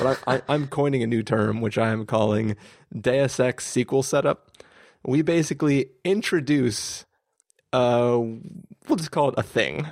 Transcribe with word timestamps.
but 0.00 0.18
I, 0.26 0.34
I, 0.36 0.42
I'm 0.48 0.66
coining 0.66 1.02
a 1.02 1.06
new 1.06 1.22
term, 1.22 1.60
which 1.60 1.78
I 1.78 1.88
am 1.90 2.06
calling 2.06 2.56
Deus 2.98 3.38
Ex 3.38 3.66
sequel 3.66 4.02
setup. 4.02 4.50
We 5.04 5.22
basically 5.22 5.90
introduce, 6.04 7.04
uh, 7.72 8.18
we'll 8.88 8.96
just 8.96 9.10
call 9.10 9.28
it 9.30 9.34
a 9.38 9.42
thing. 9.42 9.86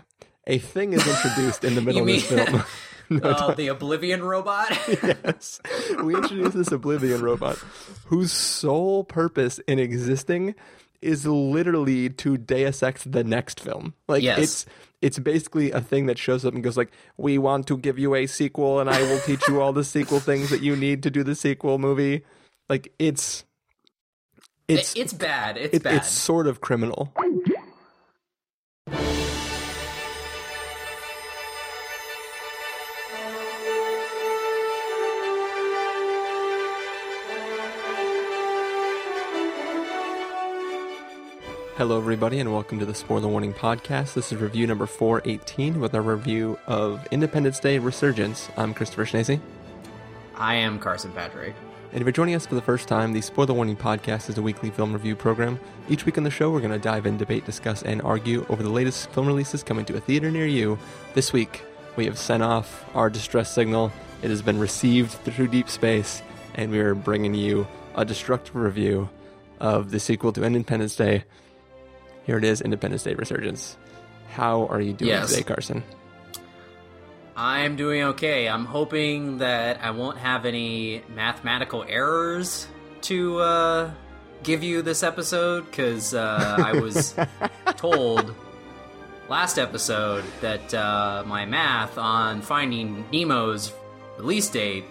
A 0.47 0.59
thing 0.59 0.93
is 0.95 1.07
introduced 1.07 1.65
in 1.65 1.75
the 1.75 1.81
middle 1.83 2.03
of 2.03 2.09
You 2.09 2.15
this 2.21 2.31
mean- 2.31 2.47
film. 2.47 2.65
uh, 3.23 3.55
the 3.55 3.69
Oblivion 3.69 4.23
robot. 4.23 4.71
yes. 5.03 5.61
We 6.03 6.15
introduce 6.15 6.53
this 6.55 6.73
Oblivion 6.73 7.23
robot 7.23 7.57
whose 8.07 8.33
sole 8.33 9.05
purpose 9.05 9.59
in 9.61 9.79
existing 9.79 10.55
is 11.01 11.27
literally 11.27 12.09
to 12.11 12.37
Deus 12.37 12.83
Ex 12.83 13.05
the 13.05 13.23
next 13.25 13.61
film. 13.61 13.95
Like 14.09 14.23
Yes. 14.23 14.39
it's 14.39 14.67
it's 15.01 15.19
basically 15.21 15.71
a 15.71 15.81
thing 15.81 16.07
that 16.07 16.19
shows 16.19 16.45
up 16.45 16.55
and 16.55 16.63
goes 16.65 16.77
like, 16.77 16.91
"We 17.17 17.39
want 17.39 17.67
to 17.69 17.77
give 17.79 17.99
you 17.99 18.15
a 18.17 18.27
sequel 18.27 18.81
and 18.81 18.91
I 18.91 19.01
will 19.03 19.21
teach 19.21 19.47
you 19.49 19.61
all 19.61 19.73
the 19.73 19.85
sequel 19.85 20.19
things 20.21 20.51
that 20.51 20.61
you 20.63 20.75
need 20.75 21.03
to 21.05 21.11
do 21.11 21.23
the 21.23 21.35
sequel 21.37 21.79
movie." 21.79 22.25
Like 22.69 22.93
it's 22.99 23.45
it's 24.67 24.95
it's 24.97 25.13
bad. 25.13 25.57
It's 25.57 25.77
it- 25.77 25.83
bad. 25.85 25.95
it's 25.95 26.11
sort 26.11 26.47
of 26.47 26.61
criminal. 26.61 27.13
Hello, 41.79 41.97
everybody, 41.97 42.41
and 42.41 42.53
welcome 42.53 42.81
to 42.81 42.85
the 42.85 42.93
Spoiler 42.93 43.29
Warning 43.29 43.55
Podcast. 43.55 44.15
This 44.15 44.33
is 44.33 44.41
review 44.41 44.67
number 44.67 44.85
418 44.85 45.79
with 45.79 45.95
our 45.95 46.03
review 46.03 46.59
of 46.67 47.07
Independence 47.13 47.61
Day 47.61 47.79
Resurgence. 47.79 48.49
I'm 48.57 48.75
Christopher 48.75 49.05
Schnese. 49.05 49.39
I 50.35 50.57
am 50.57 50.81
Carson 50.81 51.13
Patrick. 51.13 51.55
And 51.93 52.01
if 52.01 52.05
you're 52.05 52.11
joining 52.11 52.35
us 52.35 52.47
for 52.47 52.57
the 52.57 52.63
first 52.63 52.89
time, 52.89 53.13
the 53.13 53.21
Spoiler 53.21 53.55
Warning 53.55 53.77
Podcast 53.77 54.29
is 54.29 54.37
a 54.39 54.43
weekly 54.43 54.71
film 54.71 54.93
review 54.93 55.15
program. 55.15 55.61
Each 55.89 56.05
week 56.05 56.19
on 56.19 56.25
the 56.25 56.33
show, 56.33 56.51
we're 56.51 56.59
going 56.59 56.73
to 56.73 56.81
dive 56.81 57.07
in, 57.07 57.17
debate, 57.17 57.47
discuss, 57.47 57.85
and 57.85 58.03
argue 58.03 58.45
over 58.49 58.65
the 58.65 58.71
latest 58.71 59.11
film 59.11 59.29
releases 59.29 59.63
coming 59.63 59.85
to 59.85 59.97
a 59.97 60.01
theater 60.01 60.33
near 60.33 60.49
you. 60.49 60.81
This 61.15 61.33
week, 61.33 61.63
we 61.95 62.07
have 62.07 62.19
sent 62.19 62.43
off 62.43 62.87
our 62.97 63.09
distress 63.09 63.53
signal. 63.53 63.93
It 64.23 64.31
has 64.31 64.43
been 64.43 64.59
received 64.59 65.13
through 65.13 65.47
deep 65.47 65.69
space, 65.69 66.23
and 66.57 66.73
we 66.73 66.81
are 66.81 66.97
bringing 66.97 67.35
you 67.35 67.69
a 67.95 68.05
destructive 68.05 68.57
review 68.57 69.09
of 69.61 69.93
the 69.93 70.01
sequel 70.01 70.33
to 70.33 70.43
Independence 70.43 70.97
Day. 70.97 71.23
Here 72.29 72.37
it 72.37 72.45
is 72.45 72.61
Independence 72.61 73.05
Day 73.05 73.15
Resurgence. 73.15 73.79
How 74.33 74.67
are 74.67 74.83
you 74.83 74.93
doing 74.93 75.09
Yes. 75.09 75.31
today, 75.31 75.43
Carson? 75.45 75.83
I'm 77.35 77.75
doing 77.75 78.03
okay. 78.03 78.47
I'm 78.51 78.67
hoping 78.67 79.39
that 79.39 79.83
I 79.83 79.93
won't 79.93 80.19
have 80.19 80.45
any 80.45 81.03
mathematical 81.09 81.87
errors 81.89 82.69
to 83.03 83.39
uh, 83.41 83.91
give 84.43 84.63
you 84.63 84.83
this 84.83 85.03
episode 85.03 85.65
because 85.71 86.13
uh, 86.13 86.57
I 86.63 86.79
was 86.79 87.15
told 87.79 88.35
last 89.31 89.59
episode 89.59 90.23
that 90.43 90.75
uh, 90.75 91.23
my 91.27 91.47
math 91.47 91.97
on 91.97 92.43
finding 92.43 93.07
Nemo's 93.11 93.73
release 94.19 94.51
date 94.51 94.85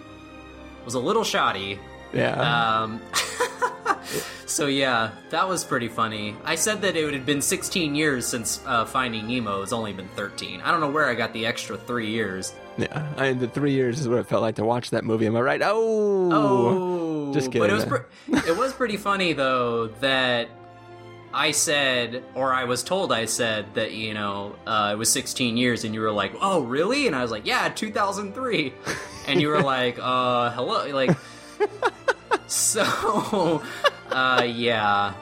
was 0.84 0.94
a 0.94 0.98
little 1.00 1.22
shoddy. 1.22 1.78
Yeah. 2.12 2.80
Um, 2.82 3.00
so 4.46 4.66
yeah, 4.66 5.10
that 5.30 5.48
was 5.48 5.64
pretty 5.64 5.88
funny. 5.88 6.34
I 6.44 6.54
said 6.54 6.80
that 6.82 6.96
it 6.96 7.12
had 7.12 7.26
been 7.26 7.42
16 7.42 7.94
years 7.94 8.26
since 8.26 8.60
uh, 8.66 8.84
Finding 8.84 9.26
Nemo. 9.26 9.62
It's 9.62 9.72
only 9.72 9.92
been 9.92 10.08
13. 10.16 10.60
I 10.60 10.70
don't 10.70 10.80
know 10.80 10.90
where 10.90 11.06
I 11.08 11.14
got 11.14 11.32
the 11.32 11.44
extra 11.46 11.76
three 11.76 12.08
years. 12.10 12.54
yeah. 12.78 13.06
I, 13.16 13.32
the 13.32 13.48
three 13.48 13.72
years 13.72 14.00
is 14.00 14.08
what 14.08 14.18
it 14.18 14.26
felt 14.26 14.42
like 14.42 14.54
to 14.56 14.64
watch 14.64 14.90
that 14.90 15.04
movie. 15.04 15.26
Am 15.26 15.36
I 15.36 15.40
right? 15.40 15.60
Oh. 15.62 16.30
Oh, 16.32 17.34
Just 17.34 17.52
kidding. 17.52 17.60
But 17.62 17.70
it 17.70 17.74
was 17.74 17.84
pre- 17.84 18.50
it 18.50 18.56
was 18.56 18.72
pretty 18.72 18.96
funny 18.96 19.32
though 19.34 19.88
that 20.00 20.48
I 21.34 21.50
said, 21.50 22.24
or 22.34 22.54
I 22.54 22.64
was 22.64 22.82
told 22.82 23.12
I 23.12 23.26
said 23.26 23.74
that 23.74 23.92
you 23.92 24.14
know 24.14 24.56
uh, 24.66 24.90
it 24.94 24.96
was 24.96 25.12
16 25.12 25.58
years, 25.58 25.84
and 25.84 25.94
you 25.94 26.00
were 26.00 26.10
like, 26.10 26.32
"Oh, 26.40 26.62
really?" 26.62 27.06
And 27.06 27.14
I 27.14 27.20
was 27.20 27.30
like, 27.30 27.44
"Yeah, 27.46 27.68
2003," 27.68 28.72
and 29.26 29.38
you 29.38 29.48
were 29.48 29.60
like, 29.76 29.98
"Uh, 30.00 30.50
hello," 30.52 30.86
like. 30.94 31.10
so, 32.46 33.62
uh, 34.10 34.44
yeah, 34.44 35.14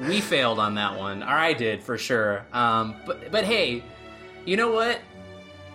we 0.00 0.20
failed 0.20 0.58
on 0.58 0.74
that 0.74 0.98
one, 0.98 1.22
or 1.22 1.28
I 1.28 1.52
did 1.52 1.82
for 1.82 1.98
sure. 1.98 2.44
Um, 2.52 2.96
but 3.06 3.30
but 3.30 3.44
hey, 3.44 3.82
you 4.44 4.56
know 4.56 4.72
what? 4.72 5.00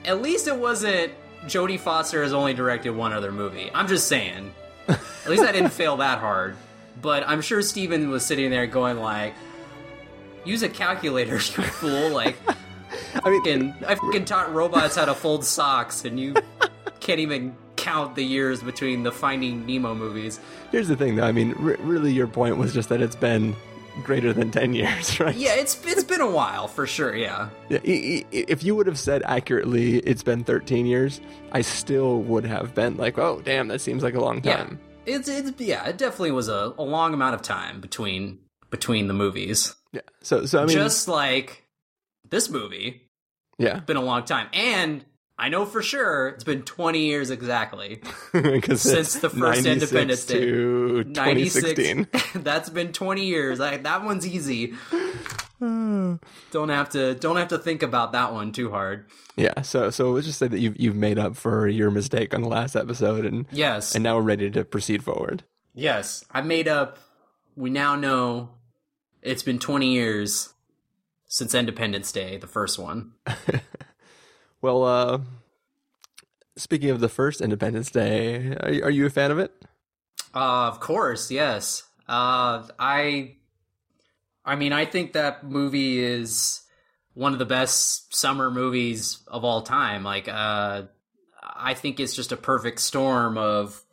At 0.06 0.22
least 0.22 0.48
it 0.48 0.56
wasn't 0.56 1.14
Jodie 1.46 1.80
Foster 1.80 2.24
has 2.24 2.34
only 2.34 2.54
directed 2.54 2.92
one 2.92 3.14
other 3.14 3.32
movie. 3.32 3.70
I'm 3.74 3.88
just 3.88 4.08
saying. 4.08 4.54
At 4.88 5.30
least 5.30 5.44
I 5.44 5.52
didn't 5.52 5.72
fail 5.72 5.98
that 5.98 6.20
hard. 6.20 6.56
But 7.02 7.28
I'm 7.28 7.42
sure 7.42 7.62
Steven 7.62 8.10
was 8.10 8.26
sitting 8.26 8.50
there 8.50 8.68
going 8.68 8.98
like, 8.98 9.34
"Use 10.44 10.64
a 10.64 10.70
calculator, 10.70 11.34
you 11.36 11.40
fool!" 11.40 12.10
Like, 12.10 12.38
I 13.24 13.30
mean, 13.30 13.74
I 13.88 13.96
fucking 13.96 14.26
taught 14.26 14.54
robots 14.54 14.96
how 14.96 15.06
to 15.06 15.14
fold 15.14 15.46
socks, 15.46 16.04
and 16.04 16.20
you 16.20 16.36
can't 17.00 17.20
even 17.20 17.56
count 17.80 18.16
the 18.16 18.24
years 18.24 18.62
between 18.62 19.04
the 19.04 19.12
Finding 19.12 19.66
Nemo 19.66 19.96
movies. 19.96 20.40
Here's 20.72 20.88
the 20.88 20.96
thing, 20.96 21.16
though. 21.16 21.24
I 21.26 21.32
mean, 21.32 21.54
r- 21.60 21.78
really, 21.80 22.12
your 22.12 22.28
point 22.28 22.58
was 22.58 22.74
just 22.74 22.90
that 22.90 23.02
it's 23.02 23.16
been 23.16 23.56
greater 24.04 24.32
than 24.32 24.52
10 24.52 24.74
years, 24.74 25.20
right? 25.20 25.36
Yeah, 25.36 25.56
it's 25.56 25.84
it's 25.86 26.04
been 26.04 26.22
a 26.22 26.30
while 26.30 26.68
for 26.68 26.88
sure. 26.88 27.16
Yeah, 27.16 27.50
Yeah, 27.70 27.80
If 27.84 28.64
you 28.64 28.76
would 28.76 28.88
have 28.88 29.00
said 29.00 29.24
accurately 29.26 29.98
it's 30.00 30.24
been 30.24 30.44
13 30.44 30.86
years, 30.86 31.20
I 31.52 31.62
still 31.62 32.22
would 32.22 32.46
have 32.46 32.74
been 32.74 32.98
like, 32.98 33.18
oh, 33.18 33.42
damn, 33.44 33.68
that 33.70 33.82
seems 33.82 34.04
like 34.04 34.14
a 34.16 34.22
long 34.22 34.42
time." 34.42 34.80
yeah. 34.80 34.86
It's 35.16 35.28
it's 35.28 35.60
yeah. 35.60 35.88
It 35.88 35.98
definitely 35.98 36.32
was 36.32 36.50
a, 36.50 36.74
a 36.78 36.84
long 36.84 37.14
amount 37.16 37.34
of 37.34 37.42
time 37.42 37.82
between 37.82 38.40
between 38.70 39.08
the 39.08 39.14
movies. 39.14 39.76
Yeah. 39.92 40.02
So, 40.22 40.46
so 40.46 40.62
I 40.62 40.66
mean, 40.66 40.76
Just 40.76 41.08
like 41.08 41.64
this 42.30 42.48
movie, 42.50 43.10
yeah, 43.58 43.80
been 43.80 43.98
a 43.98 44.04
long 44.04 44.24
time. 44.26 44.50
And 44.54 45.04
I 45.40 45.50
know 45.50 45.66
for 45.66 45.82
sure 45.82 46.28
it's 46.30 46.44
been 46.44 46.64
20 46.64 47.00
years 47.06 47.30
exactly. 47.32 48.02
Since 48.34 49.16
the 49.20 49.30
first 49.30 49.66
Independence 49.66 50.26
Day. 50.26 50.42
to 50.42 51.04
96. 51.08 51.64
2016. 51.76 52.08
That's 52.44 52.70
been 52.70 52.92
20 52.92 53.26
years. 53.26 53.60
I, 53.60 53.78
that 53.78 54.04
one's 54.04 54.28
easy. 54.28 54.74
don't 55.60 56.20
have 56.70 56.90
to 56.90 57.16
don't 57.16 57.36
have 57.38 57.50
to 57.50 57.58
think 57.58 57.84
about 57.84 58.12
that 58.14 58.34
one 58.34 58.52
too 58.52 58.70
hard. 58.70 59.06
yeah. 59.36 59.62
So, 59.62 59.90
so 59.90 60.12
let's 60.12 60.26
just 60.28 60.40
say 60.40 60.48
that 60.48 60.60
you've 60.60 60.80
you've 60.80 60.96
made 60.96 61.18
up 61.20 61.36
for 61.36 61.68
your 61.68 61.92
mistake 61.92 62.34
on 62.34 62.42
the 62.42 62.48
last 62.48 62.76
episode, 62.76 63.26
and 63.26 63.46
Yes. 63.52 63.96
and 63.96 64.04
now 64.04 64.16
we're 64.18 64.24
ready 64.24 64.50
to 64.52 64.64
proceed 64.64 65.04
forward. 65.04 65.44
yes. 65.74 66.24
I 66.32 66.42
made 66.42 66.68
up 66.68 66.98
we 67.56 67.70
now 67.70 67.96
know 67.96 68.52
it's 69.22 69.44
been 69.44 69.60
20 69.60 69.92
years 69.92 70.54
since 71.28 71.54
Independence 71.54 72.12
Day, 72.12 72.38
the 72.38 72.48
first 72.48 72.80
one. 72.80 73.14
Well, 74.62 74.84
uh, 74.84 75.20
speaking 76.56 76.90
of 76.90 77.00
the 77.00 77.10
first 77.10 77.42
Independence 77.42 77.92
Day, 77.92 78.56
are, 78.60 78.88
are 78.88 78.90
you 78.90 79.06
a 79.06 79.10
fan 79.10 79.32
of 79.32 79.40
it? 79.40 79.52
Uh, 80.34 80.68
of 80.68 80.80
course, 80.80 81.32
yes. 81.32 81.84
Uh, 82.08 82.68
I, 82.78 83.36
I 84.44 84.56
mean, 84.56 84.74
I 84.74 84.86
think 84.86 85.14
that 85.14 85.44
movie 85.44 86.00
is 86.04 86.62
one 87.14 87.34
of 87.34 87.40
the 87.40 87.46
best 87.46 88.16
summer 88.16 88.52
movies 88.52 89.20
of 89.28 89.44
all 89.44 89.62
time. 89.62 90.04
Like, 90.04 90.28
uh, 90.28 90.84
I 91.42 91.74
think 91.74 92.00
it's 92.00 92.16
just 92.16 92.32
a 92.32 92.38
perfect 92.38 92.80
storm 92.80 93.38
of, 93.38 93.84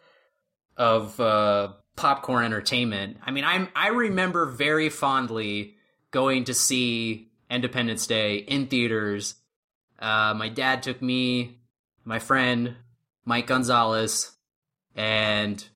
of 0.76 1.18
uh, 1.20 1.72
popcorn 1.96 2.44
entertainment. 2.44 3.16
I 3.24 3.30
mean, 3.30 3.44
I'm 3.44 3.68
I 3.74 3.88
remember 3.88 4.46
very 4.46 4.90
fondly 4.90 5.74
going 6.10 6.44
to 6.44 6.54
see 6.54 7.30
Independence 7.50 8.06
Day 8.06 8.36
in 8.36 8.66
theaters. 8.66 9.34
Uh, 9.98 10.34
my 10.36 10.48
dad 10.48 10.82
took 10.82 11.00
me, 11.00 11.58
my 12.04 12.18
friend 12.18 12.76
Mike 13.24 13.46
Gonzalez, 13.46 14.32
and 14.94 15.66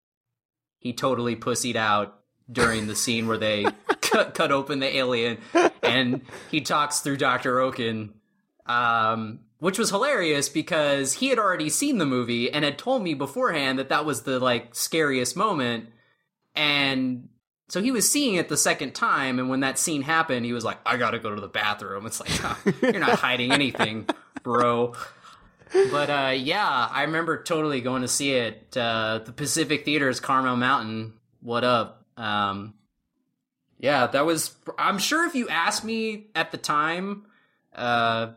he 0.78 0.92
totally 0.92 1.36
pussied 1.36 1.76
out 1.76 2.20
during 2.50 2.86
the 2.86 2.96
scene 2.96 3.26
where 3.28 3.38
they 3.38 3.66
cut, 4.00 4.34
cut 4.34 4.50
open 4.52 4.80
the 4.80 4.96
alien 4.96 5.38
and 5.82 6.22
he 6.50 6.60
talks 6.60 7.00
through 7.00 7.16
Dr. 7.16 7.60
Okun. 7.60 8.14
um, 8.66 9.40
which 9.58 9.78
was 9.78 9.90
hilarious 9.90 10.48
because 10.48 11.14
he 11.14 11.28
had 11.28 11.38
already 11.38 11.68
seen 11.68 11.98
the 11.98 12.06
movie 12.06 12.50
and 12.50 12.64
had 12.64 12.78
told 12.78 13.02
me 13.02 13.12
beforehand 13.14 13.78
that 13.78 13.90
that 13.90 14.04
was 14.06 14.22
the 14.22 14.40
like 14.40 14.74
scariest 14.74 15.36
moment. 15.36 15.90
And 16.54 17.28
so 17.70 17.80
he 17.80 17.92
was 17.92 18.10
seeing 18.10 18.34
it 18.34 18.48
the 18.48 18.56
second 18.56 18.96
time. 18.96 19.38
And 19.38 19.48
when 19.48 19.60
that 19.60 19.78
scene 19.78 20.02
happened, 20.02 20.44
he 20.44 20.52
was 20.52 20.64
like, 20.64 20.78
I 20.84 20.96
gotta 20.96 21.20
go 21.20 21.32
to 21.32 21.40
the 21.40 21.48
bathroom. 21.48 22.04
It's 22.04 22.18
like, 22.18 22.30
"Huh, 22.30 22.72
you're 22.82 22.98
not 22.98 23.20
hiding 23.20 23.52
anything, 23.52 24.08
bro. 24.42 24.94
But 25.72 26.10
uh, 26.10 26.32
yeah, 26.36 26.88
I 26.90 27.02
remember 27.02 27.42
totally 27.42 27.80
going 27.80 28.02
to 28.02 28.08
see 28.08 28.32
it. 28.32 28.76
Uh, 28.76 29.20
the 29.24 29.30
Pacific 29.32 29.84
Theater's 29.84 30.18
Carmel 30.18 30.56
Mountain. 30.56 31.12
What 31.42 31.62
up? 31.62 32.04
Um, 32.16 32.74
yeah, 33.78 34.08
that 34.08 34.26
was. 34.26 34.56
I'm 34.76 34.98
sure 34.98 35.24
if 35.26 35.36
you 35.36 35.48
asked 35.48 35.84
me 35.84 36.26
at 36.34 36.50
the 36.50 36.58
time, 36.58 37.24
uh, 37.72 38.32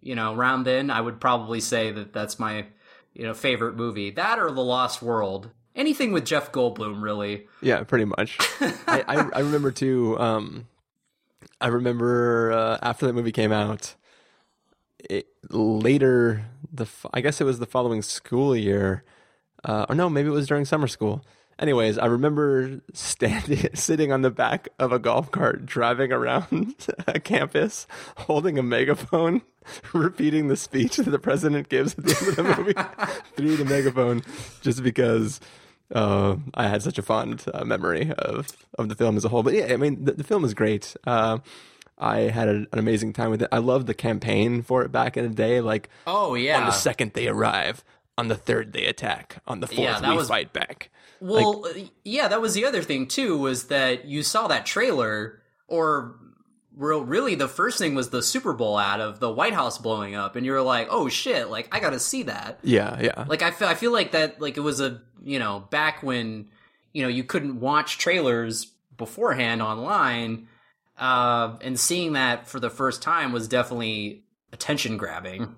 you 0.00 0.14
know, 0.14 0.34
around 0.34 0.64
then, 0.64 0.90
I 0.90 1.00
would 1.00 1.20
probably 1.20 1.60
say 1.60 1.92
that 1.92 2.14
that's 2.14 2.38
my 2.38 2.66
you 3.12 3.24
know 3.24 3.34
favorite 3.34 3.76
movie. 3.76 4.10
That 4.10 4.38
or 4.38 4.50
The 4.50 4.64
Lost 4.64 5.02
World. 5.02 5.50
Anything 5.76 6.12
with 6.12 6.24
Jeff 6.24 6.52
Goldblum, 6.52 7.02
really. 7.02 7.46
Yeah, 7.60 7.82
pretty 7.82 8.04
much. 8.04 8.38
I, 8.60 9.04
I, 9.08 9.28
I 9.34 9.40
remember 9.40 9.72
too. 9.72 10.18
Um, 10.20 10.68
I 11.60 11.68
remember 11.68 12.52
uh, 12.52 12.78
after 12.82 13.06
that 13.06 13.12
movie 13.12 13.32
came 13.32 13.52
out, 13.52 13.96
it, 15.10 15.26
later 15.50 16.44
the 16.72 16.86
I 17.12 17.20
guess 17.20 17.40
it 17.40 17.44
was 17.44 17.58
the 17.58 17.66
following 17.66 18.02
school 18.02 18.56
year, 18.56 19.04
uh, 19.64 19.86
or 19.88 19.94
no, 19.94 20.08
maybe 20.08 20.28
it 20.28 20.32
was 20.32 20.46
during 20.46 20.64
summer 20.64 20.86
school. 20.86 21.24
Anyways, 21.58 21.98
I 21.98 22.06
remember 22.06 22.80
standing, 22.92 23.68
sitting 23.74 24.10
on 24.12 24.22
the 24.22 24.30
back 24.30 24.68
of 24.78 24.92
a 24.92 24.98
golf 24.98 25.30
cart, 25.30 25.64
driving 25.64 26.12
around 26.12 26.74
a 27.06 27.20
campus, 27.20 27.86
holding 28.16 28.58
a 28.58 28.62
megaphone, 28.62 29.42
repeating 29.92 30.48
the 30.48 30.56
speech 30.56 30.96
that 30.96 31.10
the 31.10 31.18
president 31.18 31.68
gives 31.68 31.96
at 31.96 32.04
the 32.04 32.16
end 32.16 32.28
of 32.28 32.36
the 32.36 32.42
movie 32.42 32.74
through 33.36 33.56
the 33.56 33.64
megaphone, 33.64 34.22
just 34.62 34.82
because 34.82 35.40
uh, 35.94 36.36
I 36.54 36.68
had 36.68 36.82
such 36.82 36.98
a 36.98 37.02
fond 37.02 37.44
uh, 37.54 37.64
memory 37.64 38.12
of 38.18 38.48
of 38.78 38.88
the 38.88 38.94
film 38.94 39.16
as 39.16 39.24
a 39.24 39.28
whole. 39.28 39.42
But 39.42 39.54
yeah, 39.54 39.72
I 39.72 39.76
mean, 39.76 40.04
the, 40.04 40.12
the 40.12 40.24
film 40.24 40.44
is 40.44 40.52
great. 40.52 40.96
Uh, 41.06 41.38
I 41.96 42.22
had 42.22 42.48
a, 42.48 42.66
an 42.72 42.78
amazing 42.78 43.12
time 43.12 43.30
with 43.30 43.42
it. 43.42 43.48
I 43.52 43.58
loved 43.58 43.86
the 43.86 43.94
campaign 43.94 44.62
for 44.62 44.82
it 44.82 44.90
back 44.90 45.16
in 45.16 45.24
the 45.24 45.34
day. 45.34 45.60
Like, 45.60 45.88
oh 46.06 46.34
yeah, 46.34 46.58
on 46.58 46.66
the 46.66 46.72
second 46.72 47.12
they 47.12 47.28
arrive, 47.28 47.84
on 48.18 48.28
the 48.28 48.34
third 48.34 48.72
they 48.72 48.86
attack, 48.86 49.36
on 49.46 49.60
the 49.60 49.66
fourth 49.66 49.78
yeah, 49.78 50.10
we 50.10 50.16
was... 50.16 50.28
fight 50.28 50.52
back. 50.52 50.90
Well, 51.20 51.62
like, 51.62 51.90
yeah, 52.04 52.28
that 52.28 52.40
was 52.40 52.54
the 52.54 52.64
other 52.64 52.82
thing 52.82 53.06
too. 53.06 53.38
Was 53.38 53.68
that 53.68 54.04
you 54.04 54.22
saw 54.22 54.48
that 54.48 54.66
trailer, 54.66 55.40
or 55.68 56.16
really 56.76 57.34
the 57.34 57.48
first 57.48 57.78
thing 57.78 57.94
was 57.94 58.10
the 58.10 58.22
Super 58.22 58.52
Bowl 58.52 58.78
ad 58.78 59.00
of 59.00 59.20
the 59.20 59.30
White 59.30 59.52
House 59.52 59.78
blowing 59.78 60.14
up, 60.14 60.36
and 60.36 60.44
you 60.44 60.52
were 60.52 60.62
like, 60.62 60.88
"Oh 60.90 61.08
shit!" 61.08 61.50
Like 61.50 61.68
I 61.72 61.80
got 61.80 61.90
to 61.90 62.00
see 62.00 62.24
that. 62.24 62.58
Yeah, 62.62 63.00
yeah. 63.00 63.24
Like 63.26 63.42
I 63.42 63.50
feel, 63.50 63.68
I 63.68 63.74
feel 63.74 63.92
like 63.92 64.12
that. 64.12 64.40
Like 64.40 64.56
it 64.56 64.60
was 64.60 64.80
a 64.80 65.00
you 65.22 65.38
know 65.38 65.66
back 65.70 66.02
when 66.02 66.48
you 66.92 67.02
know 67.02 67.08
you 67.08 67.24
couldn't 67.24 67.60
watch 67.60 67.98
trailers 67.98 68.66
beforehand 68.96 69.62
online, 69.62 70.48
uh, 70.98 71.56
and 71.60 71.78
seeing 71.78 72.14
that 72.14 72.48
for 72.48 72.60
the 72.60 72.70
first 72.70 73.02
time 73.02 73.32
was 73.32 73.48
definitely 73.48 74.24
attention 74.52 74.96
grabbing. 74.96 75.56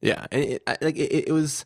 Yeah, 0.00 0.26
and 0.32 0.42
it, 0.42 0.62
like 0.80 0.96
it, 0.96 1.28
it 1.28 1.32
was 1.32 1.64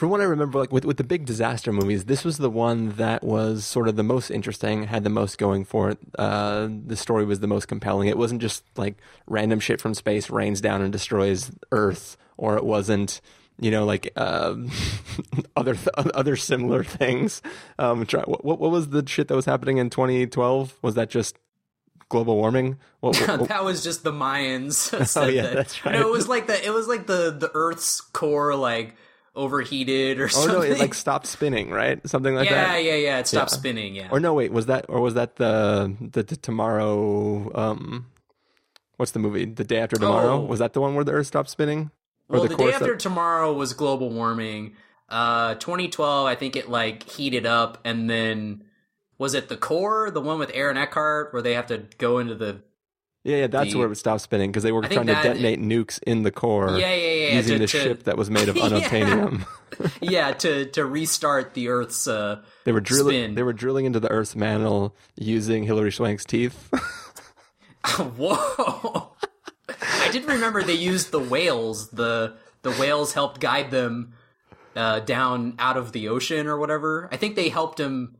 from 0.00 0.08
what 0.08 0.22
I 0.22 0.24
remember, 0.24 0.58
like 0.58 0.72
with, 0.72 0.86
with 0.86 0.96
the 0.96 1.04
big 1.04 1.26
disaster 1.26 1.74
movies, 1.74 2.06
this 2.06 2.24
was 2.24 2.38
the 2.38 2.48
one 2.48 2.92
that 2.92 3.22
was 3.22 3.66
sort 3.66 3.86
of 3.86 3.96
the 3.96 4.02
most 4.02 4.30
interesting, 4.30 4.84
had 4.84 5.04
the 5.04 5.10
most 5.10 5.36
going 5.36 5.62
for 5.62 5.90
it. 5.90 5.98
Uh, 6.18 6.70
the 6.86 6.96
story 6.96 7.26
was 7.26 7.40
the 7.40 7.46
most 7.46 7.68
compelling. 7.68 8.08
It 8.08 8.16
wasn't 8.16 8.40
just 8.40 8.64
like 8.78 8.96
random 9.26 9.60
shit 9.60 9.78
from 9.78 9.92
space 9.92 10.30
rains 10.30 10.62
down 10.62 10.80
and 10.80 10.90
destroys 10.90 11.50
Earth, 11.70 12.16
or 12.38 12.56
it 12.56 12.64
wasn't, 12.64 13.20
you 13.60 13.70
know, 13.70 13.84
like 13.84 14.10
uh, 14.16 14.54
other 15.54 15.74
th- 15.74 15.88
other 15.94 16.34
similar 16.34 16.82
things. 16.82 17.42
Um, 17.78 18.06
try, 18.06 18.22
what, 18.22 18.42
what 18.42 18.70
was 18.70 18.88
the 18.88 19.06
shit 19.06 19.28
that 19.28 19.36
was 19.36 19.44
happening 19.44 19.76
in 19.76 19.90
2012? 19.90 20.78
Was 20.80 20.94
that 20.94 21.10
just 21.10 21.36
global 22.08 22.36
warming? 22.36 22.78
What, 23.00 23.18
what, 23.18 23.48
that 23.50 23.64
was 23.64 23.84
just 23.84 24.02
the 24.02 24.12
Mayans. 24.12 24.94
oh 25.20 25.26
yeah, 25.26 25.42
that. 25.42 25.54
that's 25.56 25.84
right. 25.84 25.96
No, 25.96 26.08
it 26.08 26.10
was 26.10 26.26
like 26.26 26.46
the 26.46 26.64
it 26.64 26.72
was 26.72 26.88
like 26.88 27.06
the 27.06 27.36
the 27.38 27.50
Earth's 27.52 28.00
core 28.00 28.54
like 28.54 28.96
overheated 29.34 30.20
or 30.20 30.28
something. 30.28 30.56
Oh 30.56 30.58
no, 30.58 30.62
it 30.62 30.78
like 30.78 30.94
stopped 30.94 31.26
spinning, 31.26 31.70
right? 31.70 32.06
Something 32.08 32.34
like 32.34 32.48
yeah, 32.48 32.72
that. 32.72 32.84
Yeah, 32.84 32.90
yeah, 32.90 32.96
yeah. 32.96 33.18
It 33.18 33.26
stopped 33.26 33.52
yeah. 33.52 33.58
spinning. 33.58 33.94
Yeah. 33.94 34.08
Or 34.10 34.20
no, 34.20 34.34
wait, 34.34 34.52
was 34.52 34.66
that 34.66 34.86
or 34.88 35.00
was 35.00 35.14
that 35.14 35.36
the 35.36 35.96
the, 36.00 36.22
the 36.22 36.36
tomorrow? 36.36 37.50
Um, 37.54 38.06
what's 38.96 39.12
the 39.12 39.18
movie? 39.18 39.44
The 39.46 39.64
day 39.64 39.78
after 39.78 39.96
tomorrow. 39.96 40.40
Oh. 40.40 40.44
Was 40.44 40.58
that 40.58 40.72
the 40.72 40.80
one 40.80 40.94
where 40.94 41.04
the 41.04 41.12
Earth 41.12 41.26
stopped 41.26 41.50
spinning? 41.50 41.90
Or 42.28 42.34
well, 42.38 42.42
the, 42.42 42.48
the 42.48 42.56
day 42.56 42.72
after 42.72 42.92
that... 42.92 43.00
tomorrow 43.00 43.52
was 43.52 43.72
global 43.72 44.10
warming. 44.10 44.74
Uh, 45.08 45.54
2012, 45.54 46.26
I 46.26 46.36
think 46.36 46.54
it 46.54 46.70
like 46.70 47.08
heated 47.08 47.44
up, 47.44 47.78
and 47.84 48.08
then 48.08 48.62
was 49.18 49.34
it 49.34 49.48
the 49.48 49.56
core, 49.56 50.10
the 50.10 50.20
one 50.20 50.38
with 50.38 50.52
Aaron 50.54 50.76
Eckhart, 50.76 51.32
where 51.32 51.42
they 51.42 51.54
have 51.54 51.66
to 51.66 51.84
go 51.98 52.18
into 52.18 52.36
the 52.36 52.62
yeah, 53.22 53.36
yeah, 53.36 53.46
that's 53.48 53.72
the, 53.72 53.78
where 53.78 53.92
it 53.92 53.96
stopped 53.96 54.22
spinning 54.22 54.50
because 54.50 54.62
they 54.62 54.72
were 54.72 54.80
trying 54.82 55.06
to 55.06 55.12
detonate 55.12 55.60
nukes 55.60 55.98
in 56.06 56.22
the 56.22 56.30
core. 56.30 56.78
Yeah, 56.78 56.94
yeah, 56.94 57.12
yeah. 57.12 57.36
Using 57.36 57.54
to, 57.54 57.58
the 57.58 57.66
to, 57.66 57.78
ship 57.78 58.04
that 58.04 58.16
was 58.16 58.30
made 58.30 58.48
of 58.48 58.56
unobtainium. 58.56 59.46
Yeah, 59.78 59.88
yeah 60.00 60.32
to 60.32 60.66
to 60.70 60.86
restart 60.86 61.52
the 61.52 61.68
Earth's. 61.68 62.08
Uh, 62.08 62.42
they 62.64 62.72
were 62.72 62.80
drilling. 62.80 63.24
Spin. 63.24 63.34
They 63.34 63.42
were 63.42 63.52
drilling 63.52 63.84
into 63.84 64.00
the 64.00 64.10
Earth's 64.10 64.34
mantle 64.34 64.96
using 65.16 65.64
Hilary 65.64 65.92
Swank's 65.92 66.24
teeth. 66.24 66.70
Whoa! 67.98 69.12
I 69.68 70.08
did 70.10 70.24
remember 70.24 70.62
they 70.62 70.72
used 70.72 71.10
the 71.10 71.20
whales. 71.20 71.90
The 71.90 72.36
the 72.62 72.72
whales 72.72 73.12
helped 73.12 73.38
guide 73.38 73.70
them 73.70 74.14
uh, 74.74 75.00
down 75.00 75.56
out 75.58 75.76
of 75.76 75.92
the 75.92 76.08
ocean 76.08 76.46
or 76.46 76.56
whatever. 76.56 77.08
I 77.12 77.18
think 77.18 77.36
they 77.36 77.50
helped 77.50 77.78
him 77.78 78.16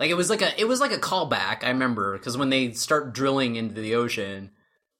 like 0.00 0.10
it 0.10 0.14
was 0.14 0.30
like 0.30 0.42
a 0.42 0.58
it 0.58 0.66
was 0.66 0.80
like 0.80 0.92
a 0.92 0.98
callback. 0.98 1.62
I 1.62 1.68
remember 1.68 2.16
because 2.16 2.36
when 2.36 2.50
they 2.50 2.72
start 2.72 3.12
drilling 3.12 3.56
into 3.56 3.80
the 3.80 3.94
ocean, 3.94 4.50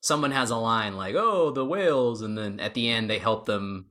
someone 0.01 0.31
has 0.31 0.51
a 0.51 0.57
line 0.57 0.95
like, 0.95 1.15
"Oh, 1.17 1.51
the 1.51 1.65
whales," 1.65 2.21
and 2.21 2.37
then 2.37 2.61
at 2.61 2.75
the 2.75 2.89
end 2.91 3.09
they 3.09 3.19
help 3.19 3.47
them 3.47 3.87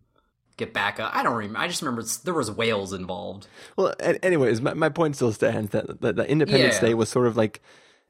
get 0.56 0.72
back 0.72 1.00
up. 1.00 1.14
I 1.16 1.24
don't 1.24 1.36
remember. 1.36 1.60
I 1.60 1.68
just 1.68 1.82
remember 1.82 2.04
there 2.24 2.34
was 2.34 2.52
whales 2.52 2.94
involved. 2.94 3.48
Well, 3.76 3.96
anyways, 4.00 4.62
my, 4.62 4.76
my 4.76 4.90
point 4.90 5.16
still 5.16 5.32
stands 5.32 5.72
that, 5.72 6.02
that, 6.02 6.18
that 6.18 6.28
Independence 6.28 6.76
yeah. 6.76 6.82
Day 6.90 6.94
was 6.94 7.10
sort 7.10 7.26
of 7.26 7.36
like 7.36 7.62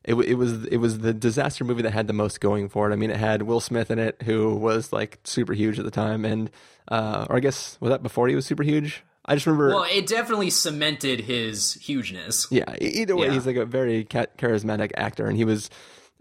it, 0.03 0.15
it 0.15 0.35
was 0.35 0.65
it 0.65 0.77
was 0.77 0.99
the 0.99 1.13
disaster 1.13 1.63
movie 1.63 1.83
that 1.83 1.93
had 1.93 2.07
the 2.07 2.13
most 2.13 2.41
going 2.41 2.67
for 2.67 2.89
it. 2.89 2.93
I 2.93 2.97
mean, 2.97 3.11
it 3.11 3.17
had 3.17 3.43
Will 3.43 3.61
Smith 3.61 3.89
in 3.89 3.99
it, 3.99 4.21
who 4.23 4.55
was 4.55 4.91
like 4.91 5.19
super 5.23 5.53
huge 5.53 5.79
at 5.79 5.85
the 5.85 5.91
time, 5.91 6.25
and 6.25 6.49
uh, 6.89 7.27
or 7.29 7.37
I 7.37 7.39
guess 7.39 7.77
was 7.79 7.91
that 7.91 8.03
before 8.03 8.27
he 8.27 8.35
was 8.35 8.45
super 8.45 8.63
huge? 8.63 9.03
I 9.29 9.35
just 9.35 9.45
remember. 9.45 9.69
Well, 9.69 9.83
it 9.83 10.07
definitely 10.07 10.49
cemented 10.49 11.21
his 11.21 11.75
hugeness. 11.75 12.47
Yeah. 12.49 12.75
Either 12.81 13.15
way, 13.15 13.27
yeah. 13.27 13.33
he's 13.33 13.45
like 13.45 13.57
a 13.57 13.65
very 13.65 14.03
charismatic 14.03 14.91
actor, 14.97 15.27
and 15.27 15.37
he 15.37 15.45
was 15.45 15.69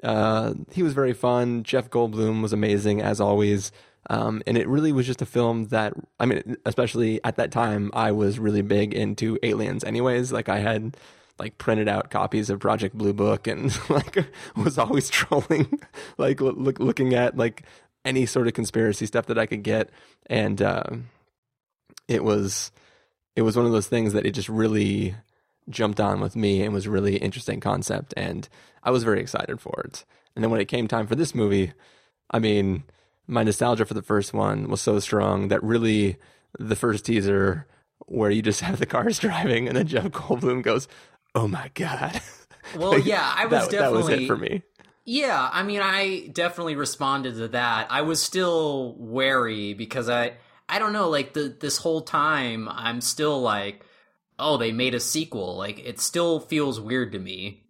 uh, 0.02 0.52
he 0.70 0.82
was 0.82 0.92
very 0.92 1.14
fun. 1.14 1.62
Jeff 1.62 1.88
Goldblum 1.88 2.42
was 2.42 2.52
amazing 2.52 3.00
as 3.00 3.20
always. 3.20 3.72
Um, 4.10 4.42
and 4.46 4.56
it 4.56 4.68
really 4.68 4.92
was 4.92 5.06
just 5.06 5.22
a 5.22 5.26
film 5.26 5.66
that 5.66 5.94
I 6.20 6.26
mean, 6.26 6.56
especially 6.66 7.22
at 7.24 7.36
that 7.36 7.50
time, 7.50 7.90
I 7.94 8.12
was 8.12 8.38
really 8.38 8.62
big 8.62 8.92
into 8.92 9.38
aliens. 9.42 9.84
Anyways, 9.84 10.30
like 10.30 10.50
I 10.50 10.58
had 10.58 10.96
like 11.38 11.56
printed 11.56 11.88
out 11.88 12.10
copies 12.10 12.50
of 12.50 12.60
Project 12.60 12.96
Blue 12.96 13.14
Book 13.14 13.46
and 13.46 13.76
like 13.90 14.26
was 14.54 14.76
always 14.76 15.08
trolling, 15.10 15.80
like 16.18 16.42
look, 16.42 16.78
looking 16.78 17.14
at 17.14 17.38
like 17.38 17.62
any 18.04 18.26
sort 18.26 18.48
of 18.48 18.52
conspiracy 18.52 19.06
stuff 19.06 19.26
that 19.26 19.38
I 19.38 19.46
could 19.46 19.62
get, 19.62 19.88
and 20.26 20.60
uh, 20.60 20.84
it 22.06 22.22
was 22.22 22.70
it 23.38 23.42
was 23.42 23.56
one 23.56 23.66
of 23.66 23.70
those 23.70 23.86
things 23.86 24.14
that 24.14 24.26
it 24.26 24.32
just 24.32 24.48
really 24.48 25.14
jumped 25.70 26.00
on 26.00 26.18
with 26.18 26.34
me 26.34 26.60
and 26.60 26.74
was 26.74 26.88
really 26.88 27.18
interesting 27.18 27.60
concept 27.60 28.12
and 28.16 28.48
I 28.82 28.90
was 28.90 29.04
very 29.04 29.20
excited 29.20 29.60
for 29.60 29.80
it. 29.84 30.04
And 30.34 30.42
then 30.42 30.50
when 30.50 30.60
it 30.60 30.64
came 30.64 30.88
time 30.88 31.06
for 31.06 31.14
this 31.14 31.36
movie, 31.36 31.72
I 32.32 32.40
mean, 32.40 32.82
my 33.28 33.44
nostalgia 33.44 33.84
for 33.84 33.94
the 33.94 34.02
first 34.02 34.34
one 34.34 34.68
was 34.68 34.80
so 34.80 34.98
strong 34.98 35.48
that 35.48 35.62
really 35.62 36.16
the 36.58 36.74
first 36.74 37.04
teaser 37.04 37.68
where 38.06 38.32
you 38.32 38.42
just 38.42 38.60
have 38.62 38.80
the 38.80 38.86
cars 38.86 39.20
driving 39.20 39.68
and 39.68 39.76
then 39.76 39.86
Jeff 39.86 40.06
Goldblum 40.06 40.64
goes, 40.64 40.88
"Oh 41.34 41.46
my 41.46 41.70
god." 41.74 42.20
Well, 42.76 42.90
like, 42.90 43.06
yeah, 43.06 43.32
I 43.34 43.46
was 43.46 43.62
that, 43.66 43.70
definitely 43.70 44.02
that 44.02 44.16
was 44.16 44.24
it 44.24 44.26
for 44.26 44.36
me. 44.36 44.62
Yeah, 45.06 45.48
I 45.50 45.62
mean, 45.62 45.80
I 45.80 46.26
definitely 46.34 46.76
responded 46.76 47.36
to 47.36 47.48
that. 47.48 47.86
I 47.88 48.02
was 48.02 48.20
still 48.20 48.94
wary 48.98 49.72
because 49.72 50.10
I 50.10 50.34
I 50.68 50.78
don't 50.78 50.92
know, 50.92 51.08
like 51.08 51.32
the 51.32 51.54
this 51.58 51.78
whole 51.78 52.02
time 52.02 52.68
I'm 52.70 53.00
still 53.00 53.40
like, 53.40 53.84
oh, 54.38 54.56
they 54.56 54.72
made 54.72 54.94
a 54.94 55.00
sequel. 55.00 55.56
Like 55.56 55.78
it 55.78 56.00
still 56.00 56.40
feels 56.40 56.80
weird 56.80 57.12
to 57.12 57.18
me. 57.18 57.64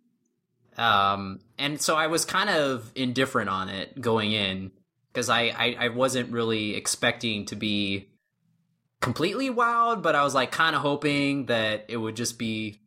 Um, 0.77 1.41
and 1.59 1.81
so 1.81 1.97
I 1.97 2.07
was 2.07 2.25
kind 2.25 2.51
of 2.51 2.91
indifferent 2.95 3.51
on 3.51 3.69
it 3.69 4.01
going 4.01 4.33
in 4.33 4.71
because 5.13 5.29
I, 5.29 5.43
I 5.49 5.77
I 5.79 5.89
wasn't 5.89 6.33
really 6.33 6.75
expecting 6.75 7.47
to 7.47 7.57
be 7.57 8.09
completely 9.01 9.51
wowed, 9.51 10.03
but 10.03 10.15
I 10.15 10.25
was 10.25 10.35
like 10.35 10.51
kind 10.51 10.75
of 10.75 10.83
hoping 10.83 11.47
that 11.47 11.87
it 11.89 11.97
would 11.97 12.17
just 12.17 12.39
be 12.39 12.81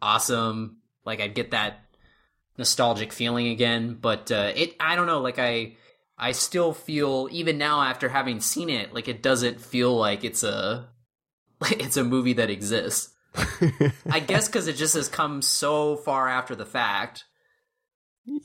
awesome. 0.00 0.78
Like 1.04 1.20
I'd 1.20 1.34
get 1.34 1.52
that 1.52 1.80
nostalgic 2.58 3.12
feeling 3.12 3.48
again. 3.48 3.98
But 4.00 4.30
uh, 4.30 4.52
it, 4.54 4.74
I 4.78 4.96
don't 4.96 5.06
know. 5.06 5.20
Like 5.20 5.38
I, 5.38 5.76
I 6.22 6.30
still 6.30 6.72
feel 6.72 7.28
even 7.32 7.58
now 7.58 7.82
after 7.82 8.08
having 8.08 8.38
seen 8.40 8.70
it, 8.70 8.94
like 8.94 9.08
it 9.08 9.24
doesn't 9.24 9.60
feel 9.60 9.96
like 9.96 10.22
it's 10.22 10.44
a 10.44 10.88
it's 11.70 11.96
a 11.96 12.04
movie 12.04 12.34
that 12.34 12.48
exists. 12.48 13.12
I 14.08 14.20
guess 14.26 14.46
because 14.46 14.68
it 14.68 14.76
just 14.76 14.94
has 14.94 15.08
come 15.08 15.42
so 15.42 15.96
far 15.96 16.28
after 16.28 16.54
the 16.54 16.64
fact. 16.64 17.24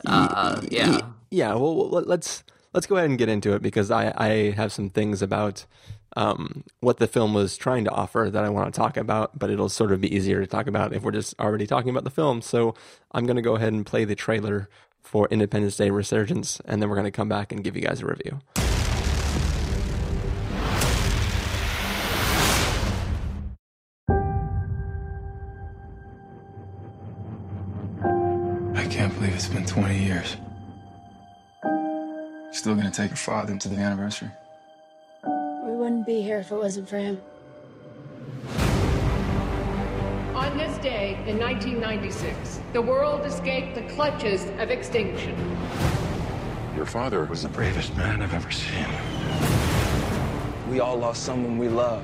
Uh, 0.08 0.60
yeah, 0.72 1.02
yeah. 1.30 1.54
Well, 1.54 1.90
let's 1.90 2.44
let's 2.74 2.88
go 2.88 2.96
ahead 2.96 3.12
and 3.12 3.20
get 3.20 3.30
into 3.30 3.54
it 3.54 3.62
because 3.62 3.92
I 3.92 4.12
I 4.18 4.28
have 4.56 4.74
some 4.74 4.90
things 4.90 5.22
about 5.22 5.68
um, 6.16 6.64
what 6.80 6.98
the 6.98 7.08
film 7.08 7.36
was 7.36 7.58
trying 7.58 7.84
to 7.84 7.92
offer 7.92 8.28
that 8.32 8.44
I 8.44 8.50
want 8.50 8.74
to 8.74 8.78
talk 8.78 8.98
about, 8.98 9.38
but 9.38 9.52
it'll 9.52 9.70
sort 9.70 9.92
of 9.92 10.02
be 10.02 10.16
easier 10.16 10.42
to 10.42 10.48
talk 10.48 10.66
about 10.66 10.94
if 10.94 11.04
we're 11.04 11.12
just 11.12 11.40
already 11.40 11.68
talking 11.68 11.92
about 11.92 12.06
the 12.06 12.10
film. 12.10 12.42
So 12.42 12.74
I'm 13.12 13.28
going 13.28 13.36
to 13.36 13.44
go 13.44 13.56
ahead 13.56 13.72
and 13.72 13.86
play 13.86 14.04
the 14.04 14.16
trailer 14.16 14.68
for 15.02 15.28
Independence 15.30 15.78
Day 15.78 15.90
Resurgence, 15.90 16.60
and 16.66 16.82
then 16.82 16.90
we're 16.90 16.96
going 16.96 17.06
to 17.06 17.12
come 17.12 17.30
back 17.30 17.52
and 17.52 17.64
give 17.64 17.76
you 17.76 17.82
guys 17.82 18.02
a 18.02 18.06
review. 18.06 18.40
I 28.76 28.86
can't 28.90 29.14
believe 29.16 29.34
it's 29.34 29.48
been 29.48 29.66
20 29.66 29.98
years. 29.98 30.38
Still 32.58 32.74
gonna 32.76 32.90
take 32.90 33.12
your 33.12 33.18
father 33.18 33.56
to 33.56 33.70
the 33.70 33.76
anniversary. 33.76 34.32
We 35.24 35.76
wouldn't 35.76 36.08
be 36.08 36.22
here 36.22 36.40
if 36.40 36.52
it 36.52 36.56
wasn't 36.56 36.90
for 36.90 36.98
him. 36.98 37.22
On 40.58 40.64
this 40.68 40.78
day 40.80 41.14
in 41.28 41.38
1996, 41.38 42.62
the 42.74 42.82
world 42.82 43.24
escaped 43.28 43.76
the 43.76 43.84
clutches 43.94 44.46
of 44.58 44.72
extinction. 44.72 45.36
Your 46.76 46.88
father 46.88 47.26
was 47.26 47.44
the 47.44 47.50
bravest 47.50 47.96
man 47.96 48.24
I've 48.24 48.34
ever 48.34 48.50
seen. 48.50 48.88
We 50.68 50.80
all 50.80 50.98
lost 50.98 51.22
someone 51.22 51.60
we 51.60 51.70
love. 51.70 52.04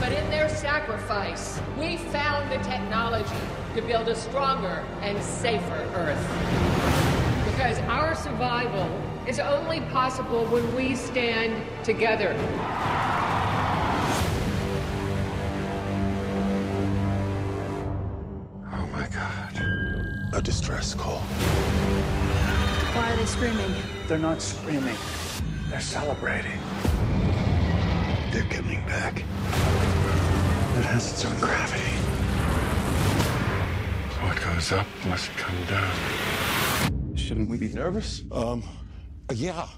But 0.00 0.12
in 0.12 0.30
their 0.30 0.48
sacrifice, 0.48 1.60
we 1.78 1.98
found 1.98 2.50
the 2.50 2.64
technology 2.66 3.36
to 3.74 3.82
build 3.82 4.08
a 4.08 4.14
stronger 4.14 4.82
and 5.02 5.22
safer 5.22 5.86
Earth. 5.96 7.44
Because 7.44 7.78
our 7.90 8.14
survival 8.14 8.88
is 9.26 9.38
only 9.38 9.82
possible 9.92 10.46
when 10.46 10.74
we 10.74 10.94
stand 10.94 11.62
together. 11.84 12.32
A 20.94 20.96
call. 20.96 21.18
Why 22.94 23.12
are 23.12 23.16
they 23.16 23.26
screaming? 23.26 23.74
They're 24.06 24.16
not 24.16 24.40
screaming. 24.40 24.96
They're 25.68 25.80
celebrating. 25.80 26.58
They're 28.32 28.48
coming 28.48 28.80
back. 28.86 29.18
It 29.18 30.84
has 30.84 31.12
its 31.12 31.24
own 31.26 31.38
gravity. 31.40 31.92
What 34.24 34.40
goes 34.40 34.72
up 34.72 34.86
must 35.06 35.30
come 35.32 35.56
down. 35.66 37.14
Shouldn't 37.16 37.50
we 37.50 37.58
be 37.58 37.68
nervous? 37.68 38.22
Um, 38.32 38.62
yeah. 39.34 39.68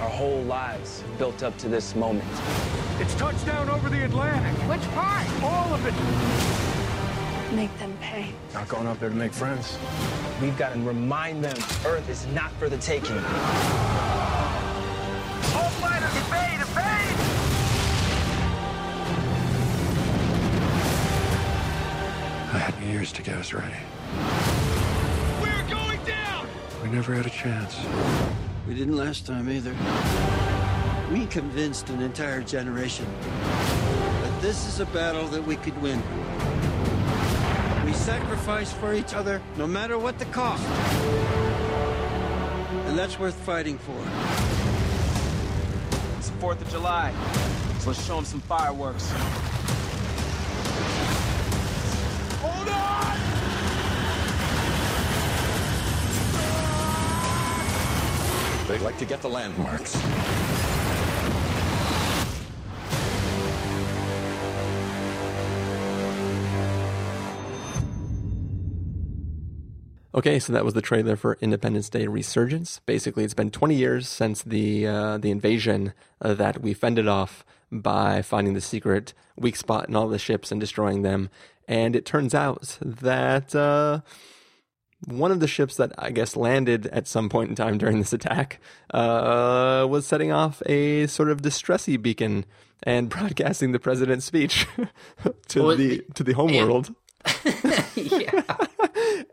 Our 0.00 0.10
whole 0.10 0.42
lives 0.42 1.02
built 1.16 1.42
up 1.42 1.56
to 1.58 1.68
this 1.68 1.94
moment. 1.94 2.28
It's 3.00 3.14
touchdown 3.14 3.70
over 3.70 3.88
the 3.88 4.04
Atlantic. 4.04 4.52
Which 4.68 4.82
part? 4.90 5.26
All 5.42 5.72
of 5.72 5.86
it. 5.86 5.94
Make 7.56 7.74
them 7.78 7.96
pay. 7.98 8.34
Not 8.52 8.68
going 8.68 8.86
up 8.86 9.00
there 9.00 9.08
to 9.08 9.14
make 9.14 9.32
friends. 9.32 9.78
We've 10.42 10.56
got 10.58 10.74
to 10.74 10.80
remind 10.80 11.42
them 11.42 11.56
Earth 11.86 12.06
is 12.10 12.26
not 12.34 12.52
for 12.52 12.68
the 12.68 12.76
taking. 12.76 13.16
All 15.56 15.70
fighters, 15.80 16.14
evade, 16.14 16.60
evade! 16.60 17.16
I 22.52 22.58
had 22.58 22.84
years 22.84 23.12
to 23.12 23.22
get 23.22 23.36
us 23.36 23.54
ready. 23.54 23.80
We're 25.40 25.74
going 25.74 26.04
down! 26.04 26.46
We 26.82 26.90
never 26.90 27.14
had 27.14 27.24
a 27.24 27.30
chance. 27.30 27.78
We 28.68 28.74
didn't 28.74 28.98
last 28.98 29.26
time 29.26 29.48
either. 29.48 29.74
We 31.10 31.26
convinced 31.26 31.88
an 31.90 32.02
entire 32.02 32.40
generation 32.40 33.04
that 33.42 34.40
this 34.40 34.68
is 34.68 34.78
a 34.78 34.86
battle 34.86 35.26
that 35.26 35.44
we 35.44 35.56
could 35.56 35.76
win. 35.82 36.00
We 37.84 37.92
sacrifice 37.92 38.72
for 38.72 38.94
each 38.94 39.12
other 39.12 39.42
no 39.56 39.66
matter 39.66 39.98
what 39.98 40.20
the 40.20 40.26
cost. 40.26 40.64
And 42.86 42.96
that's 42.96 43.18
worth 43.18 43.34
fighting 43.34 43.76
for. 43.76 43.98
It's 46.18 46.28
the 46.28 46.36
4th 46.38 46.60
of 46.60 46.70
July, 46.70 47.12
so 47.80 47.90
let's 47.90 48.06
show 48.06 48.14
them 48.14 48.24
some 48.24 48.40
fireworks. 48.42 49.10
Hold 52.40 52.68
on! 52.68 53.16
They 58.68 58.78
like 58.78 58.98
to 58.98 59.04
get 59.04 59.20
the 59.22 59.28
landmarks. 59.28 59.96
Okay, 70.12 70.40
so 70.40 70.52
that 70.52 70.64
was 70.64 70.74
the 70.74 70.82
trailer 70.82 71.14
for 71.14 71.38
Independence 71.40 71.88
Day 71.88 72.08
Resurgence. 72.08 72.80
Basically, 72.84 73.22
it's 73.22 73.34
been 73.34 73.50
20 73.52 73.76
years 73.76 74.08
since 74.08 74.42
the 74.42 74.86
uh, 74.86 75.18
the 75.18 75.30
invasion 75.30 75.92
uh, 76.20 76.34
that 76.34 76.60
we 76.60 76.74
fended 76.74 77.06
off 77.06 77.44
by 77.70 78.20
finding 78.20 78.54
the 78.54 78.60
secret 78.60 79.14
weak 79.36 79.54
spot 79.54 79.88
in 79.88 79.94
all 79.94 80.08
the 80.08 80.18
ships 80.18 80.50
and 80.50 80.60
destroying 80.60 81.02
them. 81.02 81.30
And 81.68 81.94
it 81.94 82.04
turns 82.04 82.34
out 82.34 82.76
that 82.80 83.54
uh, 83.54 84.00
one 85.06 85.30
of 85.30 85.38
the 85.38 85.46
ships 85.46 85.76
that 85.76 85.92
I 85.96 86.10
guess 86.10 86.34
landed 86.34 86.88
at 86.88 87.06
some 87.06 87.28
point 87.28 87.50
in 87.50 87.54
time 87.54 87.78
during 87.78 88.00
this 88.00 88.12
attack 88.12 88.60
uh, 88.92 89.86
was 89.88 90.06
setting 90.06 90.32
off 90.32 90.60
a 90.66 91.06
sort 91.06 91.30
of 91.30 91.42
distressy 91.42 92.00
beacon 92.00 92.44
and 92.82 93.08
broadcasting 93.10 93.70
the 93.70 93.78
president's 93.78 94.26
speech 94.26 94.66
to 95.48 95.62
Well, 95.62 95.76
the 95.76 96.02
to 96.14 96.24
the 96.24 96.32
homeworld. 96.32 96.94
yeah, 97.94 98.42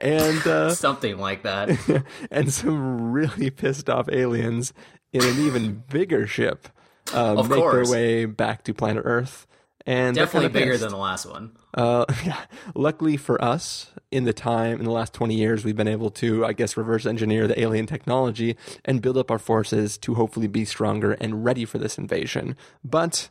and 0.02 0.46
uh, 0.46 0.74
something 0.74 1.18
like 1.18 1.44
that. 1.44 2.04
and 2.32 2.54
some 2.54 3.12
really 3.12 3.50
pissed 3.50 3.90
off 3.90 4.10
aliens 4.10 4.74
in 5.14 5.24
an 5.24 5.40
even 5.40 5.84
bigger 5.90 6.28
ship 6.28 6.70
uh, 7.14 7.36
make 7.44 7.60
course. 7.60 7.90
their 7.90 7.98
way 7.98 8.26
back 8.26 8.64
to 8.64 8.74
planet 8.74 9.04
Earth. 9.06 9.48
And 9.86 10.18
Definitely 10.18 10.50
bigger 10.50 10.72
pissed. 10.72 10.82
than 10.82 10.92
the 10.92 10.98
last 10.98 11.26
one. 11.26 11.54
Uh, 11.74 12.04
yeah. 12.26 12.42
Luckily 12.76 13.16
for 13.16 13.42
us, 13.42 13.92
in 14.12 14.26
the 14.26 14.34
time 14.34 14.80
in 14.80 14.84
the 14.84 14.92
last 14.92 15.14
twenty 15.14 15.36
years, 15.36 15.64
we've 15.64 15.78
been 15.78 15.88
able 15.88 16.10
to, 16.12 16.46
I 16.46 16.52
guess, 16.52 16.76
reverse 16.76 17.06
engineer 17.06 17.48
the 17.48 17.58
alien 17.60 17.86
technology 17.86 18.58
and 18.84 19.02
build 19.02 19.18
up 19.18 19.32
our 19.32 19.40
forces 19.40 19.98
to 20.00 20.16
hopefully 20.16 20.48
be 20.48 20.66
stronger 20.66 21.14
and 21.14 21.46
ready 21.46 21.64
for 21.64 21.78
this 21.78 21.98
invasion. 21.98 22.58
But 22.84 23.30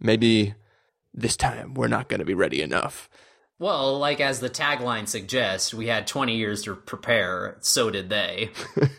maybe 0.00 0.54
this 1.14 1.36
time 1.36 1.74
we're 1.74 1.86
not 1.86 2.08
going 2.08 2.20
to 2.20 2.26
be 2.26 2.34
ready 2.34 2.60
enough. 2.60 3.08
Well, 3.58 3.98
like 3.98 4.20
as 4.20 4.40
the 4.40 4.50
tagline 4.50 5.08
suggests, 5.08 5.74
we 5.74 5.88
had 5.88 6.06
20 6.06 6.36
years 6.36 6.62
to 6.62 6.76
prepare. 6.76 7.56
So 7.60 7.90
did 7.90 8.08
they. 8.08 8.50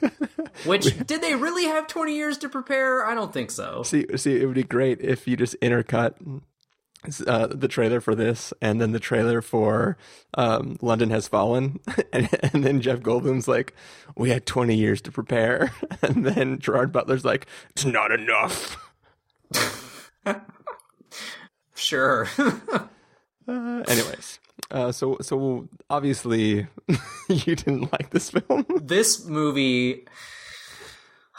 Which 0.66 0.98
did 1.08 1.22
they 1.22 1.36
really 1.36 1.66
have 1.66 1.88
20 1.88 2.16
years 2.16 2.38
to 2.40 2.50
prepare? 2.50 3.06
I 3.06 3.16
don't 3.16 3.32
think 3.32 3.52
so. 3.52 3.84
See, 3.84 4.06
see, 4.18 4.42
it 4.42 4.46
would 4.46 4.56
be 4.56 4.64
great 4.64 5.00
if 5.00 5.28
you 5.28 5.38
just 5.38 5.56
intercut 5.62 6.42
uh, 7.26 7.48
the 7.48 7.70
trailer 7.70 8.02
for 8.02 8.14
this 8.14 8.54
and 8.62 8.82
then 8.82 8.92
the 8.92 9.00
trailer 9.00 9.42
for 9.42 9.98
um, 10.34 10.78
London 10.82 11.10
Has 11.12 11.30
Fallen, 11.30 11.80
and, 12.14 12.30
and 12.44 12.64
then 12.64 12.82
Jeff 12.82 13.00
Goldblum's 13.00 13.48
like, 13.48 13.74
"We 14.18 14.32
had 14.32 14.46
20 14.46 14.76
years 14.76 15.02
to 15.04 15.12
prepare," 15.12 15.72
and 16.02 16.26
then 16.26 16.60
Gerard 16.60 16.92
Butler's 16.92 17.24
like, 17.24 17.48
"It's 17.70 17.86
not 17.86 18.12
enough." 18.12 18.78
Sure. 21.76 22.28
Uh, 23.48 23.84
anyways, 23.88 24.40
uh, 24.72 24.92
so 24.92 25.18
so 25.22 25.68
obviously 25.90 26.68
you 27.30 27.56
didn't 27.56 27.92
like 27.92 28.10
this 28.12 28.30
film. 28.30 28.66
this 28.82 29.26
movie 29.26 30.06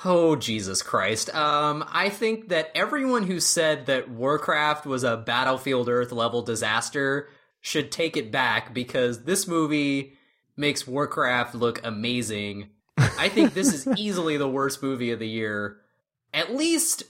oh 0.04 0.36
jesus 0.36 0.82
christ. 0.82 1.34
Um 1.34 1.84
i 1.88 2.08
think 2.08 2.48
that 2.48 2.70
everyone 2.74 3.24
who 3.24 3.40
said 3.40 3.86
that 3.86 4.10
warcraft 4.10 4.86
was 4.86 5.04
a 5.04 5.16
battlefield 5.16 5.88
earth 5.88 6.12
level 6.12 6.42
disaster 6.42 7.28
should 7.60 7.92
take 7.92 8.16
it 8.16 8.32
back 8.32 8.72
because 8.72 9.24
this 9.24 9.46
movie 9.46 10.14
makes 10.56 10.86
warcraft 10.86 11.54
look 11.54 11.80
amazing. 11.84 12.70
I 12.98 13.28
think 13.28 13.54
this 13.54 13.72
is 13.72 13.86
easily 13.98 14.36
the 14.36 14.48
worst 14.48 14.82
movie 14.82 15.10
of 15.10 15.18
the 15.18 15.28
year. 15.28 15.78
At 16.32 16.54
least 16.54 17.04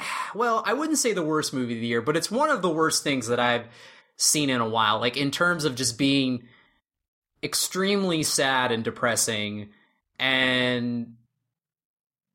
well 0.34 0.62
i 0.66 0.72
wouldn't 0.72 0.98
say 0.98 1.12
the 1.12 1.22
worst 1.22 1.52
movie 1.52 1.74
of 1.74 1.80
the 1.80 1.86
year 1.86 2.02
but 2.02 2.16
it's 2.16 2.30
one 2.30 2.50
of 2.50 2.62
the 2.62 2.68
worst 2.68 3.02
things 3.04 3.28
that 3.28 3.40
i've 3.40 3.66
seen 4.16 4.50
in 4.50 4.60
a 4.60 4.68
while 4.68 5.00
like 5.00 5.16
in 5.16 5.30
terms 5.30 5.64
of 5.64 5.74
just 5.74 5.98
being 5.98 6.44
extremely 7.42 8.22
sad 8.22 8.72
and 8.72 8.84
depressing 8.84 9.68
and 10.18 11.14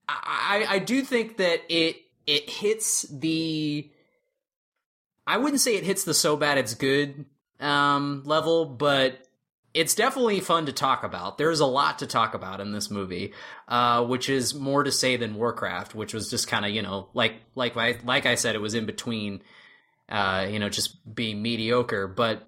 I, 0.07 0.65
I 0.67 0.79
do 0.79 1.01
think 1.03 1.37
that 1.37 1.61
it 1.69 1.97
it 2.25 2.49
hits 2.49 3.03
the 3.03 3.89
I 5.25 5.37
wouldn't 5.37 5.61
say 5.61 5.75
it 5.75 5.83
hits 5.83 6.03
the 6.03 6.13
so 6.13 6.35
bad 6.35 6.57
it's 6.57 6.73
good 6.73 7.25
um 7.59 8.23
level, 8.25 8.65
but 8.65 9.25
it's 9.73 9.93
definitely 9.93 10.39
fun 10.39 10.65
to 10.65 10.73
talk 10.73 11.03
about. 11.03 11.37
There's 11.37 11.59
a 11.59 11.65
lot 11.65 11.99
to 11.99 12.07
talk 12.07 12.33
about 12.33 12.59
in 12.59 12.71
this 12.71 12.89
movie, 12.89 13.33
uh, 13.67 14.03
which 14.03 14.27
is 14.27 14.55
more 14.55 14.83
to 14.83 14.91
say 14.91 15.15
than 15.15 15.35
Warcraft, 15.35 15.93
which 15.93 16.13
was 16.13 16.29
just 16.29 16.47
kind 16.47 16.65
of 16.65 16.71
you 16.71 16.81
know 16.81 17.09
like 17.13 17.35
like 17.55 17.77
I, 17.77 17.97
like 18.03 18.25
I 18.25 18.35
said, 18.35 18.55
it 18.55 18.61
was 18.61 18.73
in 18.73 18.85
between, 18.85 19.41
uh, 20.09 20.47
you 20.49 20.59
know, 20.59 20.69
just 20.69 21.13
being 21.15 21.41
mediocre. 21.41 22.07
But 22.07 22.47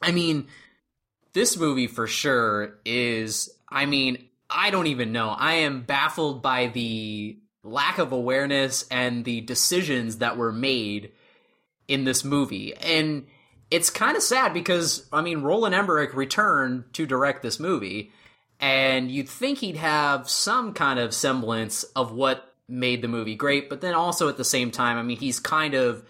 I 0.00 0.12
mean, 0.12 0.48
this 1.32 1.56
movie 1.56 1.86
for 1.86 2.06
sure 2.06 2.78
is. 2.84 3.50
I 3.68 3.86
mean, 3.86 4.28
I 4.48 4.70
don't 4.70 4.86
even 4.86 5.10
know. 5.10 5.28
I 5.28 5.54
am 5.54 5.82
baffled 5.82 6.40
by 6.40 6.68
the 6.68 7.36
lack 7.64 7.98
of 7.98 8.12
awareness 8.12 8.86
and 8.90 9.24
the 9.24 9.40
decisions 9.40 10.18
that 10.18 10.36
were 10.36 10.52
made 10.52 11.10
in 11.88 12.04
this 12.04 12.24
movie. 12.24 12.74
And 12.74 13.26
it's 13.70 13.90
kind 13.90 14.16
of 14.16 14.22
sad 14.22 14.54
because, 14.54 15.08
I 15.12 15.20
mean, 15.20 15.42
Roland 15.42 15.74
Emmerich 15.74 16.14
returned 16.14 16.84
to 16.92 17.06
direct 17.06 17.42
this 17.42 17.58
movie, 17.58 18.12
and 18.60 19.10
you'd 19.10 19.28
think 19.28 19.58
he'd 19.58 19.76
have 19.76 20.30
some 20.30 20.72
kind 20.72 20.98
of 21.00 21.12
semblance 21.12 21.82
of 21.82 22.12
what 22.12 22.54
made 22.68 23.02
the 23.02 23.08
movie 23.08 23.34
great, 23.34 23.68
but 23.68 23.80
then 23.80 23.94
also 23.94 24.28
at 24.28 24.36
the 24.36 24.44
same 24.44 24.70
time, 24.70 24.96
I 24.96 25.02
mean, 25.02 25.16
he's 25.16 25.40
kind 25.40 25.74
of 25.74 26.04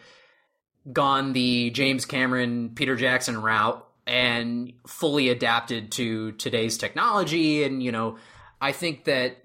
gone 0.92 1.32
the 1.32 1.70
James 1.70 2.04
Cameron, 2.04 2.70
Peter 2.74 2.96
Jackson 2.96 3.40
route 3.40 3.86
and 4.06 4.72
fully 4.86 5.28
adapted 5.30 5.92
to 5.92 6.32
today's 6.32 6.78
technology. 6.78 7.64
And, 7.64 7.82
you 7.82 7.92
know, 7.92 8.18
I 8.60 8.72
think 8.72 9.04
that 9.04 9.38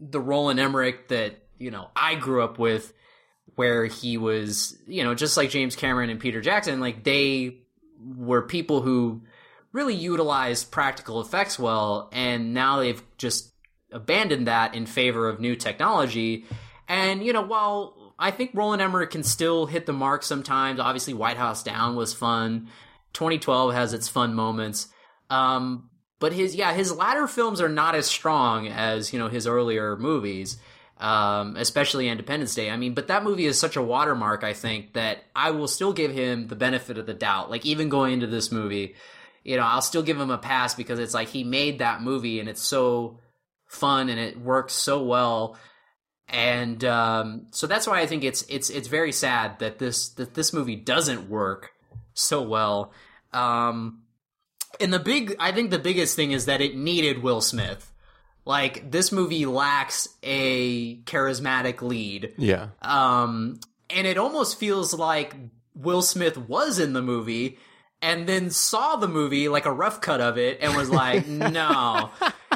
the 0.00 0.20
Roland 0.20 0.60
Emmerich 0.60 1.08
that, 1.08 1.36
you 1.58 1.70
know, 1.70 1.88
I 1.96 2.14
grew 2.14 2.42
up 2.42 2.58
with, 2.58 2.92
where 3.54 3.86
he 3.86 4.18
was, 4.18 4.76
you 4.86 5.02
know, 5.02 5.14
just 5.14 5.38
like 5.38 5.48
James 5.48 5.76
Cameron 5.76 6.10
and 6.10 6.20
Peter 6.20 6.42
Jackson, 6.42 6.78
like 6.78 7.04
they 7.04 7.56
were 7.98 8.42
people 8.42 8.82
who 8.82 9.22
really 9.72 9.94
utilized 9.94 10.70
practical 10.70 11.22
effects 11.22 11.58
well, 11.58 12.10
and 12.12 12.52
now 12.52 12.80
they've 12.80 13.02
just 13.16 13.54
abandoned 13.90 14.46
that 14.46 14.74
in 14.74 14.84
favor 14.84 15.26
of 15.26 15.40
new 15.40 15.56
technology. 15.56 16.44
And, 16.86 17.24
you 17.24 17.32
know, 17.32 17.40
while 17.40 18.05
I 18.18 18.30
think 18.30 18.52
Roland 18.54 18.82
Emmerich 18.82 19.10
can 19.10 19.22
still 19.22 19.66
hit 19.66 19.86
the 19.86 19.92
mark 19.92 20.22
sometimes, 20.22 20.80
obviously 20.80 21.14
White 21.14 21.36
House 21.36 21.62
Down 21.62 21.96
was 21.96 22.14
fun. 22.14 22.68
2012 23.12 23.74
has 23.74 23.92
its 23.92 24.08
fun 24.08 24.34
moments. 24.34 24.88
Um, 25.30 25.90
but 26.18 26.32
his, 26.32 26.54
yeah, 26.54 26.72
his 26.72 26.94
latter 26.94 27.26
films 27.26 27.60
are 27.60 27.68
not 27.68 27.94
as 27.94 28.06
strong 28.06 28.68
as, 28.68 29.12
you 29.12 29.18
know, 29.18 29.28
his 29.28 29.46
earlier 29.46 29.96
movies 29.96 30.58
um, 30.98 31.56
especially 31.56 32.08
Independence 32.08 32.54
Day. 32.54 32.70
I 32.70 32.76
mean, 32.76 32.94
but 32.94 33.08
that 33.08 33.24
movie 33.24 33.46
is 33.46 33.58
such 33.58 33.76
a 33.76 33.82
watermark, 33.82 34.44
I 34.44 34.54
think, 34.54 34.94
that 34.94 35.24
I 35.34 35.50
will 35.50 35.68
still 35.68 35.92
give 35.92 36.12
him 36.12 36.48
the 36.48 36.56
benefit 36.56 36.98
of 36.98 37.06
the 37.06 37.14
doubt. 37.14 37.50
Like, 37.50 37.66
even 37.66 37.88
going 37.88 38.14
into 38.14 38.26
this 38.26 38.50
movie, 38.50 38.94
you 39.44 39.56
know, 39.56 39.62
I'll 39.62 39.82
still 39.82 40.02
give 40.02 40.18
him 40.18 40.30
a 40.30 40.38
pass 40.38 40.74
because 40.74 40.98
it's 40.98 41.14
like 41.14 41.28
he 41.28 41.44
made 41.44 41.80
that 41.80 42.02
movie 42.02 42.40
and 42.40 42.48
it's 42.48 42.62
so 42.62 43.18
fun 43.66 44.08
and 44.08 44.18
it 44.18 44.40
works 44.40 44.72
so 44.72 45.02
well. 45.02 45.58
And 46.28 46.84
um, 46.84 47.46
so 47.52 47.66
that's 47.66 47.86
why 47.86 48.00
I 48.00 48.06
think 48.06 48.24
it's 48.24 48.42
it's 48.48 48.68
it's 48.70 48.88
very 48.88 49.12
sad 49.12 49.58
that 49.60 49.78
this 49.78 50.08
that 50.10 50.34
this 50.34 50.52
movie 50.52 50.76
doesn't 50.76 51.28
work 51.28 51.72
so 52.14 52.42
well. 52.42 52.92
Um, 53.32 54.02
and 54.80 54.92
the 54.92 54.98
big, 54.98 55.36
I 55.38 55.52
think 55.52 55.70
the 55.70 55.78
biggest 55.78 56.16
thing 56.16 56.32
is 56.32 56.46
that 56.46 56.60
it 56.60 56.76
needed 56.76 57.22
Will 57.22 57.40
Smith 57.40 57.92
like 58.46 58.90
this 58.90 59.12
movie 59.12 59.44
lacks 59.44 60.08
a 60.22 60.96
charismatic 61.00 61.82
lead. 61.82 62.32
Yeah. 62.38 62.68
Um 62.80 63.60
and 63.90 64.06
it 64.06 64.16
almost 64.16 64.58
feels 64.58 64.94
like 64.94 65.36
Will 65.74 66.00
Smith 66.00 66.38
was 66.38 66.78
in 66.78 66.94
the 66.94 67.02
movie 67.02 67.58
and 68.02 68.28
then 68.28 68.50
saw 68.50 68.96
the 68.96 69.08
movie 69.08 69.48
like 69.48 69.66
a 69.66 69.72
rough 69.72 70.00
cut 70.00 70.20
of 70.20 70.38
it 70.38 70.58
and 70.60 70.76
was 70.76 70.90
like, 70.90 71.26
"No." 71.26 72.10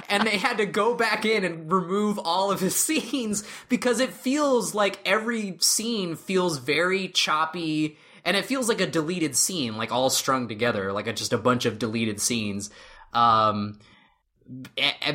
and 0.09 0.26
they 0.26 0.38
had 0.38 0.59
to 0.59 0.66
go 0.66 0.94
back 0.94 1.25
in 1.25 1.44
and 1.44 1.73
remove 1.73 2.18
all 2.18 2.50
of 2.50 2.61
his 2.61 2.76
scenes 2.85 3.44
because 3.68 4.00
it 4.00 4.12
feels 4.12 4.75
like 4.75 4.99
every 5.04 5.56
scene 5.61 6.16
feels 6.16 6.59
very 6.59 7.09
choppy 7.09 7.97
and 8.25 8.37
it 8.37 8.44
feels 8.44 8.68
like 8.68 8.80
a 8.80 8.87
deleted 8.87 9.35
scene, 9.35 9.76
like 9.76 9.92
all 9.92 10.11
strung 10.11 10.49
together, 10.49 10.92
like 10.92 11.06
a, 11.06 11.12
just 11.12 11.32
a 11.32 11.38
bunch 11.38 11.64
of 11.64 11.78
deleted 11.78 12.20
scenes. 12.20 12.70
Um, 13.12 13.78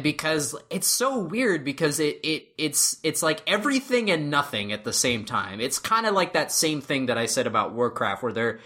because 0.02 0.56
it's 0.70 0.88
so 0.88 1.20
weird 1.20 1.66
because 1.66 2.00
it, 2.00 2.20
it 2.24 2.48
it's 2.58 2.98
it's 3.04 3.22
like 3.22 3.44
everything 3.48 4.10
and 4.10 4.30
nothing 4.30 4.72
at 4.72 4.86
the 4.86 4.94
same 4.94 5.26
time. 5.26 5.60
It's 5.60 5.78
kind 5.78 6.06
of 6.06 6.14
like 6.14 6.34
that 6.34 6.52
same 6.52 6.82
thing 6.82 7.08
that 7.08 7.18
I 7.18 7.26
said 7.26 7.46
about 7.46 7.74
Warcraft 7.74 8.24
where 8.24 8.34
they're 8.34 8.60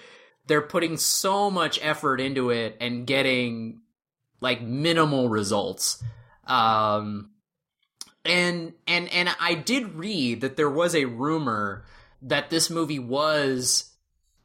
they're 0.49 0.61
putting 0.61 0.97
so 0.97 1.49
much 1.49 1.79
effort 1.81 2.19
into 2.19 2.49
it 2.49 2.75
and 2.81 3.07
getting 3.07 3.79
like 4.41 4.61
minimal 4.61 5.29
results. 5.29 6.03
Um 6.45 7.29
and 8.25 8.73
and 8.87 9.11
and 9.13 9.29
I 9.39 9.53
did 9.53 9.95
read 9.95 10.41
that 10.41 10.57
there 10.57 10.69
was 10.69 10.95
a 10.95 11.05
rumor 11.05 11.85
that 12.23 12.49
this 12.49 12.69
movie 12.69 12.99
was 12.99 13.85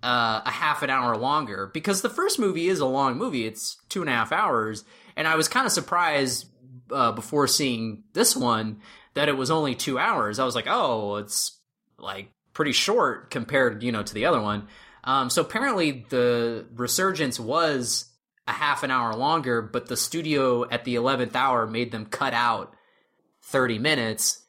uh, 0.03 0.43
a 0.45 0.51
half 0.51 0.83
an 0.83 0.90
hour 0.90 1.17
longer 1.17 1.71
because 1.73 2.03
the 2.03 2.11
first 2.11 2.38
movie 2.38 2.69
is 2.69 2.79
a 2.79 2.87
long 2.87 3.17
movie. 3.17 3.47
It's 3.47 3.79
two 3.88 4.03
and 4.03 4.11
a 4.11 4.12
half 4.12 4.31
hours 4.31 4.85
and 5.17 5.27
I 5.27 5.35
was 5.35 5.49
kind 5.49 5.67
of 5.67 5.73
surprised 5.73 6.47
uh, 6.90 7.12
before 7.12 7.49
seeing 7.49 8.05
this 8.12 8.37
one 8.37 8.81
that 9.14 9.29
it 9.29 9.37
was 9.37 9.51
only 9.51 9.75
two 9.75 9.99
hours. 9.99 10.38
I 10.38 10.45
was 10.45 10.55
like, 10.55 10.67
oh, 10.69 11.17
it's 11.17 11.59
like 11.99 12.29
pretty 12.53 12.73
short 12.73 13.31
compared, 13.31 13.83
you 13.83 13.93
know, 13.93 14.03
to 14.03 14.14
the 14.14 14.27
other 14.27 14.40
one. 14.40 14.69
Um, 15.05 15.31
so 15.31 15.43
apparently 15.43 16.07
the 16.09 16.67
resurgence 16.75 17.38
was 17.38 18.07
a 18.47 18.53
half 18.53 18.83
an 18.83 18.90
hour 18.90 19.14
longer, 19.14 19.62
but 19.62 19.87
the 19.87 19.97
studio 19.97 20.69
at 20.69 20.85
the 20.85 20.97
11th 20.97 21.35
hour 21.35 21.67
made 21.67 21.93
them 21.93 22.07
cut 22.07 22.35
out 22.35 22.75
30 23.45 23.79
minutes. 23.79 24.43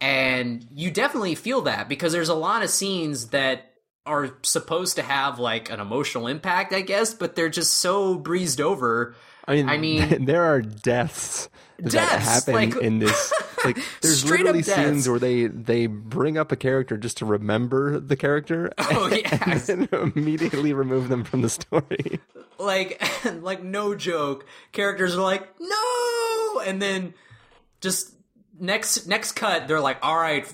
And 0.00 0.66
you 0.70 0.90
definitely 0.90 1.34
feel 1.34 1.62
that 1.62 1.88
because 1.88 2.12
there's 2.12 2.28
a 2.28 2.34
lot 2.34 2.62
of 2.62 2.70
scenes 2.70 3.28
that 3.28 3.72
are 4.06 4.36
supposed 4.42 4.96
to 4.96 5.02
have 5.02 5.38
like 5.38 5.70
an 5.70 5.80
emotional 5.80 6.26
impact, 6.26 6.74
I 6.74 6.82
guess, 6.82 7.14
but 7.14 7.34
they're 7.34 7.48
just 7.48 7.72
so 7.72 8.16
breezed 8.16 8.60
over 8.60 9.16
I 9.46 9.54
mean, 9.54 9.68
I 9.68 9.76
mean, 9.78 10.24
there 10.24 10.44
are 10.44 10.60
deaths, 10.62 11.48
deaths 11.80 11.94
that 11.94 12.20
happen 12.20 12.54
like, 12.54 12.76
in 12.76 12.98
this. 12.98 13.32
Like, 13.64 13.78
there's 14.02 14.28
literally 14.28 14.60
scenes 14.60 15.08
where 15.08 15.18
they 15.18 15.46
they 15.46 15.86
bring 15.86 16.36
up 16.36 16.52
a 16.52 16.56
character 16.56 16.98
just 16.98 17.16
to 17.16 17.24
remember 17.24 17.98
the 17.98 18.14
character, 18.14 18.70
Oh, 18.78 19.08
yes. 19.08 19.70
and 19.70 19.88
then 19.88 20.12
immediately 20.14 20.74
remove 20.74 21.08
them 21.08 21.24
from 21.24 21.40
the 21.40 21.48
story. 21.48 22.20
like 22.58 23.02
like 23.40 23.62
no 23.62 23.94
joke 23.94 24.44
characters 24.72 25.16
are 25.16 25.22
like 25.22 25.48
no 25.60 26.60
and 26.66 26.82
then 26.82 27.14
just 27.80 28.12
next 28.60 29.06
next 29.06 29.32
cut 29.32 29.66
they're 29.66 29.80
like 29.80 29.96
all 30.02 30.16
right 30.18 30.46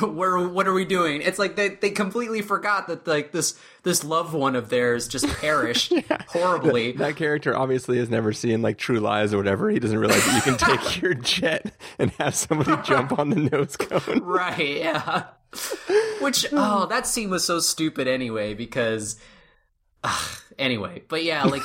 where 0.00 0.48
what 0.48 0.66
are 0.66 0.72
we 0.72 0.84
doing? 0.84 1.22
It's 1.22 1.38
like 1.38 1.54
they, 1.54 1.68
they 1.68 1.90
completely 1.90 2.42
forgot 2.42 2.88
that 2.88 3.06
like 3.06 3.30
this 3.30 3.56
this 3.84 4.02
loved 4.02 4.34
one 4.34 4.56
of 4.56 4.68
theirs 4.68 5.06
just 5.06 5.28
perished 5.28 5.92
horribly. 6.28 6.92
That 6.92 7.16
character 7.16 7.56
obviously 7.56 7.98
has 7.98 8.10
never 8.10 8.32
seen 8.32 8.62
like 8.62 8.78
True 8.78 8.98
Lies 8.98 9.32
or 9.32 9.36
whatever. 9.36 9.70
He 9.70 9.78
doesn't 9.78 9.96
realize 9.96 10.24
that 10.26 10.34
you 10.34 10.42
can 10.42 10.56
take 10.56 11.00
your 11.02 11.14
jet 11.14 11.72
and 12.00 12.10
have 12.12 12.34
somebody 12.34 12.82
jump 12.82 13.16
on 13.16 13.30
the 13.30 13.36
nose 13.36 13.76
cone. 13.76 14.18
right 14.22 14.78
yeah. 14.78 15.26
Which 16.20 16.46
oh 16.52 16.86
that 16.86 17.06
scene 17.06 17.30
was 17.30 17.44
so 17.44 17.60
stupid 17.60 18.08
anyway 18.08 18.54
because 18.54 19.20
ugh, 20.02 20.38
anyway. 20.58 21.04
But 21.06 21.22
yeah 21.22 21.44
like 21.44 21.62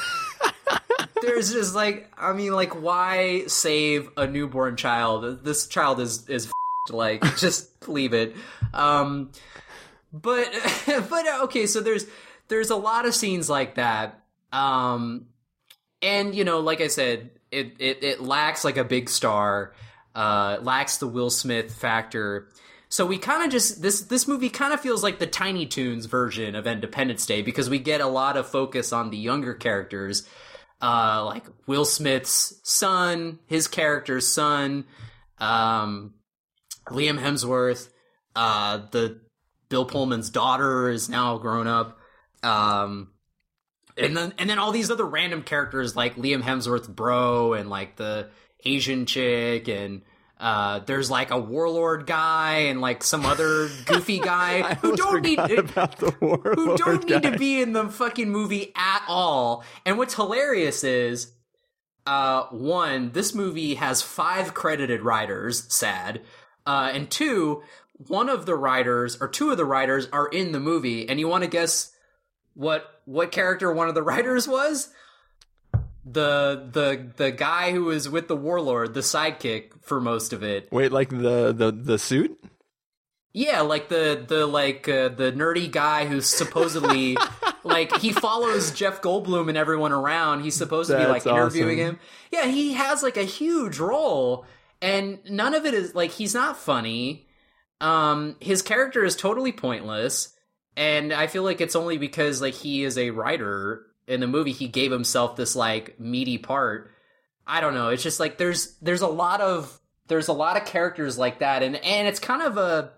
there's 1.22 1.52
just 1.52 1.76
like 1.76 2.12
i 2.18 2.34
mean 2.34 2.54
like 2.54 2.82
why 2.82 3.46
save 3.48 4.10
a 4.16 4.28
newborn 4.28 4.78
child? 4.78 5.44
This 5.44 5.66
child 5.66 6.00
is 6.00 6.30
is 6.30 6.52
like 6.90 7.24
just 7.38 7.88
leave 7.88 8.14
it. 8.14 8.36
Um 8.74 9.32
but 10.14 10.50
but 11.10 11.42
okay 11.44 11.66
so 11.66 11.80
there's 11.80 12.06
there's 12.48 12.70
a 12.70 12.76
lot 12.76 13.06
of 13.06 13.16
scenes 13.16 13.50
like 13.50 13.76
that. 13.76 14.24
Um 14.52 15.28
and 16.02 16.34
you 16.34 16.44
know 16.44 16.60
like 16.60 16.82
i 16.82 16.88
said 16.88 17.30
it 17.52 17.76
it, 17.78 18.04
it 18.04 18.22
lacks 18.22 18.66
like 18.66 18.78
a 18.78 18.84
big 18.84 19.08
star 19.08 19.74
uh 20.16 20.58
lacks 20.62 20.98
the 20.98 21.08
will 21.08 21.30
smith 21.30 21.74
factor. 21.74 22.50
So 22.92 23.06
we 23.06 23.18
kind 23.18 23.46
of 23.46 23.50
just 23.50 23.82
this 23.82 24.02
this 24.02 24.28
movie 24.28 24.50
kind 24.50 24.74
of 24.74 24.82
feels 24.82 25.02
like 25.02 25.18
the 25.18 25.26
Tiny 25.26 25.66
Toons 25.66 26.08
version 26.08 26.56
of 26.56 26.68
Independence 26.68 27.26
Day 27.26 27.42
because 27.42 27.70
we 27.70 27.80
get 27.80 28.02
a 28.02 28.08
lot 28.08 28.36
of 28.36 28.50
focus 28.50 28.92
on 28.92 29.12
the 29.12 29.18
younger 29.18 29.54
characters, 29.54 30.28
uh, 30.82 31.24
like 31.24 31.46
Will 31.68 31.86
Smith's 31.86 32.60
son, 32.64 33.40
his 33.46 33.70
character's 33.70 34.28
son, 34.28 34.84
um, 35.38 36.16
Liam 36.92 37.20
Hemsworth, 37.20 37.90
uh, 38.36 38.82
the 38.92 39.20
Bill 39.70 39.86
Pullman's 39.86 40.30
daughter 40.30 40.90
is 40.90 41.10
now 41.10 41.38
grown 41.38 41.68
up, 41.68 41.98
um, 42.44 43.10
and 43.98 44.16
then 44.16 44.34
and 44.38 44.50
then 44.50 44.60
all 44.60 44.72
these 44.72 44.92
other 44.92 45.06
random 45.06 45.44
characters 45.44 45.96
like 45.96 46.16
Liam 46.16 46.42
Hemsworth's 46.42 46.88
bro 46.88 47.54
and 47.54 47.70
like 47.70 47.96
the 47.96 48.30
Asian 48.64 49.06
chick 49.06 49.68
and 49.68 50.02
uh, 50.42 50.80
there's 50.80 51.12
like 51.12 51.30
a 51.30 51.38
warlord 51.38 52.08
guy 52.08 52.54
and 52.54 52.82
like 52.82 53.04
some 53.04 53.26
other 53.26 53.70
goofy 53.86 54.20
guy 54.20 54.74
who 54.76 54.96
don't 54.96 55.22
need 55.22 55.38
about 55.40 55.98
the 55.98 56.14
warlord 56.20 56.56
who 56.56 56.76
don't 56.78 57.08
need 57.08 57.22
guy. 57.22 57.30
to 57.30 57.38
be 57.38 57.62
in 57.62 57.74
the 57.74 57.88
fucking 57.88 58.30
movie 58.30 58.72
at 58.76 59.04
all. 59.08 59.64
And 59.86 60.00
what's 60.00 60.16
hilarious 60.16 60.84
is, 60.84 61.32
uh, 62.08 62.46
one, 62.46 63.12
this 63.12 63.36
movie 63.36 63.76
has 63.76 64.02
five 64.02 64.56
credited 64.56 65.02
writers. 65.02 65.72
Sad. 65.72 66.22
Uh, 66.66 66.92
and 66.94 67.10
two, 67.10 67.64
one 68.08 68.30
of 68.30 68.46
the 68.46 68.56
writers 68.56 69.18
or 69.20 69.28
two 69.28 69.52
of 69.52 69.58
the 69.58 69.66
writers 69.66 70.08
are 70.12 70.28
in 70.28 70.52
the 70.52 70.60
movie. 70.60 71.08
And 71.08 71.20
you 71.20 71.28
want 71.28 71.44
to 71.44 71.50
guess 71.50 71.92
what 72.54 73.02
what 73.06 73.32
character 73.32 73.72
one 73.72 73.88
of 73.88 73.96
the 73.96 74.04
writers 74.04 74.48
was? 74.48 74.90
The 76.04 76.70
the 76.72 77.12
the 77.16 77.32
guy 77.32 77.72
who 77.72 77.86
was 77.86 78.10
with 78.10 78.28
the 78.28 78.36
warlord, 78.36 78.94
the 78.94 79.02
sidekick 79.02 79.84
for 79.84 80.02
most 80.02 80.34
of 80.34 80.44
it. 80.44 80.72
Wait, 80.72 80.92
like 80.92 81.10
the 81.10 81.54
the 81.54 81.72
the 81.72 82.00
suit? 82.00 82.38
Yeah, 83.34 83.62
like 83.62 83.88
the 83.88 84.26
the 84.28 84.46
like 84.46 84.90
uh, 84.90 85.10
the 85.10 85.32
nerdy 85.32 85.72
guy 85.72 86.06
who's 86.06 86.26
supposedly 86.26 87.16
like 87.64 87.96
he 87.98 88.12
follows 88.12 88.72
Jeff 88.72 89.02
Goldblum 89.02 89.48
and 89.48 89.58
everyone 89.58 89.94
around. 89.94 90.42
He's 90.42 90.56
supposed 90.56 90.90
to 90.90 90.98
be 90.98 91.06
like 91.06 91.26
interviewing 91.26 91.80
awesome. 91.80 91.96
him. 91.96 92.00
Yeah, 92.32 92.48
he 92.48 92.74
has 92.74 93.04
like 93.04 93.16
a 93.16 93.24
huge 93.24 93.80
role, 93.80 94.46
and 94.82 95.20
none 95.30 95.54
of 95.54 95.66
it 95.66 95.74
is 95.74 95.96
like 95.96 96.12
he's 96.12 96.34
not 96.34 96.58
funny. 96.58 97.28
Um, 97.80 98.36
his 98.40 98.62
character 98.62 99.04
is 99.04 99.16
totally 99.16 99.52
pointless, 99.52 100.34
and 100.76 101.14
I 101.14 101.28
feel 101.28 101.44
like 101.44 101.62
it's 101.62 101.76
only 101.76 101.98
because 101.98 102.42
like 102.42 102.54
he 102.54 102.84
is 102.84 102.98
a 102.98 103.12
writer 103.12 103.86
in 104.08 104.20
the 104.20 104.28
movie. 104.28 104.52
He 104.52 104.68
gave 104.68 104.92
himself 104.92 105.36
this 105.36 105.56
like 105.56 106.00
meaty 106.00 106.38
part. 106.38 106.92
I 107.46 107.62
don't 107.62 107.74
know. 107.74 107.90
It's 107.90 108.04
just 108.04 108.20
like 108.20 108.38
there's 108.38 108.78
there's 108.82 109.02
a 109.02 109.08
lot 109.08 109.42
of 109.42 109.80
there's 110.08 110.28
a 110.28 110.34
lot 110.34 110.58
of 110.58 110.66
characters 110.66 111.18
like 111.18 111.40
that, 111.40 111.64
and 111.64 111.76
and 111.76 112.08
it's 112.08 112.20
kind 112.20 112.42
of 112.42 112.58
a 112.58 112.92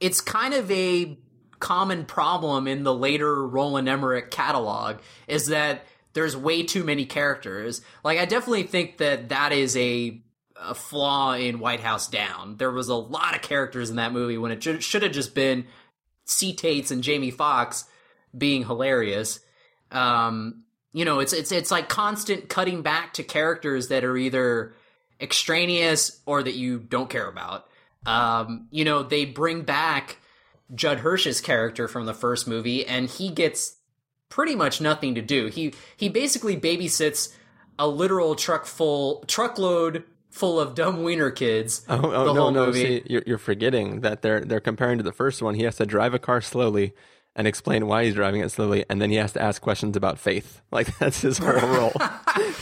it's 0.00 0.20
kind 0.20 0.54
of 0.54 0.70
a 0.70 1.18
common 1.58 2.06
problem 2.06 2.66
in 2.66 2.82
the 2.84 2.94
later 2.94 3.46
Roland 3.46 3.88
Emmerich 3.88 4.30
catalog 4.30 4.96
is 5.28 5.48
that 5.48 5.84
there's 6.14 6.36
way 6.36 6.62
too 6.62 6.82
many 6.82 7.04
characters. 7.04 7.82
Like 8.02 8.18
I 8.18 8.24
definitely 8.24 8.64
think 8.64 8.98
that 8.98 9.28
that 9.28 9.52
is 9.52 9.76
a 9.76 10.22
a 10.60 10.74
flaw 10.74 11.34
in 11.34 11.58
White 11.58 11.80
House 11.80 12.08
Down. 12.08 12.56
There 12.56 12.70
was 12.70 12.88
a 12.88 12.94
lot 12.94 13.34
of 13.34 13.42
characters 13.42 13.90
in 13.90 13.96
that 13.96 14.12
movie 14.12 14.38
when 14.38 14.52
it 14.52 14.60
ju- 14.60 14.80
should 14.80 15.02
have 15.02 15.12
just 15.12 15.34
been 15.34 15.66
C. 16.24 16.54
Tates 16.54 16.90
and 16.90 17.02
Jamie 17.02 17.30
Foxx 17.30 17.84
being 18.36 18.64
hilarious. 18.64 19.40
Um, 19.90 20.64
you 20.92 21.04
know, 21.04 21.20
it's 21.20 21.32
it's 21.32 21.52
it's 21.52 21.70
like 21.70 21.88
constant 21.88 22.48
cutting 22.48 22.82
back 22.82 23.14
to 23.14 23.22
characters 23.22 23.88
that 23.88 24.04
are 24.04 24.16
either 24.16 24.74
extraneous 25.20 26.20
or 26.26 26.42
that 26.42 26.54
you 26.54 26.78
don't 26.78 27.10
care 27.10 27.28
about. 27.28 27.66
Um, 28.06 28.68
you 28.70 28.84
know, 28.84 29.02
they 29.02 29.24
bring 29.24 29.62
back 29.62 30.18
Judd 30.74 30.98
Hirsch's 30.98 31.40
character 31.40 31.88
from 31.88 32.06
the 32.06 32.14
first 32.14 32.48
movie, 32.48 32.86
and 32.86 33.08
he 33.08 33.30
gets 33.30 33.76
pretty 34.28 34.54
much 34.54 34.80
nothing 34.80 35.14
to 35.16 35.22
do. 35.22 35.46
He 35.46 35.74
he 35.96 36.08
basically 36.08 36.56
babysits 36.56 37.34
a 37.78 37.86
literal 37.86 38.34
truck 38.34 38.66
full 38.66 39.24
truckload 39.26 40.04
full 40.30 40.58
of 40.60 40.74
dumb 40.74 41.02
wiener 41.02 41.30
kids. 41.30 41.84
Oh, 41.88 41.96
oh 41.96 42.00
the 42.26 42.32
no, 42.34 42.40
whole 42.40 42.50
no. 42.52 42.66
movie. 42.66 42.80
See, 43.00 43.02
you're, 43.06 43.22
you're 43.26 43.38
forgetting 43.38 44.00
that 44.00 44.22
they're 44.22 44.40
they're 44.40 44.60
comparing 44.60 44.98
to 44.98 45.04
the 45.04 45.12
first 45.12 45.42
one. 45.42 45.54
He 45.54 45.64
has 45.64 45.76
to 45.76 45.86
drive 45.86 46.14
a 46.14 46.18
car 46.18 46.40
slowly 46.40 46.94
and 47.36 47.46
explain 47.46 47.86
why 47.86 48.04
he's 48.04 48.14
driving 48.14 48.40
it 48.40 48.50
slowly, 48.50 48.84
and 48.90 49.00
then 49.00 49.10
he 49.10 49.16
has 49.16 49.32
to 49.32 49.40
ask 49.40 49.62
questions 49.62 49.96
about 49.96 50.18
faith. 50.18 50.60
Like 50.72 50.96
that's 50.98 51.20
his 51.20 51.38
whole 51.38 51.52
role. 51.52 51.92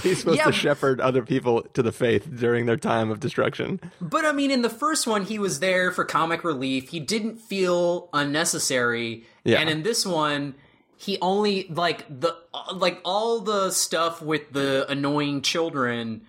he's 0.03 0.21
supposed 0.21 0.39
Yeah. 0.39 0.45
to 0.47 0.53
shepherd 0.53 0.99
other 1.01 1.23
people 1.23 1.63
to 1.75 1.83
the 1.83 1.93
faith 1.93 2.27
during 2.35 2.65
their 2.65 2.77
time 2.79 3.11
of 3.11 3.21
destruction. 3.21 3.81
But 4.01 4.25
I 4.25 4.33
mean, 4.33 4.51
in 4.51 4.63
the 4.63 4.71
first 4.71 5.07
one, 5.07 5.25
he 5.25 5.39
was 5.39 5.61
there 5.61 5.93
for 5.93 6.05
comic 6.07 6.43
relief. 6.43 6.89
He 6.89 7.01
didn't 7.01 7.37
feel 7.37 8.09
unnecessary. 8.15 9.25
Yeah. 9.45 9.59
And 9.61 9.69
in 9.69 9.83
this 9.83 10.07
one, 10.07 10.55
he 10.97 11.19
only 11.21 11.67
like 11.69 12.07
the 12.09 12.35
like 12.75 13.01
all 13.05 13.41
the 13.41 13.71
stuff 13.71 14.23
with 14.23 14.53
the 14.53 14.87
annoying 14.91 15.43
children 15.43 16.23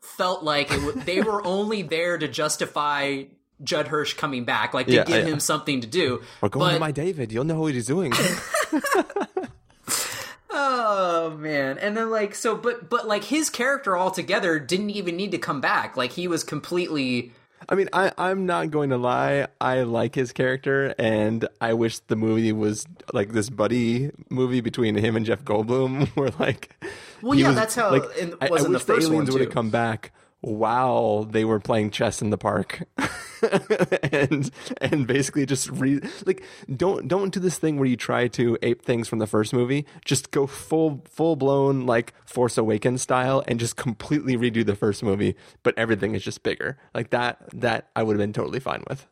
felt 0.00 0.42
like 0.42 0.70
it, 0.70 0.80
w- 0.80 1.00
they 1.04 1.20
were 1.22 1.44
only 1.46 1.82
there 1.82 2.18
to 2.18 2.26
justify 2.28 3.24
Judd 3.62 3.88
Hirsch 3.88 4.14
coming 4.14 4.44
back, 4.44 4.72
like 4.74 4.86
to 4.86 4.92
Yeah, 4.94 5.04
give 5.04 5.26
yeah. 5.26 5.32
him 5.32 5.40
something 5.40 5.80
to 5.82 5.86
do. 5.86 6.22
We're 6.40 6.48
going 6.48 6.68
But- 6.70 6.74
to 6.74 6.80
my 6.80 6.92
David. 6.92 7.30
You'll 7.32 7.44
know 7.44 7.60
what 7.60 7.74
he's 7.74 7.86
doing. 7.86 8.12
Oh 10.52 11.30
man. 11.38 11.78
And 11.78 11.96
then 11.96 12.10
like 12.10 12.34
so 12.34 12.56
but 12.56 12.90
but 12.90 13.06
like 13.06 13.24
his 13.24 13.48
character 13.50 13.96
altogether 13.96 14.58
didn't 14.58 14.90
even 14.90 15.16
need 15.16 15.30
to 15.30 15.38
come 15.38 15.60
back. 15.60 15.96
Like 15.96 16.12
he 16.12 16.26
was 16.26 16.42
completely 16.42 17.32
I 17.68 17.74
mean, 17.74 17.88
I, 17.92 18.12
I'm 18.18 18.46
not 18.46 18.70
going 18.70 18.90
to 18.90 18.96
lie. 18.96 19.46
I 19.60 19.82
like 19.82 20.14
his 20.14 20.32
character, 20.32 20.94
and 20.98 21.46
I 21.60 21.74
wish 21.74 21.98
the 22.00 22.16
movie 22.16 22.52
was 22.52 22.86
like 23.12 23.32
this 23.32 23.50
buddy 23.50 24.10
movie 24.30 24.60
between 24.60 24.96
him 24.96 25.14
and 25.16 25.24
Jeff 25.26 25.44
Goldblum, 25.44 26.08
where 26.16 26.30
like, 26.38 26.74
Well, 27.22 27.38
yeah, 27.38 27.48
was- 27.48 27.56
that's 27.56 27.74
how 27.74 27.90
like, 27.90 28.04
it 28.16 28.34
I, 28.40 28.48
was 28.50 28.62
I 28.62 28.66
in 28.66 28.72
the 28.72 28.78
wish 28.78 28.86
first 28.86 29.06
one, 29.08 29.12
aliens 29.16 29.30
would 29.32 29.42
have 29.42 29.50
come 29.52 29.70
back 29.70 30.12
while 30.42 31.24
they 31.24 31.44
were 31.44 31.60
playing 31.60 31.90
chess 31.90 32.22
in 32.22 32.30
the 32.30 32.38
park, 32.38 32.82
and 34.12 34.50
and 34.80 35.06
basically 35.06 35.44
just 35.46 35.68
re 35.70 36.00
like 36.26 36.42
don't 36.74 37.08
don't 37.08 37.32
do 37.32 37.40
this 37.40 37.58
thing 37.58 37.76
where 37.78 37.86
you 37.88 37.96
try 37.96 38.28
to 38.28 38.56
ape 38.62 38.82
things 38.82 39.08
from 39.08 39.18
the 39.18 39.26
first 39.26 39.52
movie. 39.52 39.86
Just 40.04 40.30
go 40.30 40.46
full 40.46 41.04
full 41.10 41.36
blown 41.36 41.86
like 41.86 42.14
Force 42.24 42.56
Awakens 42.58 43.02
style 43.02 43.42
and 43.48 43.60
just 43.60 43.76
completely 43.76 44.36
redo 44.36 44.64
the 44.64 44.76
first 44.76 45.02
movie, 45.02 45.36
but 45.62 45.76
everything 45.78 46.14
is 46.14 46.22
just 46.22 46.42
bigger. 46.42 46.78
Like 46.94 47.10
that 47.10 47.38
that 47.52 47.88
I 47.94 48.02
would 48.02 48.14
have 48.14 48.20
been 48.20 48.32
totally 48.32 48.60
fine 48.60 48.84
with. 48.88 49.06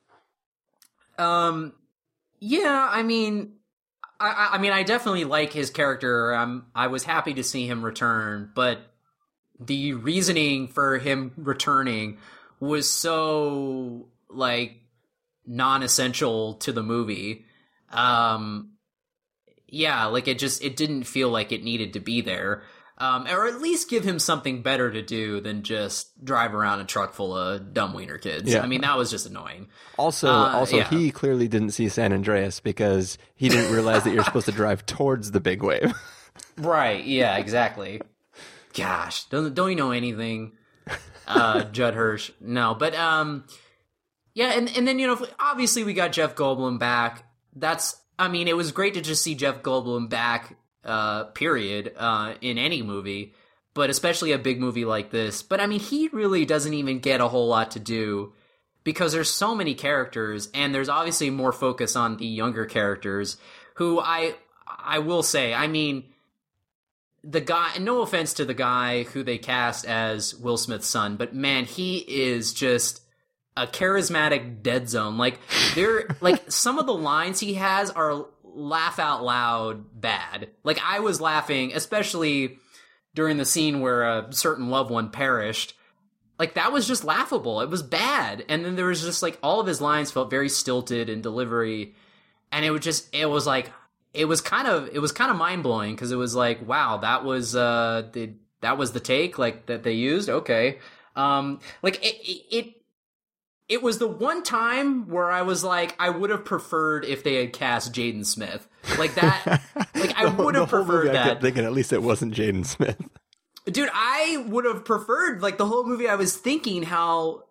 Um, 1.19 1.73
yeah, 2.39 2.89
I 2.91 3.03
mean, 3.03 3.55
I, 4.21 4.51
I- 4.53 4.59
mean, 4.59 4.73
I 4.73 4.83
definitely 4.83 5.25
like 5.25 5.53
his 5.53 5.71
character. 5.71 6.35
Um, 6.35 6.67
I 6.75 6.87
was 6.87 7.05
happy 7.05 7.35
to 7.35 7.43
see 7.45 7.67
him 7.67 7.85
return, 7.85 8.51
but 8.55 8.79
the 9.61 9.95
reasoning 9.95 10.69
for 10.69 10.99
him 10.99 11.33
returning 11.37 12.19
was 12.61 12.89
so 12.89 14.09
like 14.31 14.77
non-essential 15.47 16.55
to 16.55 16.73
the 16.73 16.83
movie. 16.83 17.45
Um, 17.91 18.73
yeah, 19.67 20.07
like 20.07 20.29
it 20.29 20.39
just 20.39 20.63
it 20.63 20.77
didn't 20.77 21.05
feel 21.05 21.31
like 21.31 21.53
it 21.53 21.63
needed 21.65 21.95
to 21.95 22.01
be 22.01 22.21
there. 22.21 22.63
Um, 23.01 23.29
or 23.29 23.47
at 23.47 23.61
least 23.61 23.89
give 23.89 24.03
him 24.03 24.19
something 24.19 24.61
better 24.63 24.91
to 24.91 25.03
do 25.03 25.41
than 25.41 25.63
just 25.63 26.25
drive 26.25 26.53
around 26.53 26.81
a 26.81 26.85
truck 26.85 27.13
full 27.15 27.33
of 27.37 27.73
dumb 27.73 27.95
wiener 27.95 28.19
kids. 28.19 28.53
Yeah. 28.53 28.61
I 28.61 28.67
mean, 28.67 28.81
that 28.81 28.99
was 28.99 29.09
just 29.09 29.25
annoying. 29.25 29.69
Also, 29.97 30.29
Uh, 30.29 30.51
also 30.55 30.79
yeah. 30.79 30.89
he 30.91 31.13
clearly 31.13 31.47
didn't 31.47 31.71
see 31.71 31.89
San 31.89 32.13
Andreas 32.13 32.59
because 32.59 33.17
he 33.37 33.49
didn't 33.49 33.73
realize 33.73 34.03
that 34.03 34.13
you're 34.13 34.25
supposed 34.25 34.47
to 34.47 34.53
drive 34.53 34.85
towards 34.85 35.31
the 35.31 35.41
big 35.41 35.63
wave. 35.63 35.93
Right. 36.57 37.05
Yeah. 37.05 37.37
Exactly. 37.37 38.01
Gosh, 38.79 39.25
don't 39.25 39.55
don't 39.55 39.71
you 39.71 39.77
know 39.77 39.91
anything, 39.91 40.53
uh, 41.27 41.65
Judd 41.73 41.95
Hirsch? 41.95 42.31
No, 42.41 42.75
but 42.75 42.95
um, 42.95 43.45
yeah, 44.35 44.53
and 44.57 44.71
and 44.77 44.87
then 44.87 44.99
you 44.99 45.07
know, 45.07 45.27
obviously 45.39 45.85
we 45.85 45.95
got 45.95 46.13
Jeff 46.13 46.37
Goldblum 46.37 46.79
back. 46.79 47.25
That's, 47.55 48.01
I 48.19 48.29
mean, 48.29 48.47
it 48.47 48.57
was 48.57 48.71
great 48.73 48.95
to 48.95 49.01
just 49.01 49.23
see 49.23 49.35
Jeff 49.35 49.63
Goldblum 49.63 50.09
back. 50.09 50.57
Uh, 50.85 51.25
period. 51.25 51.93
Uh, 51.99 52.35
in 52.41 52.57
any 52.57 52.81
movie, 52.83 53.35
but 53.75 53.91
especially 53.91 54.33
a 54.33 54.39
big 54.39 54.59
movie 54.59 54.85
like 54.85 55.11
this. 55.11 55.43
But 55.43 55.61
I 55.61 55.67
mean, 55.67 55.81
he 55.81 56.09
really 56.09 56.45
doesn't 56.47 56.73
even 56.73 57.01
get 57.01 57.21
a 57.21 57.29
whole 57.29 57.49
lot 57.49 57.73
to 57.73 57.81
do 57.81 58.33
because 58.85 59.13
there's 59.13 59.31
so 59.31 59.55
many 59.55 59.75
characters 59.75 60.49
and 60.55 60.75
there's 60.75 60.89
obviously 60.89 61.31
more 61.31 61.53
focus 61.53 61.95
on 61.95 62.17
the 62.17 62.27
younger 62.27 62.65
characters 62.65 63.37
who 63.75 64.01
I 64.01 64.35
I 64.67 65.01
will 65.01 65.23
say, 65.23 65.53
I 65.53 65.67
mean 65.67 66.05
the 67.25 67.41
guy 67.41 67.77
no 67.79 68.03
offense 68.03 68.35
to 68.35 68.45
the 68.45 68.55
guy 68.55 69.05
who 69.05 69.23
they 69.23 69.39
cast 69.39 69.85
as 69.85 70.35
Will 70.35 70.57
Smith's 70.57 70.87
son, 70.87 71.17
but 71.17 71.35
man, 71.35 71.65
he 71.65 71.99
is 71.99 72.53
just 72.53 73.03
a 73.57 73.67
charismatic 73.67 74.63
dead 74.63 74.89
zone. 74.89 75.19
Like 75.19 75.41
there 75.75 76.09
like 76.21 76.51
some 76.51 76.79
of 76.79 76.87
the 76.87 76.95
lines 76.95 77.41
he 77.41 77.55
has 77.55 77.91
are 77.91 78.27
laugh 78.45 78.99
out 78.99 79.25
loud 79.25 80.01
bad. 80.01 80.49
Like 80.65 80.81
I 80.85 81.01
was 81.01 81.21
laughing, 81.21 81.73
especially 81.75 82.59
during 83.15 83.37
the 83.37 83.45
scene 83.45 83.81
where 83.81 84.03
a 84.03 84.33
certain 84.33 84.71
loved 84.71 84.91
one 84.91 85.11
perished 85.11 85.75
like 86.39 86.55
that 86.55 86.73
was 86.73 86.87
just 86.87 87.05
laughable. 87.05 87.61
It 87.61 87.69
was 87.69 87.83
bad. 87.83 88.45
And 88.49 88.65
then 88.65 88.77
there 88.77 88.87
was 88.87 89.03
just 89.03 89.23
like 89.23 89.39
all 89.43 89.61
of 89.61 89.67
his 89.67 89.81
lines 89.81 90.11
felt 90.11 90.31
very 90.31 90.49
stilted 90.49 91.09
in 91.09 91.21
delivery. 91.21 91.95
And 92.53 92.65
it 92.65 92.71
was 92.71 92.81
just 92.81 93.15
it 93.15 93.27
was 93.27 93.47
like 93.47 93.73
it 94.15 94.25
was 94.27 94.41
kind 94.41 94.67
of 94.69 94.89
it 94.93 95.01
was 95.01 95.13
kind 95.13 95.31
of 95.31 95.37
mind 95.37 95.63
blowing 95.63 95.95
because 95.95 96.13
it 96.13 96.17
was 96.17 96.35
like, 96.35 96.67
wow, 96.67 96.99
that 96.99 97.25
was 97.25 97.55
uh 97.55 98.09
the 98.13 98.35
that 98.61 98.79
was 98.79 98.93
the 98.93 99.01
take 99.01 99.39
like 99.39 99.67
that 99.67 99.83
they 99.83 99.93
used. 99.93 100.29
Okay. 100.29 100.79
Um 101.17 101.61
like 101.83 102.05
it 102.05 102.17
it, 102.29 102.43
it 102.51 102.75
it 103.69 103.83
was 103.83 103.99
the 103.99 104.09
one 104.09 104.43
time 104.43 105.09
where 105.09 105.31
I 105.31 105.43
was 105.43 105.63
like, 105.63 105.95
I 105.99 106.09
would 106.09 106.31
have 106.31 106.45
preferred 106.45 107.05
if 107.05 107.23
they 107.23 107.35
had 107.35 107.53
cast 107.53 107.93
Jaden 107.93 108.25
Smith. 108.25 108.67
Like 108.99 109.15
that, 109.17 109.61
like 109.95 110.17
I 110.17 110.25
would 110.27 110.55
have 110.55 110.71
preferred 110.71 111.11
I 111.11 111.13
kept 111.13 111.27
that. 111.27 111.41
thinking 111.43 111.65
at 111.65 111.73
least 111.73 111.93
it 111.93 112.03
wasn't 112.03 112.35
Jaden 112.35 112.65
Smith. 112.65 112.97
Dude, 113.67 113.91
I 113.93 114.43
would 114.49 114.65
have 114.65 114.87
preferred 114.87 115.43
like 115.43 115.59
the 115.59 115.67
whole 115.67 115.85
movie. 115.85 116.09
I 116.09 116.15
was 116.15 116.35
thinking 116.35 116.83
how 116.83 117.45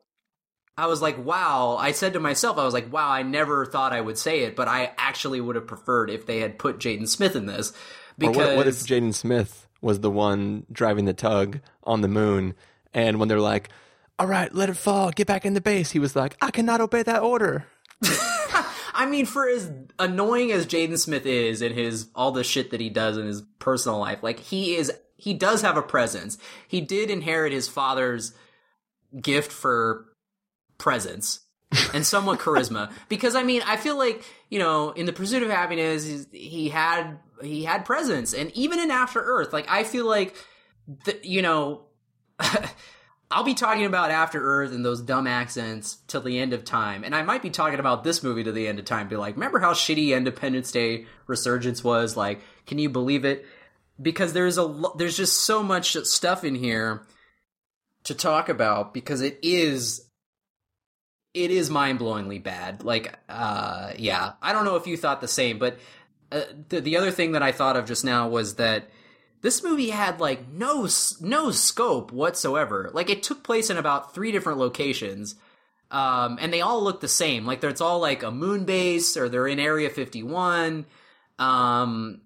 I 0.78 0.88
was 0.88 1.02
like, 1.02 1.18
wow. 1.18 1.78
I 1.80 1.92
said 1.92 2.14
to 2.14 2.20
myself, 2.20 2.58
I 2.58 2.66
was 2.66 2.74
like, 2.74 2.92
wow. 2.92 3.10
I 3.10 3.24
never 3.24 3.66
thought 3.66 3.94
I 3.94 4.02
would 4.02 4.18
say 4.18 4.42
it, 4.42 4.56
but 4.56 4.68
I 4.68 4.92
actually 4.98 5.42
would 5.42 5.56
have 5.56 5.68
preferred 5.68 6.10
if 6.10 6.26
they 6.26 6.40
had 6.40 6.60
put 6.60 6.78
Jaden 6.78 7.08
Smith 7.08 7.36
in 7.36 7.48
this 7.48 7.74
because 8.18 8.48
what, 8.48 8.58
what 8.58 8.68
if 8.68 8.76
Jaden 8.76 9.14
Smith 9.14 9.68
was 9.82 10.00
the 10.00 10.12
one 10.12 10.66
driving 10.72 11.06
the 11.06 11.14
tug 11.14 11.60
on 11.84 12.02
the 12.02 12.08
moon, 12.08 12.56
and 12.94 13.20
when 13.20 13.28
they're 13.28 13.40
like, 13.40 13.70
"All 14.18 14.28
right, 14.28 14.54
let 14.54 14.70
it 14.70 14.78
fall, 14.78 15.12
get 15.12 15.28
back 15.28 15.46
in 15.46 15.54
the 15.54 15.62
base," 15.62 15.92
he 15.92 16.00
was 16.00 16.16
like, 16.16 16.36
"I 16.42 16.52
cannot 16.52 16.82
obey 16.82 17.04
that 17.04 17.22
order." 17.22 17.66
I 18.94 19.06
mean, 19.08 19.28
for 19.28 19.48
as 19.48 19.72
annoying 20.00 20.52
as 20.52 20.66
Jaden 20.66 20.98
Smith 20.98 21.26
is 21.26 21.62
and 21.62 21.76
his 21.76 22.08
all 22.16 22.32
the 22.32 22.44
shit 22.44 22.72
that 22.72 22.82
he 22.82 22.90
does 22.90 23.18
in 23.18 23.28
his 23.28 23.44
personal 23.60 24.00
life, 24.00 24.24
like 24.24 24.40
he 24.40 24.76
is, 24.76 24.92
he 25.16 25.34
does 25.34 25.62
have 25.62 25.78
a 25.78 25.84
presence. 25.84 26.38
He 26.68 26.82
did 26.82 27.12
inherit 27.12 27.54
his 27.54 27.68
father's 27.68 28.34
gift 29.22 29.52
for 29.52 30.07
presence. 30.78 31.42
and 31.94 32.06
somewhat 32.06 32.40
charisma. 32.40 32.92
Because 33.10 33.36
I 33.36 33.44
mean, 33.44 33.62
I 33.66 33.78
feel 33.78 33.98
like 33.98 34.24
you 34.50 34.60
know, 34.60 34.92
in 34.92 35.06
the 35.06 35.14
pursuit 35.14 35.44
of 35.44 35.50
happiness, 35.50 36.26
he 36.32 36.70
had 36.70 37.20
he 37.42 37.64
had 37.64 37.86
presence, 37.86 38.34
and 38.34 38.52
even 38.52 38.80
in 38.80 38.92
After 38.92 39.20
Earth, 39.20 39.54
like 39.54 39.70
I 39.70 39.84
feel 39.84 40.06
like, 40.06 40.36
the, 41.06 41.20
you 41.24 41.42
know. 41.42 41.84
I'll 43.30 43.44
be 43.44 43.56
talking 43.56 43.84
about 43.84 44.10
After 44.10 44.42
Earth 44.42 44.72
and 44.72 44.86
those 44.86 45.02
dumb 45.02 45.28
accents 45.28 45.98
till 46.08 46.22
the 46.22 46.40
end 46.40 46.54
of 46.54 46.64
time. 46.64 47.04
And 47.04 47.14
I 47.14 47.24
might 47.24 47.42
be 47.42 47.50
talking 47.50 47.80
about 47.80 48.06
this 48.06 48.24
movie 48.24 48.46
to 48.46 48.54
the 48.54 48.70
end 48.70 48.80
of 48.80 48.86
time. 48.86 49.10
Be 49.10 49.18
like, 49.18 49.36
remember 49.36 49.60
how 49.60 49.74
shitty 49.74 50.16
Independence 50.16 50.72
Day 50.72 51.08
Resurgence 51.28 51.84
was? 51.84 52.16
Like, 52.16 52.40
can 52.66 52.80
you 52.80 52.90
believe 52.90 53.26
it? 53.26 53.46
Because 54.02 54.32
there's 54.32 54.58
a 54.58 54.82
there's 54.96 55.18
just 55.18 55.42
so 55.42 55.62
much 55.62 55.98
stuff 56.06 56.46
in 56.46 56.56
here 56.56 57.06
to 58.06 58.16
talk 58.16 58.48
about 58.48 58.94
because 58.94 59.20
it 59.20 59.40
is 59.42 60.07
it 61.34 61.52
is 61.52 61.70
mind-blowingly 61.70 62.44
bad. 62.44 62.84
Like 62.84 63.14
uh 63.30 63.94
yeah, 63.98 64.34
I 64.42 64.54
don't 64.54 64.66
know 64.66 64.76
if 64.76 64.88
you 64.88 64.98
thought 64.98 65.22
the 65.22 65.28
same, 65.28 65.60
but 65.60 65.80
uh, 66.32 66.42
the 66.70 66.82
the 66.82 66.98
other 66.98 67.12
thing 67.12 67.34
that 67.34 67.44
I 67.44 67.52
thought 67.52 67.78
of 67.78 67.86
just 67.86 68.04
now 68.04 68.28
was 68.28 68.56
that 68.56 68.90
this 69.42 69.64
movie 69.64 69.90
had 69.90 70.20
like 70.20 70.50
no 70.52 70.88
no 71.22 71.52
scope 71.52 72.12
whatsoever. 72.12 72.90
Like 72.94 73.10
it 73.10 73.24
took 73.24 73.44
place 73.44 73.70
in 73.70 73.78
about 73.78 74.14
three 74.14 74.32
different 74.32 74.60
locations, 74.60 75.36
um, 75.92 76.38
and 76.42 76.52
they 76.52 76.62
all 76.62 76.84
look 76.84 77.02
the 77.02 77.08
same. 77.08 77.46
Like 77.46 77.64
it's 77.64 77.82
all 77.82 78.00
like 78.00 78.24
a 78.24 78.32
moon 78.32 78.66
base, 78.66 79.16
or 79.16 79.30
they're 79.30 79.48
in 79.48 79.60
Area 79.60 79.90
Fifty 79.90 80.24
One, 80.24 80.86
um, 81.38 82.22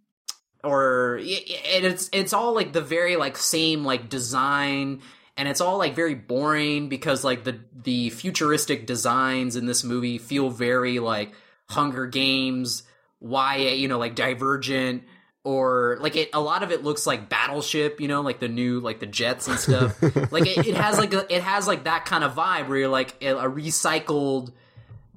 or 0.63 1.19
it's 1.21 2.09
it's 2.13 2.33
all 2.33 2.55
like 2.55 2.71
the 2.73 2.81
very 2.81 3.17
like 3.17 3.37
same 3.37 3.83
like 3.83 4.09
design, 4.09 5.01
and 5.41 5.49
it's 5.49 5.59
all 5.59 5.79
like 5.79 5.95
very 5.95 6.13
boring 6.13 6.87
because 6.87 7.23
like 7.23 7.43
the 7.43 7.59
the 7.73 8.11
futuristic 8.11 8.85
designs 8.85 9.55
in 9.55 9.65
this 9.65 9.83
movie 9.83 10.19
feel 10.19 10.51
very 10.51 10.99
like 10.99 11.33
Hunger 11.67 12.05
Games, 12.05 12.83
why 13.17 13.55
you 13.55 13.87
know, 13.87 13.97
like 13.97 14.13
Divergent 14.13 15.01
or 15.43 15.97
like 15.99 16.15
it 16.15 16.29
a 16.33 16.39
lot 16.39 16.61
of 16.61 16.71
it 16.71 16.83
looks 16.83 17.07
like 17.07 17.27
battleship 17.27 17.99
you 17.99 18.07
know 18.07 18.21
like 18.21 18.39
the 18.39 18.47
new 18.47 18.79
like 18.81 18.99
the 18.99 19.07
jets 19.07 19.47
and 19.47 19.57
stuff. 19.57 19.99
Like 20.31 20.45
it, 20.45 20.67
it 20.67 20.75
has 20.75 20.99
like 20.99 21.11
a, 21.11 21.33
it 21.33 21.41
has 21.41 21.65
like 21.65 21.85
that 21.85 22.05
kind 22.05 22.23
of 22.23 22.35
vibe 22.35 22.67
where 22.67 22.77
you're 22.77 22.87
like 22.87 23.15
a, 23.23 23.29
a 23.29 23.49
recycled 23.49 24.53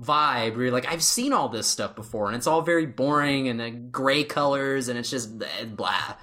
vibe 0.03 0.57
where 0.57 0.63
you're 0.65 0.73
like 0.73 0.89
i've 0.89 1.05
seen 1.05 1.33
all 1.33 1.49
this 1.49 1.69
stuff 1.69 1.95
before 1.95 2.27
and 2.27 2.35
it's 2.35 2.49
all 2.49 2.63
very 2.63 2.85
boring 2.85 3.47
and 3.47 3.61
uh, 3.61 3.71
gray 3.93 4.25
colors 4.25 4.89
and 4.89 4.99
it's 4.99 5.11
just 5.11 5.31
eh, 5.43 5.67
blah. 5.67 6.15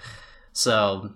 So 0.54 1.14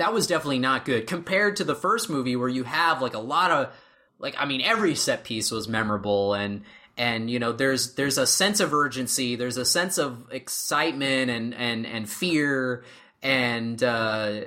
that 0.00 0.12
was 0.12 0.26
definitely 0.26 0.58
not 0.58 0.84
good 0.84 1.06
compared 1.06 1.56
to 1.56 1.64
the 1.64 1.74
first 1.74 2.08
movie 2.08 2.36
where 2.36 2.48
you 2.48 2.64
have 2.64 3.02
like 3.02 3.14
a 3.14 3.18
lot 3.18 3.50
of 3.50 3.72
like 4.18 4.34
i 4.38 4.44
mean 4.44 4.60
every 4.60 4.94
set 4.94 5.24
piece 5.24 5.50
was 5.50 5.68
memorable 5.68 6.34
and 6.34 6.62
and 6.96 7.30
you 7.30 7.38
know 7.38 7.52
there's 7.52 7.94
there's 7.94 8.18
a 8.18 8.26
sense 8.26 8.60
of 8.60 8.72
urgency 8.74 9.36
there's 9.36 9.56
a 9.56 9.64
sense 9.64 9.98
of 9.98 10.26
excitement 10.30 11.30
and 11.30 11.54
and 11.54 11.86
and 11.86 12.08
fear 12.08 12.84
and 13.22 13.82
uh 13.82 14.40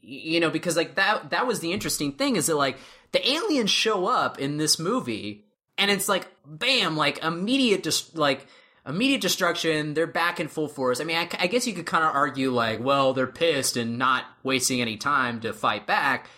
you 0.00 0.40
know 0.40 0.50
because 0.50 0.76
like 0.76 0.94
that 0.94 1.30
that 1.30 1.46
was 1.46 1.60
the 1.60 1.72
interesting 1.72 2.12
thing 2.12 2.36
is 2.36 2.46
that 2.46 2.56
like 2.56 2.78
the 3.12 3.30
aliens 3.30 3.70
show 3.70 4.06
up 4.06 4.38
in 4.38 4.56
this 4.56 4.78
movie 4.78 5.44
and 5.78 5.90
it's 5.90 6.08
like 6.08 6.26
bam 6.46 6.96
like 6.96 7.22
immediate 7.22 7.82
just 7.82 8.16
like 8.16 8.46
immediate 8.86 9.20
destruction 9.20 9.94
they're 9.94 10.06
back 10.06 10.40
in 10.40 10.48
full 10.48 10.68
force 10.68 11.00
i 11.00 11.04
mean 11.04 11.16
i, 11.16 11.28
I 11.38 11.46
guess 11.46 11.66
you 11.66 11.72
could 11.72 11.86
kind 11.86 12.04
of 12.04 12.14
argue 12.14 12.50
like 12.50 12.80
well 12.82 13.12
they're 13.12 13.26
pissed 13.26 13.76
and 13.76 13.96
not 13.96 14.24
wasting 14.42 14.80
any 14.80 14.96
time 14.96 15.40
to 15.40 15.52
fight 15.52 15.86
back 15.86 16.28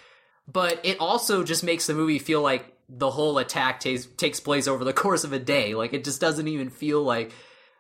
but 0.47 0.81
it 0.85 0.99
also 1.01 1.43
just 1.43 1.65
makes 1.65 1.87
the 1.87 1.95
movie 1.95 2.19
feel 2.19 2.43
like 2.43 2.75
the 2.89 3.11
whole 3.11 3.39
attack 3.39 3.81
takes 3.81 4.07
takes 4.07 4.41
place 4.41 4.69
over 4.69 4.85
the 4.85 4.93
course 5.05 5.25
of 5.25 5.33
a 5.33 5.39
day. 5.39 5.75
Like 5.75 5.93
it 5.93 6.05
just 6.05 6.21
doesn't 6.21 6.49
even 6.49 6.71
feel 6.71 7.03
like 7.03 7.33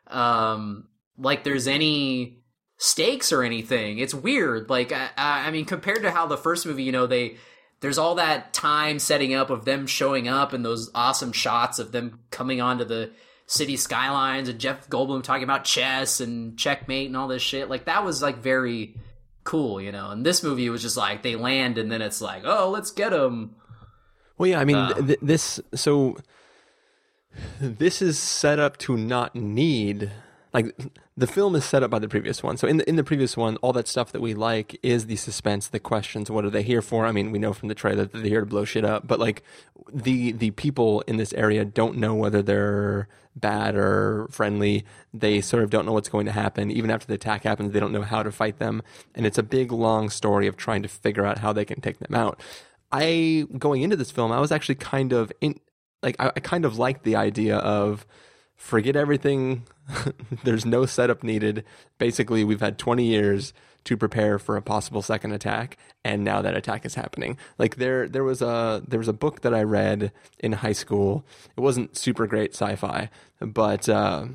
um 0.06 0.88
like 1.18 1.44
there's 1.44 1.68
any 1.68 2.42
stakes 2.78 3.32
or 3.32 3.42
anything. 3.42 3.98
It's 3.98 4.14
weird. 4.14 4.70
Like 4.70 4.92
I, 4.92 5.10
I 5.16 5.50
mean, 5.50 5.64
compared 5.64 6.02
to 6.02 6.10
how 6.10 6.26
the 6.26 6.36
first 6.36 6.66
movie, 6.66 6.82
you 6.82 6.92
know, 6.92 7.06
they 7.06 7.36
there's 7.80 7.98
all 7.98 8.14
that 8.14 8.54
time 8.54 8.98
setting 8.98 9.34
up 9.34 9.50
of 9.50 9.64
them 9.64 9.86
showing 9.86 10.26
up 10.26 10.52
and 10.52 10.64
those 10.64 10.90
awesome 10.94 11.32
shots 11.32 11.78
of 11.78 11.92
them 11.92 12.20
coming 12.30 12.60
onto 12.60 12.84
the 12.84 13.10
city 13.46 13.76
skylines 13.76 14.48
and 14.48 14.58
Jeff 14.58 14.88
Goldblum 14.88 15.22
talking 15.22 15.44
about 15.44 15.64
chess 15.64 16.20
and 16.20 16.58
checkmate 16.58 17.08
and 17.08 17.16
all 17.16 17.28
this 17.28 17.42
shit. 17.42 17.68
Like 17.68 17.84
that 17.84 18.04
was 18.04 18.22
like 18.22 18.38
very 18.38 18.96
cool, 19.44 19.80
you 19.80 19.92
know. 19.92 20.10
And 20.10 20.24
this 20.24 20.42
movie 20.42 20.68
was 20.70 20.82
just 20.82 20.96
like 20.96 21.22
they 21.22 21.36
land 21.36 21.76
and 21.78 21.90
then 21.92 22.00
it's 22.02 22.20
like, 22.20 22.42
oh, 22.44 22.70
let's 22.70 22.90
get 22.90 23.10
them. 23.10 23.56
Well, 24.38 24.48
yeah, 24.50 24.60
I 24.60 24.64
mean, 24.64 24.76
Uh. 24.76 24.94
th- 24.94 25.18
this 25.22 25.60
so 25.74 26.16
this 27.60 28.00
is 28.00 28.18
set 28.18 28.58
up 28.58 28.76
to 28.78 28.96
not 28.96 29.34
need 29.34 30.10
like 30.54 30.72
the 31.16 31.26
film 31.26 31.56
is 31.56 31.64
set 31.64 31.82
up 31.82 31.90
by 31.90 31.98
the 31.98 32.08
previous 32.08 32.40
one. 32.42 32.56
So 32.56 32.68
in 32.68 32.76
the 32.76 32.88
in 32.88 32.94
the 32.94 33.02
previous 33.02 33.36
one, 33.36 33.56
all 33.56 33.72
that 33.72 33.88
stuff 33.88 34.12
that 34.12 34.20
we 34.20 34.34
like 34.34 34.78
is 34.84 35.06
the 35.06 35.16
suspense, 35.16 35.66
the 35.66 35.80
questions. 35.80 36.30
What 36.30 36.44
are 36.44 36.50
they 36.50 36.62
here 36.62 36.80
for? 36.80 37.04
I 37.04 37.12
mean, 37.12 37.32
we 37.32 37.40
know 37.40 37.52
from 37.52 37.68
the 37.68 37.74
trailer 37.74 38.04
that 38.04 38.12
they're 38.12 38.22
here 38.22 38.40
to 38.40 38.46
blow 38.46 38.64
shit 38.64 38.84
up, 38.84 39.06
but 39.06 39.18
like 39.18 39.42
the 39.92 40.30
the 40.30 40.52
people 40.52 41.00
in 41.02 41.16
this 41.16 41.32
area 41.34 41.64
don't 41.64 41.98
know 41.98 42.14
whether 42.14 42.40
they're 42.40 43.08
bad 43.34 43.74
or 43.74 44.28
friendly. 44.30 44.84
They 45.12 45.40
sort 45.40 45.64
of 45.64 45.70
don't 45.70 45.86
know 45.86 45.92
what's 45.92 46.08
going 46.08 46.26
to 46.26 46.32
happen. 46.32 46.70
Even 46.70 46.88
after 46.88 47.08
the 47.08 47.14
attack 47.14 47.42
happens, 47.42 47.72
they 47.72 47.80
don't 47.80 47.92
know 47.92 48.02
how 48.02 48.22
to 48.22 48.30
fight 48.30 48.60
them, 48.60 48.80
and 49.16 49.26
it's 49.26 49.38
a 49.38 49.42
big 49.42 49.72
long 49.72 50.08
story 50.08 50.46
of 50.46 50.56
trying 50.56 50.82
to 50.84 50.88
figure 50.88 51.26
out 51.26 51.38
how 51.38 51.52
they 51.52 51.64
can 51.64 51.80
take 51.80 51.98
them 51.98 52.14
out. 52.14 52.40
I 52.92 53.46
going 53.58 53.82
into 53.82 53.96
this 53.96 54.12
film, 54.12 54.30
I 54.30 54.38
was 54.38 54.52
actually 54.52 54.76
kind 54.76 55.12
of 55.12 55.32
in 55.40 55.58
like 56.00 56.14
I, 56.20 56.28
I 56.28 56.40
kind 56.40 56.64
of 56.64 56.78
liked 56.78 57.02
the 57.02 57.16
idea 57.16 57.56
of 57.56 58.06
forget 58.56 58.96
everything. 58.96 59.66
There's 60.44 60.64
no 60.64 60.86
setup 60.86 61.22
needed. 61.22 61.64
Basically, 61.98 62.44
we've 62.44 62.60
had 62.60 62.78
20 62.78 63.04
years 63.04 63.52
to 63.84 63.96
prepare 63.96 64.38
for 64.38 64.56
a 64.56 64.62
possible 64.62 65.02
second 65.02 65.32
attack, 65.32 65.76
and 66.04 66.24
now 66.24 66.40
that 66.40 66.56
attack 66.56 66.86
is 66.86 66.94
happening. 66.94 67.36
Like 67.58 67.76
there, 67.76 68.08
there 68.08 68.24
was 68.24 68.40
a 68.40 68.82
there 68.86 68.98
was 68.98 69.08
a 69.08 69.12
book 69.12 69.42
that 69.42 69.54
I 69.54 69.62
read 69.62 70.10
in 70.38 70.52
high 70.52 70.72
school. 70.72 71.26
It 71.56 71.60
wasn't 71.60 71.96
super 71.96 72.26
great 72.26 72.52
sci-fi, 72.54 73.10
but. 73.40 73.88
Uh, 73.88 74.26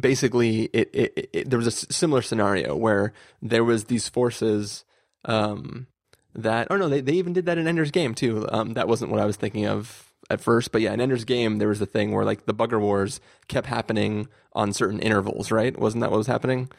basically 0.00 0.62
it, 0.72 0.90
it, 0.94 1.30
it 1.32 1.50
there 1.50 1.58
was 1.58 1.66
a 1.66 1.92
similar 1.92 2.22
scenario 2.22 2.74
where 2.74 3.12
there 3.42 3.62
was 3.64 3.84
these 3.84 4.08
forces 4.08 4.84
um 5.26 5.86
that 6.34 6.66
oh 6.70 6.76
no 6.76 6.88
they, 6.88 7.02
they 7.02 7.12
even 7.12 7.32
did 7.32 7.44
that 7.46 7.58
in 7.58 7.68
Ender's 7.68 7.90
Game 7.90 8.14
too 8.14 8.48
um 8.50 8.72
that 8.74 8.88
wasn't 8.88 9.10
what 9.10 9.20
I 9.20 9.26
was 9.26 9.36
thinking 9.36 9.66
of 9.66 10.10
at 10.34 10.40
first 10.40 10.70
but 10.72 10.82
yeah 10.82 10.92
in 10.92 11.00
Ender's 11.00 11.24
Game 11.24 11.56
there 11.58 11.68
was 11.68 11.78
the 11.78 11.86
thing 11.86 12.12
where 12.12 12.24
like 12.24 12.44
the 12.44 12.52
bugger 12.54 12.78
wars 12.80 13.20
kept 13.48 13.66
happening 13.66 14.28
on 14.52 14.72
certain 14.72 15.00
intervals 15.00 15.50
right? 15.50 15.78
Wasn't 15.78 16.02
that 16.02 16.10
what 16.10 16.18
was 16.18 16.26
happening? 16.26 16.70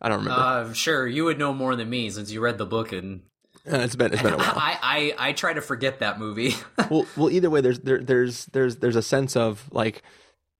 I 0.00 0.08
don't 0.10 0.18
remember. 0.18 0.40
Uh, 0.40 0.72
sure, 0.74 1.06
you 1.06 1.24
would 1.24 1.38
know 1.38 1.54
more 1.54 1.74
than 1.74 1.88
me 1.88 2.10
since 2.10 2.30
you 2.30 2.40
read 2.40 2.58
the 2.58 2.66
book, 2.66 2.92
and 2.92 3.22
Uh, 3.66 3.78
it's 3.78 3.96
been 3.96 4.12
it's 4.12 4.22
been 4.22 4.34
a 4.34 4.36
while. 4.36 4.52
I, 4.54 5.14
I 5.18 5.28
I 5.28 5.32
try 5.32 5.54
to 5.54 5.62
forget 5.62 6.00
that 6.00 6.18
movie. 6.18 6.54
well, 6.90 7.06
well, 7.16 7.30
either 7.30 7.48
way, 7.48 7.62
there's 7.62 7.80
there, 7.80 8.02
there's 8.02 8.44
there's 8.46 8.76
there's 8.76 8.96
a 8.96 9.02
sense 9.02 9.36
of 9.36 9.66
like 9.72 10.02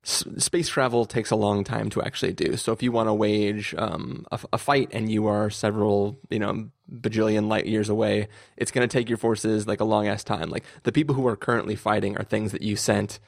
space 0.07 0.69
travel 0.69 1.05
takes 1.05 1.31
a 1.31 1.37
long 1.37 1.65
time 1.65 1.91
to 1.91 2.03
actually 2.03 2.33
do. 2.33 2.57
So 2.57 2.73
if 2.73 2.83
you 2.83 2.93
want 2.93 3.09
to 3.09 3.15
wage 3.15 3.75
um, 3.77 4.25
a, 4.31 4.39
a 4.53 4.59
fight 4.59 4.91
and 4.93 5.11
you 5.11 5.27
are 5.27 5.51
several 5.51 6.19
you 6.31 6.39
know 6.39 6.71
bajillion 6.91 7.49
light 7.49 7.67
years 7.67 7.89
away, 7.89 8.29
it's 8.57 8.71
going 8.71 8.89
to 8.89 8.93
take 8.93 9.09
your 9.09 9.19
forces 9.19 9.67
like 9.67 9.81
a 9.81 9.85
long 9.85 10.07
ass 10.07 10.23
time. 10.23 10.49
Like 10.49 10.65
the 10.85 10.93
people 10.93 11.15
who 11.15 11.27
are 11.27 11.37
currently 11.37 11.75
fighting 11.75 12.17
are 12.17 12.25
things 12.25 12.53
that 12.53 12.63
you 12.63 12.77
sent 12.77 13.19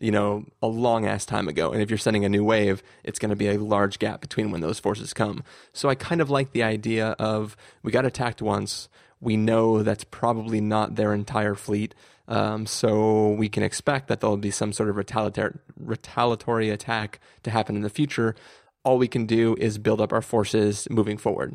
you 0.00 0.10
know, 0.10 0.44
a 0.60 0.66
long 0.66 1.06
ass 1.06 1.24
time 1.24 1.46
ago. 1.46 1.72
And 1.72 1.80
if 1.80 1.88
you're 1.88 1.98
sending 1.98 2.24
a 2.24 2.28
new 2.28 2.44
wave, 2.44 2.82
it's 3.04 3.18
going 3.18 3.30
to 3.30 3.36
be 3.36 3.48
a 3.48 3.58
large 3.58 3.98
gap 3.98 4.20
between 4.20 4.50
when 4.50 4.60
those 4.60 4.80
forces 4.80 5.14
come. 5.14 5.44
So 5.72 5.88
I 5.88 5.94
kind 5.94 6.20
of 6.20 6.30
like 6.30 6.50
the 6.50 6.64
idea 6.64 7.10
of 7.18 7.56
we 7.82 7.92
got 7.92 8.04
attacked 8.04 8.42
once. 8.42 8.88
We 9.20 9.36
know 9.36 9.82
that's 9.82 10.04
probably 10.04 10.60
not 10.60 10.96
their 10.96 11.14
entire 11.14 11.54
fleet. 11.54 11.94
Um, 12.26 12.66
so 12.66 13.30
we 13.30 13.48
can 13.48 13.62
expect 13.62 14.08
that 14.08 14.20
there'll 14.20 14.36
be 14.36 14.50
some 14.50 14.72
sort 14.72 14.88
of 14.88 14.96
retaliatory, 14.96 15.54
retaliatory 15.76 16.70
attack 16.70 17.20
to 17.42 17.50
happen 17.50 17.76
in 17.76 17.82
the 17.82 17.90
future. 17.90 18.34
All 18.82 18.98
we 18.98 19.08
can 19.08 19.26
do 19.26 19.56
is 19.58 19.78
build 19.78 20.00
up 20.00 20.12
our 20.12 20.22
forces 20.22 20.88
moving 20.90 21.18
forward. 21.18 21.54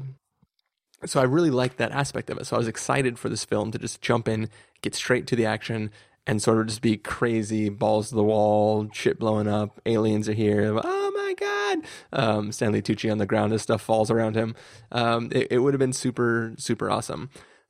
So 1.06 1.20
I 1.20 1.24
really 1.24 1.52
liked 1.52 1.78
that 1.78 1.92
aspect 1.92 2.30
of 2.30 2.38
it. 2.38 2.46
So 2.46 2.56
I 2.56 2.60
was 2.60 2.68
excited 2.68 3.18
for 3.18 3.30
this 3.30 3.46
film 3.46 3.72
to 3.72 3.80
just 3.80 4.02
jump 4.02 4.28
in, 4.28 4.50
get 4.82 4.94
straight 4.96 5.28
to 5.28 5.36
the 5.36 5.46
action, 5.46 5.92
and 6.28 6.42
sort 6.42 6.60
of 6.60 6.68
just 6.68 6.82
be 6.82 6.98
crazy, 6.98 7.70
balls 7.70 8.10
to 8.10 8.16
the 8.16 8.24
wall, 8.24 8.88
shit 8.92 9.18
blowing 9.18 9.48
up, 9.48 9.82
aliens 9.86 10.30
are 10.30 10.34
here, 10.34 10.80
oh 10.84 11.12
my 11.16 11.34
god! 11.34 11.80
Um, 12.14 12.52
Stanley 12.52 12.82
Tucci 12.82 13.12
on 13.12 13.18
the 13.18 13.26
ground 13.26 13.54
as 13.54 13.62
stuff 13.62 13.82
falls 13.82 14.12
around 14.12 14.36
him. 14.36 14.56
Um, 14.92 15.30
it, 15.32 15.48
it 15.52 15.60
would 15.60 15.74
have 15.74 15.80
been 15.80 15.94
super, 15.94 16.54
super 16.58 16.92
awesome. 16.92 17.30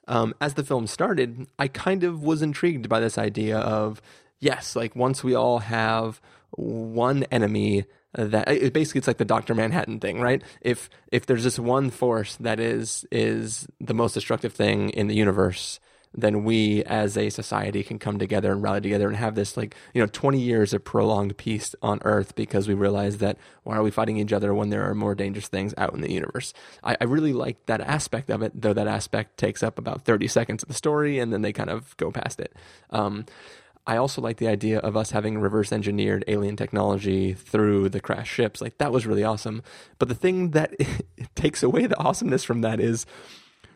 Um, 0.10 0.34
as 0.42 0.56
the 0.56 0.64
film 0.64 0.88
started, 0.88 1.48
I 1.58 1.68
kind 1.68 2.04
of 2.04 2.24
was 2.24 2.42
intrigued 2.42 2.90
by 2.90 3.00
this 3.00 3.18
idea 3.18 3.60
of 3.60 4.02
yes, 4.40 4.76
like 4.76 4.96
once 4.96 5.24
we 5.24 5.36
all 5.36 5.60
have 5.60 6.20
one 6.52 7.24
enemy 7.26 7.86
that 8.14 8.50
it, 8.50 8.74
basically 8.74 9.00
it's 9.00 9.08
like 9.08 9.18
the 9.18 9.26
Doctor 9.26 9.54
Manhattan 9.54 10.00
thing, 10.00 10.20
right? 10.20 10.42
If 10.62 10.90
if 11.12 11.26
there's 11.26 11.44
this 11.44 11.60
one 11.60 11.92
force 11.92 12.36
that 12.38 12.60
is 12.60 13.06
is 13.12 13.68
the 13.80 13.94
most 13.94 14.14
destructive 14.14 14.54
thing 14.54 14.90
in 14.90 15.08
the 15.08 15.16
universe, 15.16 15.80
then 16.14 16.44
we 16.44 16.84
as 16.86 17.18
a 17.18 17.30
society 17.30 17.84
can 17.84 18.00
come 18.00 18.18
together 18.18 18.52
and 18.52 18.64
rally 18.64 18.82
together 18.82 19.08
and 19.08 19.18
have 19.18 19.36
this 19.36 19.56
like 19.56 19.76
you 19.94 20.02
know 20.02 20.08
20 20.08 20.40
years 20.40 20.74
of 20.74 20.84
prolonged 20.84 21.38
peace 21.38 21.76
on 21.82 22.00
earth 22.04 22.36
because 22.36 22.68
we 22.68 22.74
realize 22.74 23.20
that 23.20 23.38
why 23.64 23.76
are 23.76 23.84
we 23.84 23.92
fighting 23.92 24.18
each 24.18 24.34
other 24.34 24.54
when 24.54 24.70
there 24.70 24.90
are 24.90 24.96
more 24.96 25.14
dangerous 25.14 25.48
things 25.48 25.74
out 25.78 25.94
in 25.94 26.02
the 26.02 26.12
universe 26.12 26.54
i, 26.84 26.98
I 27.00 27.04
really 27.04 27.34
like 27.34 27.66
that 27.68 27.82
aspect 27.82 28.30
of 28.30 28.42
it 28.42 28.60
though 28.60 28.74
that 28.74 28.88
aspect 28.88 29.38
takes 29.38 29.62
up 29.62 29.78
about 29.78 30.04
30 30.04 30.28
seconds 30.28 30.64
of 30.64 30.68
the 30.68 30.76
story 30.76 31.20
and 31.20 31.32
then 31.32 31.42
they 31.42 31.54
kind 31.54 31.70
of 31.70 31.96
go 31.98 32.12
past 32.12 32.40
it 32.40 32.56
um, 32.90 33.26
I 33.88 33.98
also 33.98 34.22
like 34.22 34.38
the 34.38 34.48
idea 34.48 34.78
of 34.78 34.96
us 34.96 35.10
having 35.10 35.40
reverse 35.40 35.72
engineered 35.72 36.24
alien 36.28 36.56
technology 36.56 37.34
through 37.34 37.90
the 37.90 38.00
crash 38.00 38.30
ships. 38.30 38.62
Like 38.62 38.78
that 38.78 38.92
was 38.92 39.08
really 39.08 39.24
awesome. 39.24 39.64
But 39.98 40.10
the 40.10 40.16
thing 40.16 40.52
that 40.52 40.76
takes 41.36 41.64
away 41.64 41.88
the 41.88 41.98
awesomeness 41.98 42.44
from 42.44 42.62
that 42.62 42.80
is 42.80 43.08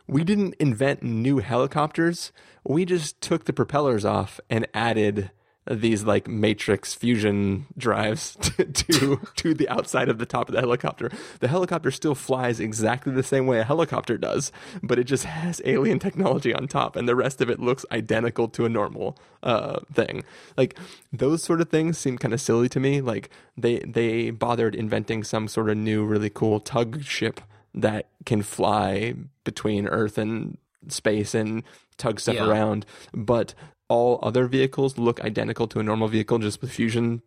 we 0.08 0.24
didn't 0.24 0.56
invent 0.60 1.04
new 1.04 1.40
helicopters. 1.40 2.32
We 2.64 2.86
just 2.86 3.22
took 3.22 3.46
the 3.46 3.54
propellers 3.54 4.06
off 4.06 4.40
and 4.50 4.68
added 4.74 5.32
these 5.70 6.04
like 6.04 6.28
matrix 6.28 6.94
fusion 6.94 7.66
drives 7.78 8.36
to, 8.42 8.66
to 8.66 9.22
to 9.36 9.54
the 9.54 9.70
outside 9.70 10.10
of 10.10 10.18
the 10.18 10.26
top 10.26 10.50
of 10.50 10.56
the 10.56 10.60
helicopter. 10.60 11.10
The 11.40 11.48
helicopter 11.48 11.92
still 11.92 12.16
flies 12.16 12.60
exactly 12.60 13.14
the 13.14 13.24
same 13.24 13.48
way 13.48 13.60
a 13.60 13.64
helicopter 13.64 14.18
does, 14.18 14.52
but 14.82 15.00
it 15.00 15.06
just 15.06 15.24
has 15.24 15.62
alien 15.66 16.00
technology 16.00 16.54
on 16.54 16.68
top, 16.68 16.96
and 16.96 17.08
the 17.08 17.16
rest 17.16 17.42
of 17.42 17.50
it 17.50 17.60
looks 17.60 17.86
identical 17.92 18.48
to 18.50 18.66
a 18.66 18.70
normal 18.70 19.18
uh, 19.42 19.80
thing. 19.94 20.24
Like 20.58 20.78
those 21.12 21.44
sort 21.44 21.62
of 21.62 21.70
things 21.70 21.98
seem 21.98 22.18
kind 22.18 22.34
of 22.34 22.42
silly 22.42 22.68
to 22.70 22.80
me. 22.80 23.00
Like 23.00 23.30
they 23.58 23.80
they 23.80 24.32
bothered 24.32 24.76
inventing 24.76 25.24
some 25.24 25.48
sort 25.48 25.70
of 25.70 25.78
new 25.78 26.04
really 26.04 26.30
cool 26.30 26.60
tug 26.60 27.04
ship 27.04 27.40
that 27.74 28.10
can 28.26 28.42
fly 28.42 29.14
between 29.44 29.88
Earth 29.88 30.18
and 30.18 30.58
space 30.90 31.34
and 31.34 31.64
tug 31.98 32.20
stuff 32.20 32.36
Yeah. 32.36 32.48
around, 32.48 32.86
but 33.14 33.54
all 33.90 34.20
other 34.22 34.48
vehicles 34.48 34.98
look 34.98 35.22
identical 35.22 35.68
to 35.68 35.80
a 35.80 35.84
normal 35.84 36.08
vehicle, 36.08 36.40
just 36.40 36.62
with 36.62 36.72
fusion 36.72 37.22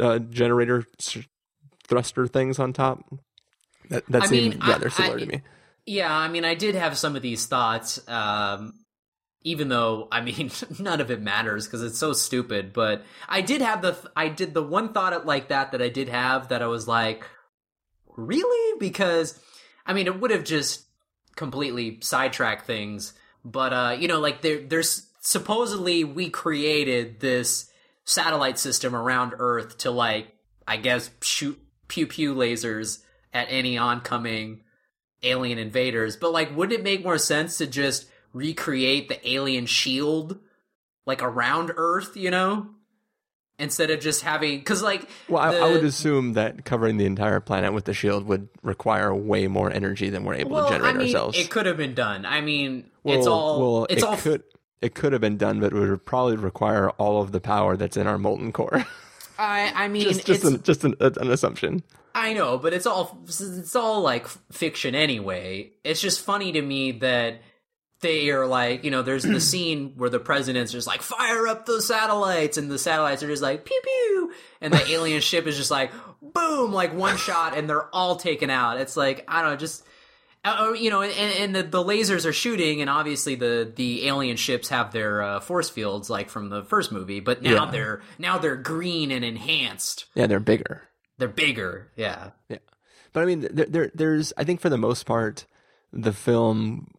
uh, 0.00 0.18
generator 0.18 0.84
s- 1.00 1.18
thruster 1.86 2.26
things 2.26 2.58
on 2.58 2.72
top. 2.72 3.02
That 3.90 4.04
that 4.06 4.22
I 4.22 4.26
seemed 4.26 4.54
mean, 4.54 4.62
I- 4.62 4.68
rather 4.68 4.90
similar 4.90 5.16
I- 5.16 5.20
to 5.20 5.26
me. 5.26 5.42
Yeah, 5.86 6.14
I 6.14 6.28
mean, 6.28 6.44
I 6.44 6.54
did 6.54 6.74
have 6.74 6.98
some 6.98 7.16
of 7.16 7.22
these 7.22 7.46
thoughts, 7.46 8.06
um, 8.08 8.74
even 9.42 9.68
though 9.68 10.06
I 10.12 10.20
mean, 10.20 10.50
none 10.78 11.00
of 11.00 11.10
it 11.10 11.20
matters 11.22 11.66
because 11.66 11.82
it's 11.82 11.98
so 11.98 12.12
stupid. 12.12 12.72
But 12.72 13.04
I 13.28 13.40
did 13.40 13.62
have 13.62 13.80
the, 13.82 13.96
I 14.14 14.28
did 14.28 14.52
the 14.54 14.62
one 14.62 14.92
thought 14.92 15.24
like 15.26 15.48
that 15.48 15.72
that 15.72 15.80
I 15.82 15.88
did 15.88 16.08
have 16.10 16.48
that 16.48 16.62
I 16.62 16.66
was 16.66 16.86
like, 16.86 17.24
really? 18.16 18.78
Because 18.78 19.38
I 19.88 19.94
mean, 19.94 20.06
it 20.06 20.20
would 20.20 20.30
have 20.30 20.44
just 20.44 20.84
completely 21.34 21.98
sidetracked 22.02 22.66
things. 22.66 23.14
But 23.44 23.72
uh, 23.72 23.96
you 23.98 24.06
know, 24.06 24.20
like 24.20 24.42
there, 24.42 24.60
there's 24.60 25.06
supposedly 25.20 26.04
we 26.04 26.28
created 26.28 27.20
this 27.20 27.70
satellite 28.04 28.58
system 28.58 28.94
around 28.94 29.34
Earth 29.38 29.78
to 29.78 29.90
like, 29.90 30.34
I 30.66 30.76
guess, 30.76 31.10
shoot 31.22 31.58
pew 31.88 32.06
pew 32.06 32.34
lasers 32.34 33.02
at 33.32 33.48
any 33.50 33.78
oncoming 33.78 34.60
alien 35.22 35.58
invaders. 35.58 36.16
But 36.16 36.32
like, 36.32 36.54
wouldn't 36.54 36.78
it 36.78 36.84
make 36.84 37.02
more 37.02 37.18
sense 37.18 37.58
to 37.58 37.66
just 37.66 38.06
recreate 38.34 39.08
the 39.08 39.28
alien 39.28 39.64
shield 39.64 40.38
like 41.06 41.22
around 41.22 41.72
Earth? 41.76 42.16
You 42.16 42.30
know. 42.30 42.70
Instead 43.60 43.90
of 43.90 43.98
just 43.98 44.22
having, 44.22 44.58
because 44.58 44.82
like, 44.82 45.08
Well, 45.28 45.42
I, 45.42 45.52
the- 45.52 45.60
I 45.60 45.72
would 45.72 45.84
assume 45.84 46.34
that 46.34 46.64
covering 46.64 46.96
the 46.96 47.06
entire 47.06 47.40
planet 47.40 47.72
with 47.72 47.86
the 47.86 47.94
shield 47.94 48.24
would 48.26 48.48
require 48.62 49.12
way 49.12 49.48
more 49.48 49.68
energy 49.68 50.10
than 50.10 50.22
we're 50.24 50.34
able 50.34 50.52
well, 50.52 50.68
to 50.68 50.74
generate 50.74 50.94
I 50.94 50.98
mean, 50.98 51.06
ourselves. 51.08 51.36
it 51.36 51.50
could 51.50 51.66
have 51.66 51.76
been 51.76 51.94
done. 51.94 52.24
I 52.24 52.40
mean, 52.40 52.88
well, 53.02 53.18
it's 53.18 53.26
all, 53.26 53.60
well, 53.60 53.86
it's 53.90 54.02
it 54.02 54.08
all 54.08 54.16
could 54.16 54.44
it 54.80 54.94
could 54.94 55.12
have 55.12 55.20
been 55.20 55.36
done, 55.36 55.60
but 55.60 55.72
it 55.72 55.74
would 55.74 56.04
probably 56.04 56.36
require 56.36 56.90
all 56.90 57.20
of 57.20 57.32
the 57.32 57.40
power 57.40 57.76
that's 57.76 57.96
in 57.96 58.06
our 58.06 58.18
molten 58.18 58.52
core. 58.52 58.86
I, 59.38 59.72
I 59.74 59.88
mean, 59.88 60.02
just 60.02 60.26
just 60.26 60.44
it's, 60.44 60.52
an, 60.52 60.62
just 60.62 60.84
an, 60.84 60.94
an 61.00 61.30
assumption. 61.30 61.82
I 62.14 62.32
know, 62.32 62.58
but 62.58 62.72
it's 62.72 62.86
all 62.86 63.18
it's 63.26 63.76
all 63.76 64.02
like 64.02 64.26
fiction 64.52 64.94
anyway. 64.94 65.70
It's 65.84 66.00
just 66.00 66.24
funny 66.24 66.52
to 66.52 66.62
me 66.62 66.92
that 66.92 67.40
they 68.00 68.30
are 68.30 68.46
like, 68.46 68.84
you 68.84 68.90
know, 68.90 69.02
there's 69.02 69.24
the 69.24 69.40
scene 69.52 69.94
where 69.96 70.10
the 70.10 70.20
president's 70.20 70.72
just 70.72 70.86
like, 70.86 71.02
fire 71.02 71.46
up 71.48 71.66
the 71.66 71.82
satellites, 71.82 72.56
and 72.56 72.70
the 72.70 72.78
satellites 72.78 73.22
are 73.22 73.28
just 73.28 73.42
like 73.42 73.64
pew 73.64 73.80
pew, 73.82 74.32
and 74.60 74.72
the 74.72 74.90
alien 74.90 75.20
ship 75.20 75.46
is 75.46 75.56
just 75.56 75.70
like 75.70 75.90
boom, 76.22 76.72
like 76.72 76.94
one 76.94 77.16
shot, 77.16 77.56
and 77.56 77.68
they're 77.68 77.92
all 77.94 78.16
taken 78.16 78.50
out. 78.50 78.80
It's 78.80 78.96
like 78.96 79.24
I 79.28 79.42
don't 79.42 79.52
know, 79.52 79.56
just. 79.56 79.84
uh, 80.44 80.72
you 80.78 80.88
know, 80.90 81.02
and, 81.02 81.12
and 81.12 81.56
the, 81.56 81.62
the 81.64 81.82
lasers 81.84 82.24
are 82.24 82.32
shooting, 82.32 82.80
and 82.80 82.88
obviously 82.88 83.34
the, 83.34 83.70
the 83.74 84.06
alien 84.06 84.36
ships 84.36 84.68
have 84.68 84.92
their 84.92 85.20
uh, 85.20 85.40
force 85.40 85.68
fields 85.68 86.08
like 86.08 86.30
from 86.30 86.48
the 86.48 86.62
first 86.64 86.92
movie, 86.92 87.18
but 87.20 87.42
now 87.42 87.64
Yeah. 87.64 87.70
they're 87.70 88.02
now 88.18 88.38
they're 88.38 88.56
green 88.56 89.10
and 89.10 89.24
enhanced. 89.24 90.04
Yeah, 90.14 90.26
they're 90.28 90.38
bigger. 90.40 90.82
They're 91.18 91.26
bigger, 91.28 91.90
yeah. 91.96 92.30
Yeah, 92.48 92.58
but 93.12 93.24
I 93.24 93.26
mean, 93.26 93.48
there, 93.50 93.66
there, 93.66 93.90
there's. 93.92 94.32
I 94.36 94.44
think 94.44 94.60
for 94.60 94.68
the 94.70 94.78
most 94.78 95.04
part, 95.04 95.44
the 95.92 96.12
film 96.12 96.92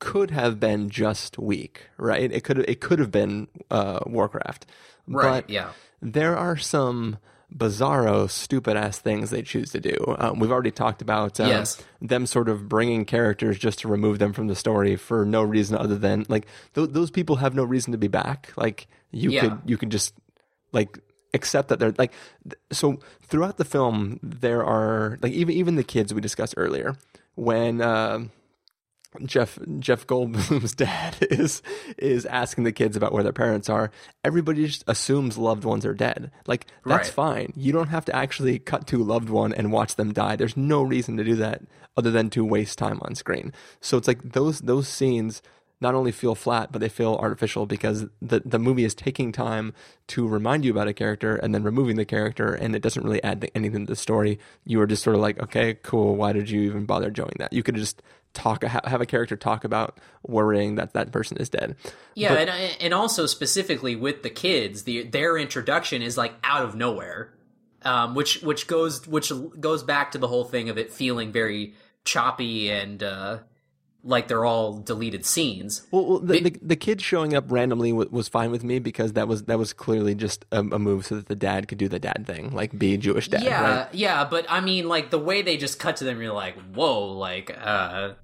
could 0.00 0.30
have 0.32 0.58
been 0.58 0.90
just 0.90 1.38
weak, 1.38 1.86
right? 1.96 2.32
It 2.32 2.42
could 2.42 2.58
it 2.68 2.80
could 2.80 2.98
have 2.98 3.10
been 3.12 3.46
uh, 3.70 4.00
Warcraft, 4.06 4.66
Right, 5.06 5.44
But 5.46 5.50
yeah. 5.50 5.70
there 6.02 6.36
are 6.36 6.56
some 6.56 7.18
bizarro, 7.56 8.30
stupid 8.30 8.76
ass 8.76 8.98
things 8.98 9.30
they 9.30 9.42
choose 9.42 9.70
to 9.70 9.80
do. 9.80 9.96
Um, 10.18 10.38
we've 10.38 10.52
already 10.52 10.70
talked 10.70 11.02
about 11.02 11.40
uh, 11.40 11.44
Yes. 11.46 11.82
them 12.00 12.24
sort 12.26 12.48
of 12.48 12.68
bringing 12.68 13.04
characters 13.04 13.58
just 13.58 13.80
to 13.80 13.88
remove 13.88 14.18
them 14.20 14.32
from 14.32 14.46
the 14.46 14.54
story 14.54 14.94
for 14.96 15.24
no 15.24 15.42
reason 15.42 15.76
other 15.76 15.96
than 15.96 16.26
like 16.28 16.46
th- 16.74 16.90
those 16.90 17.10
people 17.10 17.36
have 17.36 17.54
no 17.54 17.64
reason 17.64 17.92
to 17.92 17.98
be 17.98 18.08
back. 18.08 18.52
Like 18.56 18.86
you 19.10 19.30
Yeah. 19.30 19.40
could 19.40 19.58
you 19.66 19.76
could 19.76 19.90
just 19.90 20.14
like 20.72 20.98
accept 21.34 21.68
that 21.68 21.78
they're 21.80 21.94
like 21.98 22.12
th- 22.44 22.54
so 22.72 22.98
throughout 23.22 23.56
the 23.56 23.64
film 23.64 24.18
there 24.22 24.64
are 24.64 25.18
like 25.22 25.32
even 25.32 25.54
even 25.54 25.74
the 25.76 25.84
kids 25.84 26.14
we 26.14 26.20
discussed 26.20 26.54
earlier 26.56 26.96
when 27.34 27.80
uh, 27.80 28.20
Jeff 29.24 29.58
Jeff 29.80 30.06
Goldblum's 30.06 30.74
dad 30.76 31.16
is 31.30 31.62
is 31.98 32.26
asking 32.26 32.64
the 32.64 32.72
kids 32.72 32.96
about 32.96 33.12
where 33.12 33.22
their 33.24 33.32
parents 33.32 33.68
are. 33.68 33.90
Everybody 34.24 34.66
just 34.66 34.84
assumes 34.86 35.36
loved 35.36 35.64
ones 35.64 35.84
are 35.84 35.94
dead. 35.94 36.30
Like 36.46 36.66
that's 36.86 37.08
Right. 37.08 37.14
fine. 37.14 37.52
You 37.56 37.72
don't 37.72 37.88
have 37.88 38.04
to 38.06 38.14
actually 38.14 38.58
cut 38.60 38.86
to 38.88 38.98
loved 39.02 39.28
one 39.28 39.52
and 39.52 39.72
watch 39.72 39.96
them 39.96 40.12
die. 40.12 40.36
There's 40.36 40.56
no 40.56 40.82
reason 40.82 41.16
to 41.16 41.24
do 41.24 41.34
that 41.36 41.62
other 41.96 42.10
than 42.12 42.30
to 42.30 42.44
waste 42.44 42.78
time 42.78 43.00
on 43.02 43.14
screen. 43.16 43.52
So 43.80 43.96
it's 43.98 44.06
like 44.08 44.22
those 44.32 44.60
those 44.60 44.86
scenes 44.86 45.42
not 45.82 45.94
only 45.94 46.12
feel 46.12 46.34
flat, 46.34 46.70
but 46.70 46.78
they 46.80 46.90
feel 46.90 47.14
artificial 47.22 47.64
because 47.66 48.04
the 48.22 48.42
the 48.44 48.58
movie 48.58 48.84
is 48.84 48.94
taking 48.94 49.32
time 49.32 49.72
to 50.08 50.28
remind 50.28 50.64
you 50.64 50.70
about 50.70 50.86
a 50.88 50.92
character 50.92 51.34
and 51.36 51.52
then 51.54 51.62
removing 51.64 51.96
the 51.96 52.04
character, 52.04 52.52
and 52.54 52.76
it 52.76 52.82
doesn't 52.82 53.02
really 53.02 53.22
add 53.24 53.50
anything 53.56 53.86
to 53.86 53.90
the 53.92 53.96
story. 53.96 54.38
You 54.64 54.80
are 54.82 54.86
just 54.86 55.02
sort 55.02 55.16
of 55.16 55.22
like, 55.22 55.40
okay, 55.42 55.74
cool. 55.82 56.14
Why 56.16 56.32
did 56.32 56.48
you 56.50 56.60
even 56.62 56.84
bother 56.84 57.10
doing 57.10 57.32
that? 57.38 57.52
You 57.52 57.62
could 57.62 57.74
have 57.76 57.82
just 57.82 58.02
talk 58.32 58.62
have 58.62 59.00
a 59.00 59.06
character 59.06 59.36
talk 59.36 59.64
about 59.64 59.98
worrying 60.22 60.76
that 60.76 60.92
that 60.94 61.12
person 61.12 61.36
is 61.38 61.48
dead. 61.48 61.76
Yeah, 62.14 62.30
But- 62.30 62.48
and 62.48 62.76
and 62.80 62.94
also 62.94 63.26
specifically 63.26 63.96
with 63.96 64.22
the 64.22 64.30
kids, 64.30 64.84
the 64.84 65.02
their 65.04 65.36
introduction 65.36 66.02
is 66.02 66.16
like 66.16 66.34
out 66.44 66.62
of 66.64 66.74
nowhere, 66.74 67.32
um, 67.82 68.14
which 68.14 68.40
which 68.42 68.66
goes 68.66 69.06
which 69.06 69.32
goes 69.58 69.82
back 69.82 70.12
to 70.12 70.18
the 70.18 70.28
whole 70.28 70.44
thing 70.44 70.68
of 70.68 70.78
it 70.78 70.92
feeling 70.92 71.32
very 71.32 71.74
choppy 72.04 72.70
and 72.70 73.02
uh, 73.02 73.38
like 74.02 74.28
they're 74.28 74.44
all 74.44 74.78
deleted 74.78 75.24
scenes. 75.26 75.86
Well, 75.90 76.06
well 76.06 76.18
the, 76.18 76.40
the 76.40 76.58
the 76.62 76.76
kid 76.76 77.00
showing 77.00 77.34
up 77.34 77.44
randomly 77.48 77.92
was, 77.92 78.08
was 78.08 78.28
fine 78.28 78.50
with 78.50 78.64
me 78.64 78.78
because 78.78 79.12
that 79.14 79.28
was 79.28 79.44
that 79.44 79.58
was 79.58 79.72
clearly 79.72 80.14
just 80.14 80.44
a, 80.52 80.60
a 80.60 80.78
move 80.78 81.06
so 81.06 81.16
that 81.16 81.26
the 81.26 81.36
dad 81.36 81.68
could 81.68 81.78
do 81.78 81.88
the 81.88 81.98
dad 81.98 82.24
thing, 82.26 82.52
like 82.52 82.78
be 82.78 82.94
a 82.94 82.98
Jewish 82.98 83.28
dad. 83.28 83.42
yeah, 83.42 83.78
right? 83.78 83.94
yeah, 83.94 84.24
but 84.24 84.46
I 84.48 84.60
mean, 84.60 84.88
like 84.88 85.10
the 85.10 85.18
way 85.18 85.42
they 85.42 85.56
just 85.56 85.78
cut 85.78 85.96
to 85.96 86.04
them, 86.04 86.20
you're 86.20 86.32
like, 86.32 86.56
whoa, 86.74 87.12
like 87.12 87.56
uh, 87.62 88.14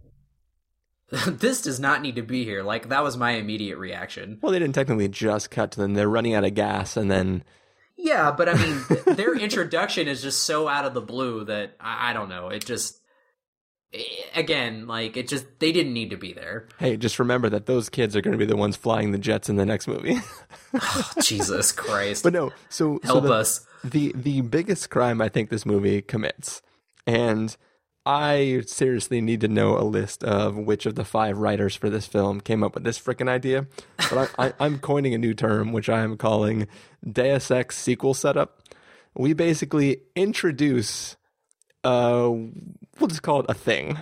this 1.27 1.63
does 1.63 1.79
not 1.79 2.03
need 2.03 2.17
to 2.17 2.23
be 2.23 2.45
here. 2.45 2.63
Like 2.63 2.89
that 2.89 3.03
was 3.03 3.17
my 3.17 3.33
immediate 3.33 3.79
reaction. 3.79 4.39
Well, 4.43 4.53
they 4.53 4.59
didn't 4.59 4.75
technically 4.75 5.09
just 5.09 5.51
cut 5.51 5.71
to 5.73 5.81
them; 5.81 5.95
they're 5.95 6.09
running 6.09 6.35
out 6.35 6.45
of 6.45 6.55
gas, 6.55 6.97
and 6.97 7.11
then 7.11 7.45
Yeah, 7.97 8.33
but 8.33 8.49
I 8.49 8.55
mean, 8.55 8.81
th- 8.89 9.17
their 9.17 9.35
introduction 9.39 10.09
is 10.09 10.23
just 10.23 10.43
so 10.43 10.69
out 10.69 10.85
of 10.85 10.95
the 10.95 11.01
blue 11.01 11.45
that 11.45 11.77
I, 11.81 12.11
I 12.11 12.13
don't 12.13 12.29
know. 12.29 12.49
It 12.49 12.65
just, 12.65 13.01
Eh, 13.93 14.03
again, 14.35 14.87
like 14.87 15.17
it 15.17 15.29
just 15.29 15.47
they 15.59 15.73
didn't 15.73 15.93
need 15.93 16.11
to 16.11 16.17
be 16.17 16.33
there. 16.33 16.69
hey, 16.79 16.97
just 16.97 17.19
remember 17.19 17.49
that 17.51 17.67
those 17.67 17.89
kids 17.89 18.17
are 18.17 18.21
going 18.21 18.33
to 18.33 18.39
be 18.39 18.45
the 18.47 18.57
ones 18.57 18.77
flying 18.77 19.13
the 19.13 19.19
jets 19.19 19.49
in 19.49 19.57
the 19.57 19.67
next 19.67 19.87
movie. 19.89 20.19
Oh, 20.79 21.11
Jesus 21.23 21.73
Christ! 21.73 22.23
but 22.23 22.35
no, 22.35 22.51
so 22.69 23.01
so 23.03 23.07
Help 23.07 23.25
the, 23.25 23.33
us. 23.33 23.67
The 23.83 24.13
the 24.15 24.43
biggest 24.43 24.91
crime 24.91 25.23
I 25.23 25.31
think 25.31 25.49
this 25.49 25.65
movie 25.65 26.03
commits, 26.03 26.61
and 27.07 27.57
I 28.05 28.63
seriously 28.67 29.23
need 29.23 29.41
to 29.41 29.49
know 29.49 29.79
a 29.79 29.83
list 29.83 30.23
of 30.23 30.57
which 30.57 30.85
of 30.85 30.95
the 30.95 31.05
five 31.05 31.39
writers 31.39 31.75
for 31.75 31.89
this 31.89 32.07
film 32.07 32.41
came 32.43 32.63
up 32.63 32.75
with 32.75 32.85
this 32.85 32.99
freaking 33.01 33.29
idea. 33.29 33.67
But 34.11 34.31
I, 34.39 34.47
I, 34.49 34.53
I'm 34.61 34.79
coining 34.79 35.15
a 35.15 35.19
new 35.19 35.33
term, 35.35 35.73
which 35.73 35.89
I 35.89 36.03
am 36.03 36.19
calling 36.19 36.69
Deus 37.11 37.51
Ex 37.51 37.79
sequel 37.79 38.13
setup. 38.13 38.63
We 39.15 39.33
basically 39.33 40.03
introduce, 40.15 41.17
uh, 41.87 42.29
we'll 42.99 43.09
just 43.09 43.23
call 43.23 43.41
it 43.41 43.47
a 43.49 43.55
thing. 43.55 43.99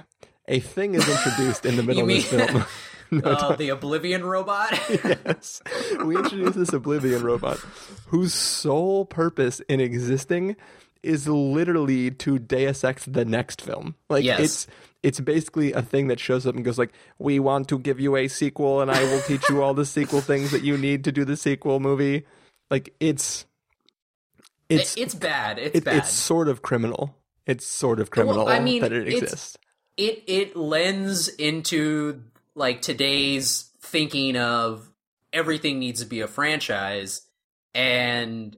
A 0.49 0.61
thing 0.61 0.95
is 0.95 1.09
introduced 1.09 1.64
in 1.66 1.76
the 1.76 1.82
middle 1.89 2.09
You 2.11 2.16
of 2.18 2.30
this 2.30 2.49
film. 2.49 2.64
uh, 3.24 3.55
the 3.57 3.68
Oblivion 3.68 4.24
robot. 4.24 4.70
yes. 4.89 5.62
We 6.05 6.16
introduce 6.16 6.55
this 6.57 6.72
Oblivion 6.72 7.22
robot 7.22 7.59
whose 8.07 8.35
sole 8.35 9.05
purpose 9.05 9.61
in 9.68 9.78
existing 9.80 10.57
is 11.03 11.28
literally 11.28 12.11
to 12.11 12.39
Deus 12.39 12.82
Ex 12.82 13.05
the 13.05 13.24
next 13.24 13.61
film. 13.61 13.95
Like 14.09 14.24
Yes. 14.24 14.41
it's 14.41 14.66
it's 15.03 15.20
basically 15.20 15.72
a 15.74 15.82
thing 15.82 16.09
that 16.09 16.18
shows 16.18 16.47
up 16.47 16.57
and 16.57 16.64
goes 16.64 16.78
like, 16.78 16.93
"We 17.18 17.39
want 17.39 17.68
to 17.68 17.78
give 17.78 18.01
you 18.01 18.16
a 18.16 18.26
sequel 18.26 18.80
and 18.80 18.91
I 18.91 19.03
will 19.05 19.20
teach 19.20 19.49
you 19.51 19.62
all 19.62 19.74
the 19.74 19.85
sequel 19.85 20.22
things 20.22 20.51
that 20.51 20.62
you 20.64 20.78
need 20.78 21.05
to 21.05 21.12
do 21.12 21.24
the 21.26 21.37
sequel 21.37 21.78
movie." 21.78 22.24
Like 22.70 22.95
it's 23.01 23.45
it's 24.68 24.97
it's 24.97 25.14
bad. 25.14 25.59
It's 25.59 25.76
it- 25.76 25.85
bad. 25.85 25.97
it's 25.99 26.11
sort 26.11 26.49
of 26.49 26.62
criminal. 26.62 27.14
It's 27.47 27.66
sort 27.66 28.01
of 28.01 28.11
criminal 28.11 28.49
I 28.49 28.61
mean, 28.61 28.82
that 28.82 28.92
it 28.92 29.09
exists. 29.09 29.59
it 29.97 30.24
it 30.26 30.57
lends 30.57 31.28
into 31.28 32.22
like 32.55 32.82
today's 32.82 33.70
thinking 33.80 34.36
of 34.36 34.88
everything 35.32 35.78
needs 35.78 36.01
to 36.01 36.07
be 36.07 36.20
a 36.20 36.28
franchise 36.28 37.22
and 37.74 38.57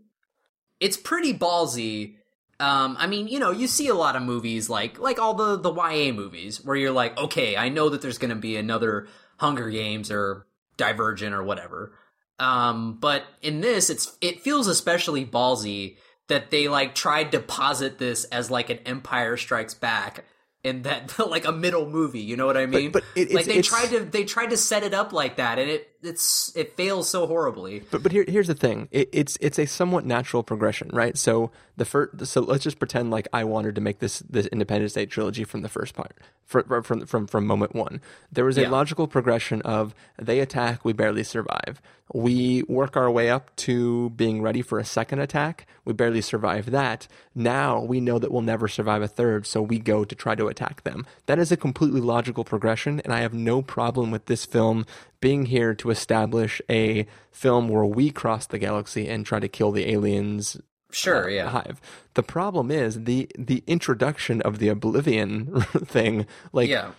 it's 0.78 0.96
pretty 0.96 1.32
ballsy 1.32 2.16
um 2.60 2.96
i 2.98 3.06
mean 3.06 3.26
you 3.28 3.38
know 3.38 3.50
you 3.50 3.66
see 3.66 3.88
a 3.88 3.94
lot 3.94 4.14
of 4.14 4.22
movies 4.22 4.68
like 4.68 4.98
like 4.98 5.18
all 5.18 5.34
the 5.34 5.56
the 5.58 5.72
ya 5.72 6.12
movies 6.12 6.64
where 6.64 6.76
you're 6.76 6.92
like 6.92 7.16
okay 7.18 7.56
i 7.56 7.68
know 7.68 7.88
that 7.88 8.02
there's 8.02 8.18
going 8.18 8.30
to 8.30 8.36
be 8.36 8.56
another 8.56 9.08
hunger 9.38 9.70
games 9.70 10.10
or 10.10 10.46
divergent 10.76 11.34
or 11.34 11.42
whatever 11.42 11.92
um 12.38 12.98
but 13.00 13.24
in 13.42 13.60
this 13.62 13.88
it's 13.88 14.16
it 14.20 14.42
feels 14.42 14.66
especially 14.66 15.24
ballsy 15.24 15.96
that 16.28 16.50
they 16.50 16.68
like 16.68 16.94
tried 16.94 17.32
to 17.32 17.40
posit 17.40 17.98
this 17.98 18.24
as 18.24 18.50
like 18.50 18.70
an 18.70 18.78
empire 18.86 19.36
strikes 19.36 19.74
back 19.74 20.24
and 20.64 20.84
that 20.84 21.18
like 21.28 21.44
a 21.44 21.52
middle 21.52 21.88
movie 21.88 22.20
you 22.20 22.36
know 22.36 22.46
what 22.46 22.56
i 22.56 22.66
mean? 22.66 22.90
but 22.90 23.04
it- 23.14 23.32
like 23.32 23.46
they 23.46 23.62
tried 23.62 23.88
to 23.88 24.00
they 24.04 24.24
tried 24.24 24.50
to 24.50 24.56
set 24.56 24.82
it 24.82 24.94
up 24.94 25.12
like 25.12 25.36
that 25.36 25.58
and 25.58 25.70
it 25.70 25.88
it's 26.06 26.54
it 26.56 26.76
fails 26.76 27.08
so 27.08 27.26
horribly 27.26 27.82
But 27.90 28.02
but 28.02 28.12
here 28.12 28.24
here's 28.26 28.46
the 28.46 28.54
thing. 28.54 28.88
It, 28.90 29.08
it's 29.12 29.36
it's 29.40 29.58
a 29.58 29.66
somewhat 29.66 30.06
natural 30.06 30.42
progression, 30.42 30.88
right? 30.92 31.16
So 31.18 31.50
the 31.76 31.84
first 31.84 32.26
so 32.26 32.40
let's 32.40 32.64
just 32.64 32.78
pretend 32.78 33.10
like 33.10 33.28
I 33.32 33.44
wanted 33.44 33.74
to 33.74 33.80
make 33.80 33.98
this 33.98 34.20
this 34.20 34.46
Independence 34.46 34.94
Day 34.94 35.06
trilogy 35.06 35.44
from 35.44 35.62
the 35.62 35.68
first 35.68 35.94
part 35.94 36.14
from 36.44 36.82
from 36.82 37.06
from, 37.06 37.26
from 37.26 37.46
moment 37.46 37.74
1. 37.74 38.00
There 38.32 38.44
was 38.44 38.56
a 38.56 38.62
Yeah. 38.62 38.70
logical 38.70 39.06
progression 39.08 39.60
of 39.62 39.94
they 40.20 40.40
attack, 40.40 40.84
we 40.84 40.92
barely 40.92 41.24
survive. 41.24 41.82
We 42.14 42.62
work 42.68 42.96
our 42.96 43.10
way 43.10 43.30
up 43.30 43.54
to 43.56 44.10
being 44.10 44.40
ready 44.40 44.62
for 44.62 44.78
a 44.78 44.84
second 44.84 45.18
attack. 45.18 45.66
We 45.84 45.92
barely 45.92 46.20
survive 46.20 46.70
that. 46.70 47.08
Now 47.34 47.82
we 47.82 48.00
know 48.00 48.20
that 48.20 48.30
we'll 48.30 48.42
never 48.42 48.68
survive 48.68 49.02
a 49.02 49.08
third, 49.08 49.44
so 49.44 49.60
we 49.60 49.80
go 49.80 50.04
to 50.04 50.14
try 50.14 50.36
to 50.36 50.46
attack 50.46 50.84
them. 50.84 51.04
That 51.26 51.40
is 51.40 51.50
a 51.50 51.56
completely 51.56 52.00
logical 52.00 52.44
progression, 52.44 53.00
and 53.00 53.12
I 53.12 53.20
have 53.22 53.34
no 53.34 53.60
problem 53.60 54.12
with 54.12 54.26
this 54.26 54.44
film 54.44 54.86
being 55.20 55.46
here 55.46 55.74
to 55.74 55.90
establish 55.90 56.60
a 56.70 57.06
film 57.32 57.68
where 57.68 57.84
we 57.84 58.10
cross 58.10 58.46
the 58.46 58.58
galaxy 58.58 59.08
and 59.08 59.24
try 59.26 59.40
to 59.40 59.48
kill 59.48 59.72
the 59.72 59.90
aliens 59.90 60.60
sure 60.92 61.24
uh, 61.26 61.28
yeah 61.28 61.48
hive. 61.48 61.80
The 62.14 62.22
problem 62.22 62.70
is 62.70 63.04
the 63.04 63.28
the 63.38 63.62
introduction 63.66 64.40
of 64.42 64.58
the 64.58 64.68
oblivion 64.68 65.60
thing 65.84 66.26
like 66.52 66.68
yeah 66.68 66.92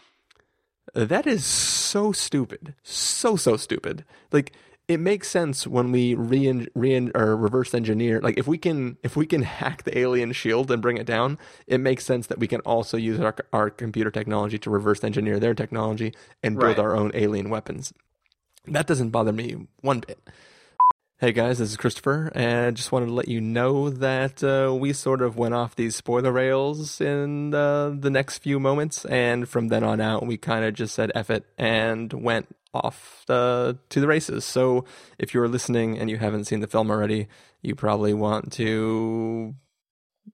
that 0.94 1.28
is 1.28 1.46
so 1.46 2.12
stupid. 2.12 2.74
So 2.84 3.36
so 3.36 3.58
stupid. 3.58 4.04
Like 4.32 4.54
it 4.88 5.00
makes 5.02 5.30
sense 5.30 5.68
when 5.68 5.92
we 5.92 6.16
re 6.16 6.68
re 6.74 7.12
or 7.14 7.36
reverse 7.36 7.74
engineer. 7.74 8.22
Like 8.22 8.38
if 8.38 8.48
we 8.48 8.58
can 8.58 8.98
if 9.04 9.16
we 9.16 9.26
can 9.26 9.42
hack 9.44 9.84
the 9.84 9.98
alien 9.98 10.32
shield 10.32 10.72
and 10.72 10.82
bring 10.82 10.98
it 10.98 11.06
down, 11.06 11.38
it 11.68 11.80
makes 11.80 12.06
sense 12.06 12.28
that 12.28 12.40
we 12.40 12.48
can 12.48 12.62
also 12.62 12.98
use 12.98 13.20
our 13.20 13.36
our 13.52 13.70
computer 13.70 14.10
technology 14.10 14.58
to 14.60 14.70
reverse 14.70 15.04
engineer 15.04 15.40
their 15.40 15.54
technology 15.54 16.14
and 16.42 16.58
build 16.58 16.78
Right. 16.78 16.80
our 16.80 16.96
own 16.96 17.12
alien 17.14 17.50
weapons. 17.50 17.94
That 18.68 18.88
doesn't 18.88 19.12
bother 19.12 19.32
me 19.32 19.56
one 19.82 20.02
bit. 20.02 20.20
Hey 21.20 21.32
guys, 21.32 21.58
this 21.58 21.72
is 21.72 21.78
Christopher, 21.78 22.32
and 22.36 22.68
I 22.68 22.72
just 22.72 22.92
wanted 22.92 23.08
to 23.08 23.14
let 23.14 23.28
you 23.28 23.42
know 23.42 23.90
that 23.90 24.44
uh, 24.44 24.76
we 24.76 24.94
sort 24.94 25.22
of 25.22 25.36
went 25.38 25.56
off 25.56 25.76
these 25.76 25.96
spoiler 25.96 26.32
rails 26.32 27.02
in 27.02 27.56
uh, 27.56 27.90
the 27.98 28.12
next 28.12 28.40
few 28.40 28.60
moments, 28.60 29.04
and 29.06 29.50
from 29.50 29.70
then 29.70 29.84
on 29.84 30.00
out, 30.00 30.28
we 30.28 30.38
kind 30.38 30.64
of 30.64 30.76
just 30.76 30.94
said 30.94 31.12
F 31.16 31.32
it 31.32 31.46
and 31.58 32.12
went 32.14 32.54
off 32.74 33.24
uh, 33.30 33.74
to 33.90 34.00
the 34.00 34.06
races. 34.08 34.46
So 34.46 34.86
if 35.18 35.34
you're 35.34 35.48
listening 35.48 35.98
and 35.98 36.10
you 36.10 36.18
haven't 36.18 36.46
seen 36.46 36.60
the 36.60 36.68
film 36.68 36.92
already, 36.92 37.28
you 37.62 37.74
probably 37.74 38.14
want 38.14 38.52
to 38.54 39.56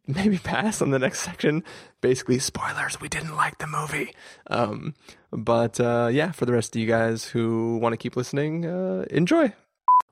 maybe 0.07 0.37
pass 0.43 0.81
on 0.81 0.89
the 0.89 0.99
next 0.99 1.21
section. 1.21 1.63
Basically, 2.01 2.39
spoilers, 2.39 2.99
we 2.99 3.07
didn't 3.07 3.35
like 3.35 3.59
the 3.59 3.67
movie. 3.67 4.13
Um, 4.47 4.95
but 5.35 5.79
uh, 5.79 6.09
yeah, 6.11 6.31
for 6.31 6.45
the 6.45 6.53
rest 6.53 6.75
of 6.75 6.81
you 6.81 6.87
guys 6.87 7.25
who 7.25 7.77
want 7.77 7.93
to 7.93 7.97
keep 7.97 8.15
listening, 8.15 8.65
uh, 8.65 9.05
enjoy. 9.09 9.53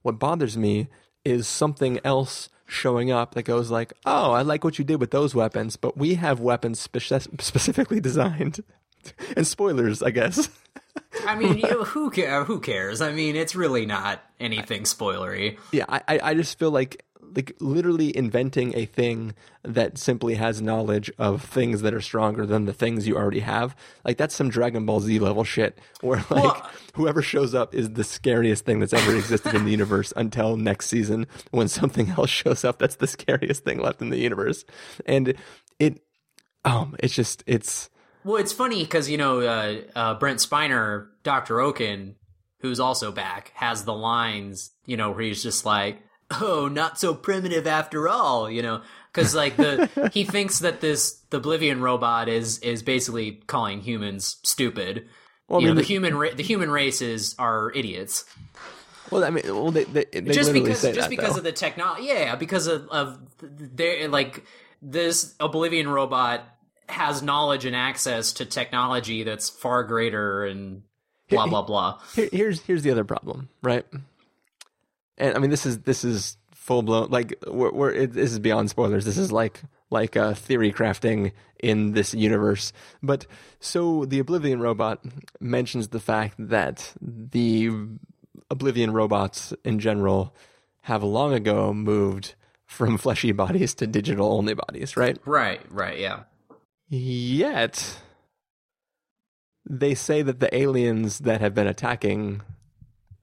What 0.02 0.20
bothers 0.20 0.58
me 0.58 0.88
is 1.24 1.48
something 1.48 2.00
else 2.04 2.50
showing 2.66 3.12
up 3.12 3.36
that 3.36 3.44
goes 3.44 3.70
like, 3.70 3.94
"Oh, 4.06 4.32
I 4.32 4.42
like 4.42 4.64
what 4.64 4.80
you 4.80 4.86
did 4.86 5.00
with 5.00 5.12
those 5.12 5.36
weapons, 5.36 5.76
but 5.76 5.98
we 5.98 6.16
have 6.16 6.40
weapons 6.40 6.80
spec- 6.80 7.28
specifically 7.40 8.00
designed." 8.00 8.64
and 9.36 9.48
spoilers, 9.48 10.02
I 10.02 10.12
guess. 10.12 10.50
i 11.26 11.36
mean 11.36 11.58
you 11.58 11.84
who 11.86 12.10
who 12.44 12.60
cares 12.60 13.02
i 13.02 13.12
mean 13.12 13.36
it's 13.36 13.56
really 13.56 13.86
not 13.86 14.22
anything 14.42 14.84
spoilery 14.84 15.58
yeah, 15.72 15.86
I 15.88 16.20
I 16.22 16.34
just 16.34 16.60
feel 16.60 16.72
like 16.72 17.04
like 17.36 17.56
literally 17.60 18.16
inventing 18.16 18.76
a 18.76 18.86
thing 18.86 19.34
that 19.64 19.98
simply 19.98 20.36
has 20.36 20.62
knowledge 20.62 21.12
of 21.18 21.44
things 21.44 21.82
that 21.82 21.94
are 21.94 22.02
stronger 22.02 22.46
than 22.46 22.66
the 22.66 22.74
things 22.74 23.08
you 23.08 23.16
already 23.16 23.40
have. 23.40 23.76
Like 24.04 24.18
that's 24.18 24.36
some 24.36 24.50
Dragon 24.50 24.86
Ball 24.86 25.00
Z 25.00 25.20
level 25.20 25.44
shit 25.44 25.80
where 26.02 26.18
like 26.30 26.44
Well- 26.44 26.70
whoever 26.96 27.22
shows 27.22 27.56
up 27.56 27.74
is 27.74 27.92
the 27.92 28.04
scariest 28.04 28.66
thing 28.66 28.80
that's 28.80 28.94
ever 28.94 29.16
existed 29.16 29.54
in 29.56 29.64
the 29.66 29.72
universe 29.80 30.12
until 30.16 30.58
next 30.58 30.88
season 30.88 31.28
when 31.52 31.68
something 31.68 32.10
else 32.12 32.30
shows 32.30 32.66
up 32.66 32.80
that's 32.80 32.96
the 32.98 33.08
scariest 33.08 33.64
thing 33.64 33.80
left 33.80 34.02
in 34.02 34.10
the 34.10 34.20
universe. 34.20 34.66
And 35.06 35.34
it 35.80 36.02
um 36.66 36.96
it's 37.00 37.16
just 37.16 37.44
it's 37.48 37.90
Well, 38.24 38.38
it's 38.38 38.54
funny 38.54 38.84
because 38.84 39.10
you 39.10 39.18
know 39.18 39.40
uh, 39.42 39.82
uh, 39.96 40.14
Brent 40.16 40.40
Spiner, 40.40 41.08
Doctor 41.24 41.60
Okun, 41.62 42.16
who's 42.60 42.80
also 42.80 43.12
back, 43.12 43.52
has 43.56 43.84
the 43.86 43.94
lines 43.94 44.72
you 44.86 44.98
know 44.98 45.12
where 45.12 45.22
he's 45.22 45.42
just 45.42 45.66
like, 45.66 46.02
"Oh, 46.40 46.68
not 46.72 47.00
so 47.00 47.14
primitive 47.14 47.68
after 47.68 48.08
all," 48.08 48.50
you 48.50 48.62
know, 48.62 48.82
because 49.12 49.36
like 49.36 49.58
the 49.58 50.10
he 50.14 50.24
thinks 50.24 50.60
that 50.60 50.82
this 50.82 51.14
the 51.30 51.38
Oblivion 51.38 51.82
robot 51.82 52.30
is 52.30 52.60
is 52.60 52.84
basically 52.84 53.42
calling 53.48 53.82
humans 53.82 54.38
stupid. 54.44 55.08
Well, 55.48 55.60
I 55.60 55.64
you 55.64 55.68
know, 55.70 55.74
the 55.76 55.82
the- 55.82 55.88
human 55.88 56.16
ra- 56.16 56.34
the 56.36 56.44
human 56.44 56.72
races 56.72 57.36
are 57.38 57.72
idiots. 57.74 58.24
well 59.12 59.24
I 59.24 59.30
mean 59.30 59.44
well 59.48 59.72
they 59.72 59.84
they, 59.84 60.06
they 60.12 60.32
just 60.32 60.54
because 60.54 60.82
just 60.82 60.96
that, 60.96 61.10
because 61.10 61.34
though. 61.34 61.40
of 61.40 61.44
the 61.44 61.52
technology 61.52 62.04
yeah 62.08 62.36
because 62.38 62.68
of, 62.68 62.88
of 62.90 63.20
their 63.42 64.08
like 64.08 64.46
this 64.82 65.36
oblivion 65.40 65.90
robot 65.90 66.42
has 66.88 67.22
knowledge 67.22 67.66
and 67.66 67.76
access 67.76 68.34
to 68.34 68.46
technology 68.46 69.24
that's 69.24 69.50
far 69.50 69.84
greater 69.84 70.46
and 70.46 70.84
blah 71.30 71.48
blah 71.48 71.62
blah 71.64 72.00
Here, 72.16 72.30
here's 72.32 72.62
here's 72.62 72.84
the 72.84 72.92
other 72.92 73.04
problem, 73.04 73.50
right? 73.62 73.86
And 75.22 75.36
I 75.36 75.40
mean, 75.40 75.50
this 75.50 75.66
is 75.66 75.80
this 75.80 76.04
is 76.04 76.38
full 76.54 76.82
blown. 76.82 77.10
Like, 77.10 77.38
we're, 77.48 77.72
we're 77.72 77.92
it, 77.92 78.14
this 78.14 78.32
is 78.32 78.40
beyond 78.40 78.70
spoilers. 78.70 79.06
This 79.06 79.18
is 79.18 79.32
like 79.32 79.62
like 79.90 80.18
uh, 80.18 80.34
theory 80.34 80.74
crafting 80.74 81.32
in 81.64 81.94
this 81.94 82.14
universe. 82.14 82.74
But 83.02 83.26
so 83.60 84.06
the 84.06 84.20
Oblivion 84.20 84.60
robot 84.60 85.04
mentions 85.40 85.90
the 85.90 86.00
fact 86.00 86.36
that 86.40 86.94
the 87.00 87.70
Oblivion 88.50 88.92
robots 88.92 89.54
in 89.64 89.80
general 89.80 90.34
have 90.82 91.04
long 91.04 91.34
ago 91.34 91.74
moved 91.74 92.36
from 92.66 92.98
fleshy 92.98 93.32
bodies 93.32 93.74
to 93.76 93.88
digital 93.88 94.34
only 94.34 94.56
bodies, 94.56 94.98
right? 94.98 95.18
right 95.26 95.62
right 95.70 96.00
yeah 96.00 96.24
Yet, 96.94 98.02
they 99.66 99.96
say 99.96 100.24
that 100.24 100.42
the 100.42 100.54
aliens 100.54 101.20
that 101.20 101.40
have 101.40 101.54
been 101.54 101.68
attacking 101.68 102.42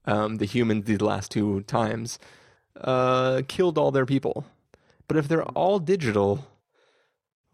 um, 0.08 0.36
the 0.38 0.46
humans 0.46 0.86
these 0.86 1.00
last 1.00 1.30
two 1.30 1.60
times 1.62 2.18
uh, 2.80 3.42
killed 3.46 3.76
all 3.76 3.90
their 3.90 4.06
people. 4.06 4.46
But 5.06 5.16
if 5.16 5.28
they're 5.28 5.44
all 5.44 5.78
digital, 5.78 6.46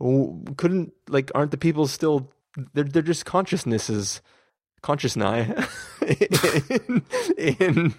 couldn't 0.00 0.92
like 1.08 1.30
aren't 1.34 1.50
the 1.50 1.58
people 1.58 1.86
still? 1.86 2.30
They're 2.72 2.84
they're 2.84 3.02
just 3.02 3.26
consciousnesses, 3.26 4.22
consciousness 4.82 5.68
in, 6.06 7.02
in 7.36 7.94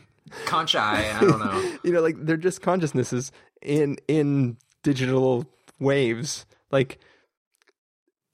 concha 0.46 0.80
i 0.80 1.18
don't 1.20 1.40
know 1.40 1.78
you 1.84 1.92
know 1.92 2.02
like 2.02 2.16
they're 2.26 2.38
just 2.38 2.62
consciousnesses 2.62 3.32
in 3.62 3.98
in 4.08 4.58
digital 4.84 5.46
waves 5.80 6.46
like 6.72 7.00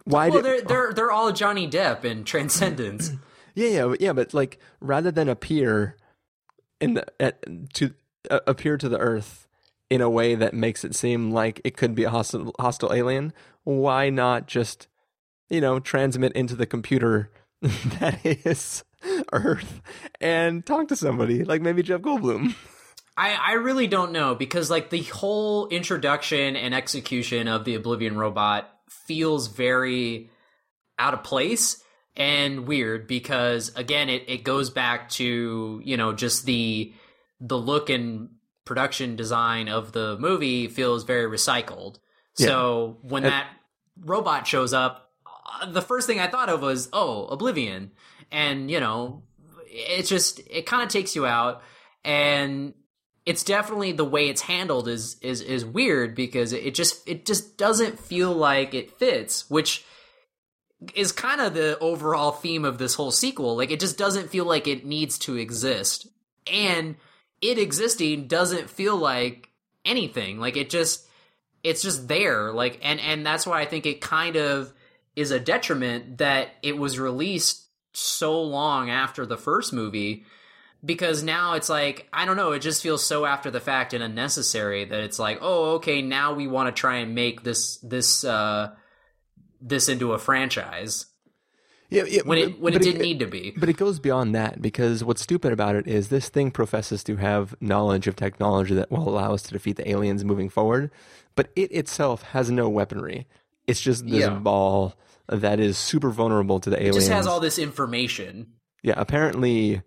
why 0.05 0.29
well 0.29 0.41
did 0.41 0.45
they're 0.45 0.61
they're 0.61 0.93
they're 0.93 1.11
all 1.11 1.31
johnny 1.31 1.69
depp 1.69 2.03
in 2.03 2.23
transcendence 2.23 3.11
yeah 3.55 3.67
yeah 3.67 3.95
yeah 3.99 4.13
but 4.13 4.33
like 4.33 4.57
rather 4.79 5.11
than 5.11 5.29
appear 5.29 5.95
in 6.81 6.95
the 6.95 7.05
at, 7.21 7.43
to 7.73 7.93
uh, 8.29 8.39
appear 8.47 8.77
to 8.77 8.89
the 8.89 8.97
earth 8.97 9.47
in 9.89 10.01
a 10.01 10.09
way 10.09 10.35
that 10.35 10.53
makes 10.53 10.83
it 10.83 10.95
seem 10.95 11.31
like 11.31 11.61
it 11.63 11.77
could 11.77 11.95
be 11.95 12.03
a 12.03 12.09
hostile 12.09 12.53
hostile 12.59 12.93
alien 12.93 13.33
why 13.63 14.09
not 14.09 14.47
just 14.47 14.87
you 15.49 15.61
know 15.61 15.79
transmit 15.79 16.31
into 16.33 16.55
the 16.55 16.65
computer 16.65 17.29
that 17.61 18.19
is 18.25 18.83
Earth 19.33 19.81
and 20.19 20.65
talk 20.65 20.87
to 20.89 20.95
somebody, 20.95 21.43
like 21.43 21.61
maybe 21.61 21.83
Jeff 21.83 22.01
Goldblum. 22.01 22.55
I, 23.17 23.33
I 23.33 23.53
really 23.53 23.87
don't 23.87 24.11
know 24.11 24.35
because 24.35 24.69
like 24.69 24.89
the 24.89 25.03
whole 25.03 25.67
introduction 25.67 26.55
and 26.55 26.73
execution 26.73 27.47
of 27.47 27.65
the 27.65 27.75
Oblivion 27.75 28.17
robot 28.17 28.69
feels 28.89 29.47
very 29.47 30.29
out 30.97 31.13
of 31.13 31.23
place 31.23 31.83
and 32.21 32.67
weird 32.67 33.07
because 33.07 33.71
again 33.75 34.07
it, 34.09 34.23
it 34.27 34.43
goes 34.43 34.69
back 34.69 35.09
to 35.09 35.81
you 35.83 35.97
know 35.97 36.13
just 36.13 36.45
the 36.45 36.93
the 37.39 37.57
look 37.57 37.89
and 37.89 38.29
production 38.65 39.15
design 39.15 39.67
of 39.67 39.91
the 39.91 40.17
movie 40.19 40.67
feels 40.67 41.03
very 41.03 41.25
recycled. 41.37 41.97
Yeah. 42.37 42.47
so 42.47 42.97
when 43.01 43.23
And- 43.23 43.33
that 43.33 43.47
robot 43.99 44.45
shows 44.47 44.73
up 44.73 45.09
uh, 45.61 45.65
the 45.71 45.81
first 45.81 46.07
thing 46.07 46.19
i 46.19 46.27
thought 46.27 46.49
of 46.49 46.61
was 46.61 46.89
oh 46.93 47.25
oblivion. 47.27 47.91
And 48.31 48.69
you 48.71 48.79
know 48.79 49.23
it 49.67 50.03
just 50.03 50.39
it 50.49 50.65
kind 50.65 50.83
of 50.83 50.89
takes 50.89 51.15
you 51.15 51.25
out. 51.25 51.63
And 52.05 52.73
it's 53.25 53.43
definitely 53.43 53.91
the 53.91 54.05
way 54.05 54.29
it's 54.29 54.41
handled 54.41 54.87
is 54.87 55.17
is 55.21 55.41
is 55.41 55.65
weird 55.65 56.15
because 56.15 56.53
it 56.53 56.73
just 56.75 57.07
it 57.07 57.25
just 57.25 57.57
doesn't 57.57 57.99
feel 57.99 58.31
like 58.31 58.73
it 58.73 58.97
fits 58.97 59.49
which 59.49 59.83
is 60.95 61.11
kind 61.11 61.41
of 61.41 61.53
the 61.53 61.77
overall 61.79 62.31
theme 62.31 62.65
of 62.65 62.77
this 62.77 62.95
whole 62.95 63.11
sequel. 63.11 63.55
Like 63.55 63.71
it 63.71 63.79
just 63.79 63.97
doesn't 63.97 64.29
feel 64.29 64.45
like 64.45 64.67
it 64.67 64.85
needs 64.85 65.17
to 65.19 65.37
exist. 65.37 66.07
And 66.51 66.95
it 67.41 67.57
existing 67.57 68.27
doesn't 68.27 68.69
feel 68.69 68.97
like 68.97 69.49
anything. 69.85 70.39
Like 70.39 70.57
it 70.57 70.69
just 70.69 71.05
it's 71.63 71.81
just 71.81 72.07
there. 72.07 72.51
Like 72.51 72.79
and 72.81 72.99
and 72.99 73.25
that's 73.25 73.45
why 73.45 73.61
i 73.61 73.65
think 73.65 73.85
it 73.85 74.01
kind 74.01 74.35
of 74.35 74.73
is 75.15 75.31
a 75.31 75.39
detriment 75.39 76.19
that 76.19 76.49
it 76.63 76.77
was 76.77 76.97
released 76.97 77.67
so 77.93 78.41
long 78.41 78.89
after 78.89 79.25
the 79.25 79.37
first 79.37 79.73
movie 79.73 80.25
because 80.83 81.21
now 81.21 81.53
it's 81.53 81.69
like 81.69 82.07
I 82.11 82.25
don't 82.25 82.37
know, 82.37 82.53
it 82.53 82.59
just 82.59 82.81
feels 82.81 83.05
so 83.05 83.25
after 83.25 83.51
the 83.51 83.59
fact 83.59 83.93
and 83.93 84.03
unnecessary 84.03 84.85
that 84.85 84.99
it's 85.01 85.19
like, 85.19 85.39
oh, 85.41 85.75
okay, 85.75 86.01
now 86.01 86.33
we 86.33 86.47
want 86.47 86.73
to 86.73 86.79
try 86.79 86.97
and 86.97 87.13
make 87.13 87.43
this 87.43 87.77
this 87.77 88.23
uh 88.23 88.73
this 89.61 89.87
into 89.87 90.13
a 90.13 90.17
franchise 90.19 91.05
Yeah, 91.89 92.03
yeah 92.07 92.21
when 92.25 92.37
it 92.37 92.59
when 92.59 92.73
it 92.73 92.81
didn't 92.81 93.01
need 93.01 93.19
to 93.19 93.27
be. 93.27 93.51
But 93.55 93.69
it 93.69 93.77
goes 93.77 93.99
beyond 93.99 94.33
that 94.35 94.61
because 94.61 95.03
what's 95.03 95.21
stupid 95.21 95.51
about 95.53 95.75
it 95.75 95.87
is 95.87 96.09
this 96.09 96.29
thing 96.29 96.51
professes 96.51 97.03
to 97.05 97.17
have 97.17 97.55
knowledge 97.61 98.07
of 98.07 98.15
technology 98.15 98.73
that 98.75 98.89
will 98.91 99.07
allow 99.07 99.33
us 99.33 99.43
to 99.43 99.51
defeat 99.51 99.75
the 99.77 99.89
aliens 99.89 100.23
moving 100.25 100.49
forward, 100.49 100.89
but 101.35 101.49
it 101.55 101.71
itself 101.71 102.23
has 102.23 102.49
no 102.49 102.67
weaponry. 102.69 103.27
It's 103.67 103.81
just 103.81 104.05
this 104.07 104.21
Yeah. 104.21 104.29
ball 104.39 104.95
that 105.27 105.59
is 105.59 105.77
super 105.77 106.09
vulnerable 106.09 106.59
to 106.59 106.69
the 106.69 106.77
It 106.77 106.87
aliens. 106.87 106.95
just 107.05 107.09
has 107.11 107.27
all 107.27 107.39
this 107.39 107.59
information. 107.59 108.47
yeah, 108.83 108.95
apparently 108.97 109.81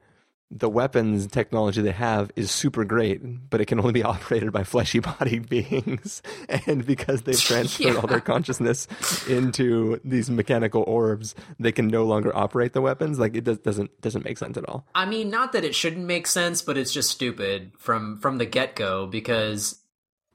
the 0.57 0.69
weapons 0.69 1.27
technology 1.27 1.83
they 1.83 1.91
have 1.91 2.31
is 2.37 2.49
super 2.49 2.85
great, 2.85 3.51
but 3.51 3.61
it 3.61 3.67
can 3.67 3.81
only 3.81 3.93
be 3.93 4.03
operated 4.05 4.53
by 4.53 4.63
fleshy 4.63 5.01
bodied 5.01 5.49
beings. 5.51 6.23
And 6.67 6.87
because 6.87 7.23
they've 7.23 7.41
transferred 7.41 7.97
all 7.97 8.07
their 8.07 8.21
consciousness 8.21 8.87
into 9.29 10.01
these 10.05 10.31
mechanical 10.31 10.85
orbs, 10.87 11.35
they 11.59 11.73
can 11.73 11.89
no 11.89 12.05
longer 12.05 12.35
operate 12.35 12.73
the 12.73 12.81
weapons. 12.81 13.19
Like 13.19 13.35
it 13.35 13.45
does, 13.45 13.59
doesn't 13.59 14.01
doesn't 14.01 14.25
make 14.25 14.39
sense 14.39 14.57
at 14.57 14.69
all. 14.69 14.87
I 14.95 15.07
mean, 15.07 15.29
not 15.29 15.53
that 15.53 15.65
it 15.65 15.75
shouldn't 15.75 16.07
make 16.07 16.29
sense, 16.29 16.63
but 16.63 16.79
it's 16.79 16.93
just 16.93 17.11
stupid 17.11 17.73
from 17.77 18.19
from 18.21 18.39
the 18.39 18.47
get 18.47 18.77
go 18.77 19.07
because, 19.09 19.81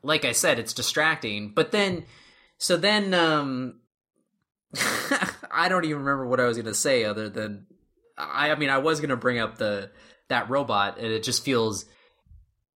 like 0.04 0.26
I 0.26 0.34
said, 0.34 0.60
it's 0.60 0.74
distracting. 0.74 1.54
But 1.54 1.72
then, 1.72 2.04
so 2.58 2.76
then, 2.76 3.14
um, 3.14 3.80
I 5.50 5.70
don't 5.70 5.86
even 5.86 6.00
remember 6.00 6.28
what 6.28 6.42
I 6.42 6.46
was 6.46 6.58
going 6.58 6.66
to 6.66 6.74
say 6.74 7.06
other 7.06 7.30
than 7.30 7.68
I. 8.18 8.52
I 8.52 8.56
mean, 8.56 8.70
I 8.70 8.80
was 8.80 9.00
going 9.00 9.12
to 9.12 9.18
bring 9.18 9.40
up 9.40 9.58
the 9.58 9.92
that 10.30 10.50
robot, 10.50 10.98
and 10.98 11.08
it 11.08 11.24
just 11.24 11.44
feels 11.44 11.86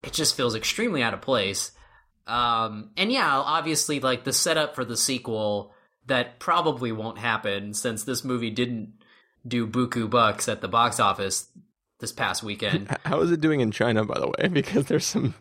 it 0.03 0.13
just 0.13 0.35
feels 0.35 0.55
extremely 0.55 1.01
out 1.01 1.13
of 1.13 1.21
place. 1.21 1.71
Um, 2.27 2.91
and 2.97 3.11
yeah, 3.11 3.29
obviously, 3.29 3.99
like 3.99 4.23
the 4.23 4.33
setup 4.33 4.75
for 4.75 4.85
the 4.85 4.97
sequel 4.97 5.73
that 6.07 6.39
probably 6.39 6.91
won't 6.91 7.17
happen 7.17 7.73
since 7.73 8.03
this 8.03 8.23
movie 8.23 8.49
didn't 8.49 8.93
do 9.47 9.67
buku 9.67 10.09
bucks 10.09 10.47
at 10.47 10.61
the 10.61 10.67
box 10.67 10.99
office 10.99 11.47
this 11.99 12.11
past 12.11 12.43
weekend. 12.43 12.95
How 13.05 13.21
is 13.21 13.31
it 13.31 13.41
doing 13.41 13.61
in 13.61 13.71
China, 13.71 14.05
by 14.05 14.19
the 14.19 14.27
way? 14.27 14.49
Because 14.53 14.85
there's 14.87 15.05
some 15.05 15.33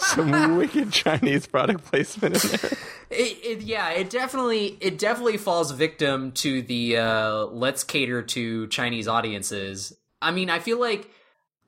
some 0.00 0.56
wicked 0.56 0.92
Chinese 0.92 1.46
product 1.46 1.84
placement 1.84 2.42
in 2.42 2.50
there. 2.50 2.78
It, 3.10 3.38
it, 3.42 3.60
yeah, 3.62 3.90
it 3.90 4.10
definitely 4.10 4.76
it 4.80 4.98
definitely 4.98 5.38
falls 5.38 5.70
victim 5.72 6.32
to 6.32 6.62
the 6.62 6.98
uh, 6.98 7.44
let's 7.46 7.84
cater 7.84 8.22
to 8.22 8.66
Chinese 8.68 9.08
audiences. 9.08 9.92
I 10.20 10.32
mean, 10.32 10.50
I 10.50 10.58
feel 10.58 10.80
like 10.80 11.10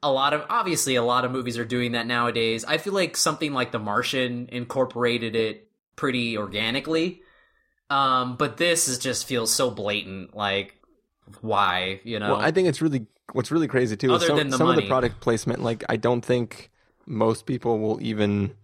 a 0.02 0.10
lot 0.10 0.32
of 0.32 0.44
obviously 0.48 0.94
a 0.96 1.02
lot 1.02 1.24
of 1.24 1.30
movies 1.30 1.58
are 1.58 1.64
doing 1.64 1.92
that 1.92 2.06
nowadays. 2.06 2.64
I 2.64 2.78
feel 2.78 2.92
like 2.92 3.16
something 3.16 3.52
like 3.52 3.72
The 3.72 3.78
Martian 3.78 4.48
incorporated 4.50 5.36
it 5.36 5.68
pretty 5.96 6.38
organically. 6.38 7.22
Um, 7.90 8.36
but 8.36 8.56
this 8.56 8.88
is 8.88 8.98
just 8.98 9.26
feels 9.26 9.52
so 9.52 9.70
blatant. 9.70 10.34
Like, 10.34 10.76
why? 11.40 12.00
You 12.04 12.18
know? 12.18 12.36
Well, 12.36 12.40
I 12.40 12.50
think 12.52 12.68
it's 12.68 12.80
really 12.80 13.06
what's 13.32 13.50
really 13.50 13.68
crazy 13.68 13.96
too. 13.96 14.12
Other 14.12 14.24
is 14.24 14.28
some, 14.28 14.38
than 14.38 14.50
the 14.50 14.56
some 14.56 14.68
of 14.68 14.76
the 14.76 14.88
product 14.88 15.20
placement, 15.20 15.62
like 15.62 15.84
I 15.88 15.96
don't 15.96 16.24
think 16.24 16.70
most 17.06 17.46
people 17.46 17.78
will 17.78 18.00
even 18.00 18.54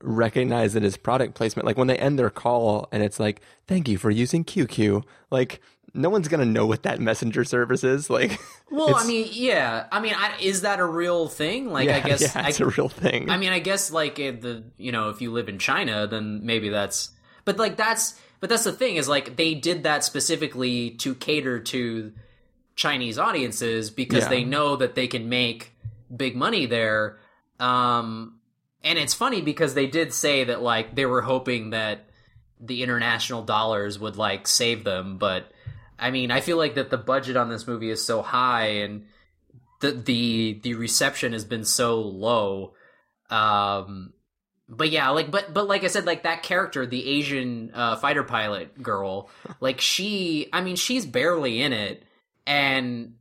recognize 0.00 0.74
it 0.76 0.84
as 0.84 0.96
product 0.96 1.34
placement. 1.34 1.66
Like 1.66 1.76
when 1.76 1.88
they 1.88 1.96
end 1.96 2.18
their 2.18 2.30
call 2.30 2.88
and 2.92 3.02
it's 3.02 3.18
like, 3.18 3.40
"Thank 3.66 3.88
you 3.88 3.98
for 3.98 4.10
using 4.10 4.44
QQ," 4.44 5.02
like 5.30 5.60
no 5.98 6.08
one's 6.10 6.28
gonna 6.28 6.44
know 6.46 6.66
what 6.66 6.84
that 6.84 7.00
messenger 7.00 7.44
service 7.44 7.84
is. 7.84 8.08
Like, 8.08 8.38
well, 8.70 8.94
I 8.96 9.06
mean, 9.06 9.28
yeah. 9.32 9.86
I 9.92 10.00
mean, 10.00 10.14
I, 10.16 10.36
is 10.40 10.62
that 10.62 10.80
a 10.80 10.84
real 10.86 11.28
thing? 11.28 11.70
Like, 11.70 11.88
I 11.90 12.00
guess 12.00 12.20
yeah, 12.22 12.46
it's 12.46 12.60
I, 12.60 12.64
a 12.64 12.68
real 12.68 12.88
thing. 12.88 13.28
I 13.30 13.36
mean, 13.36 13.52
I 13.52 13.58
guess 13.58 13.90
like 13.90 14.18
if 14.18 14.40
the 14.40 14.64
you 14.76 14.92
know 14.92 15.10
if 15.10 15.20
you 15.20 15.32
live 15.32 15.48
in 15.48 15.58
China, 15.58 16.06
then 16.06 16.44
maybe 16.46 16.68
that's. 16.68 17.10
But 17.44 17.58
like 17.58 17.76
that's 17.76 18.18
but 18.40 18.48
that's 18.50 18.64
the 18.64 18.72
thing 18.72 18.96
is 18.96 19.08
like 19.08 19.36
they 19.36 19.54
did 19.54 19.82
that 19.82 20.04
specifically 20.04 20.90
to 20.92 21.14
cater 21.14 21.58
to 21.60 22.12
Chinese 22.76 23.18
audiences 23.18 23.90
because 23.90 24.24
Yeah. 24.24 24.28
they 24.30 24.44
know 24.44 24.76
that 24.76 24.94
they 24.94 25.08
can 25.08 25.28
make 25.28 25.72
big 26.14 26.36
money 26.36 26.66
there. 26.66 27.18
Um, 27.58 28.38
and 28.84 28.98
it's 28.98 29.14
funny 29.14 29.40
because 29.40 29.74
they 29.74 29.86
did 29.88 30.12
say 30.14 30.44
that 30.44 30.62
like 30.62 30.94
they 30.94 31.06
were 31.06 31.22
hoping 31.22 31.70
that 31.70 32.04
the 32.60 32.82
international 32.82 33.42
dollars 33.42 33.98
would 33.98 34.16
like 34.16 34.46
save 34.46 34.84
them, 34.84 35.18
but 35.18 35.50
I 35.98 36.10
mean, 36.10 36.30
I 36.30 36.40
feel 36.40 36.56
like 36.56 36.76
that 36.76 36.90
the 36.90 36.98
budget 36.98 37.36
on 37.36 37.48
this 37.48 37.66
movie 37.66 37.90
is 37.90 38.04
so 38.04 38.22
high 38.22 38.66
and 38.82 39.06
the 39.80 39.92
the 39.92 40.60
the 40.62 40.74
reception 40.74 41.32
has 41.32 41.44
been 41.44 41.64
so 41.64 42.00
low. 42.00 42.74
Um, 43.30 44.12
but 44.68 44.90
yeah, 44.90 45.10
like 45.10 45.30
but 45.30 45.52
but 45.54 45.66
like 45.66 45.84
I 45.84 45.88
said, 45.88 46.06
like 46.06 46.24
that 46.24 46.42
character, 46.42 46.86
the 46.86 47.06
Asian 47.08 47.70
uh, 47.74 47.96
fighter 47.96 48.24
pilot 48.24 48.82
girl, 48.82 49.30
like 49.60 49.80
she, 49.80 50.48
I 50.52 50.60
mean, 50.60 50.76
she's 50.76 51.06
barely 51.06 51.60
in 51.62 51.72
it, 51.72 52.04
and 52.46 53.14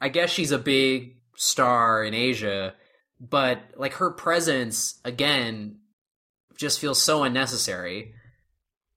I 0.00 0.08
guess 0.08 0.30
she's 0.30 0.52
a 0.52 0.58
big 0.58 1.16
star 1.36 2.04
in 2.04 2.14
Asia, 2.14 2.74
but 3.20 3.60
like 3.76 3.94
her 3.94 4.10
presence 4.10 5.00
again 5.04 5.78
just 6.56 6.78
feels 6.78 7.02
so 7.02 7.24
unnecessary. 7.24 8.14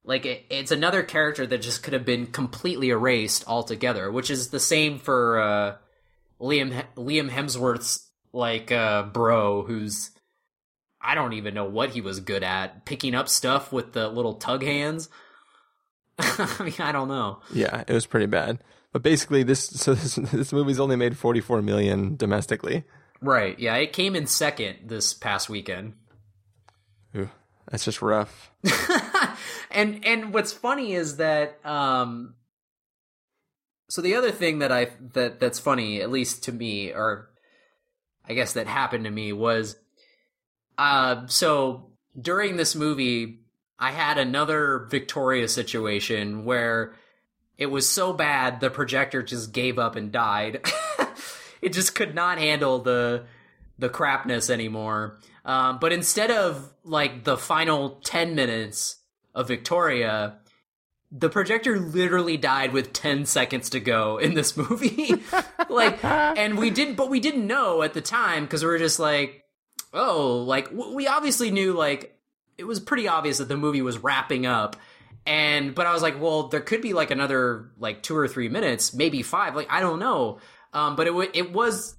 Like 0.05 0.25
it, 0.25 0.45
it's 0.49 0.71
another 0.71 1.03
character 1.03 1.47
that 1.47 1.61
just 1.61 1.83
could 1.83 1.93
have 1.93 2.05
been 2.05 2.27
completely 2.27 2.89
erased 2.89 3.43
altogether, 3.47 4.11
which 4.11 4.29
is 4.29 4.49
the 4.49 4.59
same 4.59 4.99
for 4.99 5.39
uh, 5.39 5.75
Liam 6.39 6.83
Liam 6.95 7.29
Hemsworth's 7.29 8.09
like 8.31 8.71
uh, 8.71 9.03
bro, 9.03 9.63
who's 9.63 10.11
I 11.01 11.15
don't 11.15 11.33
even 11.33 11.53
know 11.53 11.65
what 11.65 11.91
he 11.91 12.01
was 12.01 12.19
good 12.19 12.43
at, 12.43 12.85
picking 12.85 13.15
up 13.15 13.29
stuff 13.29 13.71
with 13.71 13.93
the 13.93 14.07
little 14.07 14.35
tug 14.35 14.63
hands. 14.63 15.09
I 16.19 16.63
mean, 16.63 16.73
I 16.79 16.91
don't 16.91 17.07
know. 17.07 17.39
yeah, 17.53 17.83
it 17.87 17.93
was 17.93 18.05
pretty 18.05 18.25
bad. 18.27 18.59
But 18.91 19.03
basically, 19.03 19.43
this 19.43 19.59
so 19.69 19.93
this, 19.93 20.15
this 20.15 20.53
movie's 20.53 20.79
only 20.79 20.95
made 20.95 21.17
44 21.17 21.61
million 21.61 22.15
domestically. 22.15 22.83
Right? 23.21 23.57
Yeah, 23.59 23.75
it 23.75 23.93
came 23.93 24.15
in 24.15 24.27
second 24.27 24.77
this 24.85 25.13
past 25.13 25.49
weekend. 25.49 25.93
Ooh, 27.15 27.29
that's 27.69 27.85
just 27.85 28.01
rough. 28.01 28.51
and 29.71 30.05
and 30.05 30.33
what's 30.33 30.53
funny 30.53 30.93
is 30.93 31.17
that 31.17 31.59
um 31.65 32.35
so 33.89 34.01
the 34.01 34.15
other 34.15 34.31
thing 34.31 34.59
that 34.59 34.71
I 34.71 34.89
that 35.13 35.39
that's 35.39 35.59
funny 35.59 36.01
at 36.01 36.09
least 36.11 36.43
to 36.45 36.51
me 36.51 36.91
or 36.91 37.29
I 38.27 38.33
guess 38.33 38.53
that 38.53 38.67
happened 38.67 39.05
to 39.05 39.11
me 39.11 39.33
was 39.33 39.75
uh 40.77 41.27
so 41.27 41.91
during 42.19 42.57
this 42.57 42.75
movie 42.75 43.39
I 43.77 43.91
had 43.91 44.17
another 44.17 44.87
Victoria 44.89 45.47
situation 45.47 46.45
where 46.45 46.95
it 47.57 47.67
was 47.67 47.87
so 47.87 48.13
bad 48.13 48.59
the 48.59 48.69
projector 48.69 49.23
just 49.23 49.53
gave 49.53 49.79
up 49.79 49.95
and 49.95 50.11
died. 50.11 50.65
it 51.61 51.73
just 51.73 51.95
could 51.95 52.15
not 52.15 52.37
handle 52.37 52.79
the 52.79 53.25
the 53.77 53.89
crapness 53.89 54.49
anymore. 54.49 55.19
Um, 55.45 55.77
but 55.79 55.93
instead 55.93 56.31
of 56.31 56.73
like 56.83 57.23
the 57.23 57.37
final 57.37 58.01
10 58.03 58.35
minutes 58.35 58.97
of 59.33 59.47
Victoria, 59.47 60.37
the 61.11 61.29
projector 61.29 61.79
literally 61.79 62.35
died 62.35 62.73
with 62.73 62.91
10 62.91 63.25
seconds 63.25 63.69
to 63.69 63.79
go 63.79 64.17
in 64.17 64.33
this 64.33 64.57
movie. 64.57 65.23
like, 65.69 66.03
and 66.03 66.57
we 66.57 66.69
didn't, 66.71 66.95
but 66.95 67.09
we 67.09 67.19
didn't 67.19 67.45
know 67.45 67.83
at 67.83 67.93
the 67.93 68.01
time 68.01 68.43
because 68.43 68.63
we 68.63 68.69
were 68.69 68.79
just 68.79 68.99
like, 68.99 69.43
oh, 69.93 70.39
like, 70.39 70.69
we 70.71 71.07
obviously 71.07 71.51
knew, 71.51 71.73
like, 71.73 72.17
it 72.57 72.65
was 72.65 72.79
pretty 72.79 73.07
obvious 73.07 73.37
that 73.37 73.47
the 73.47 73.57
movie 73.57 73.81
was 73.81 73.97
wrapping 73.97 74.45
up. 74.45 74.75
And, 75.25 75.73
but 75.73 75.87
I 75.87 75.93
was 75.93 76.01
like, 76.01 76.19
well, 76.21 76.49
there 76.49 76.59
could 76.59 76.81
be 76.81 76.93
like 76.93 77.11
another, 77.11 77.71
like, 77.77 78.03
two 78.03 78.15
or 78.15 78.27
three 78.27 78.49
minutes, 78.49 78.93
maybe 78.93 79.23
five. 79.23 79.55
Like, 79.55 79.67
I 79.71 79.79
don't 79.79 79.99
know. 79.99 80.39
Um, 80.73 80.95
but 80.95 81.07
it, 81.07 81.11
w- 81.11 81.31
it 81.33 81.53
was, 81.53 81.95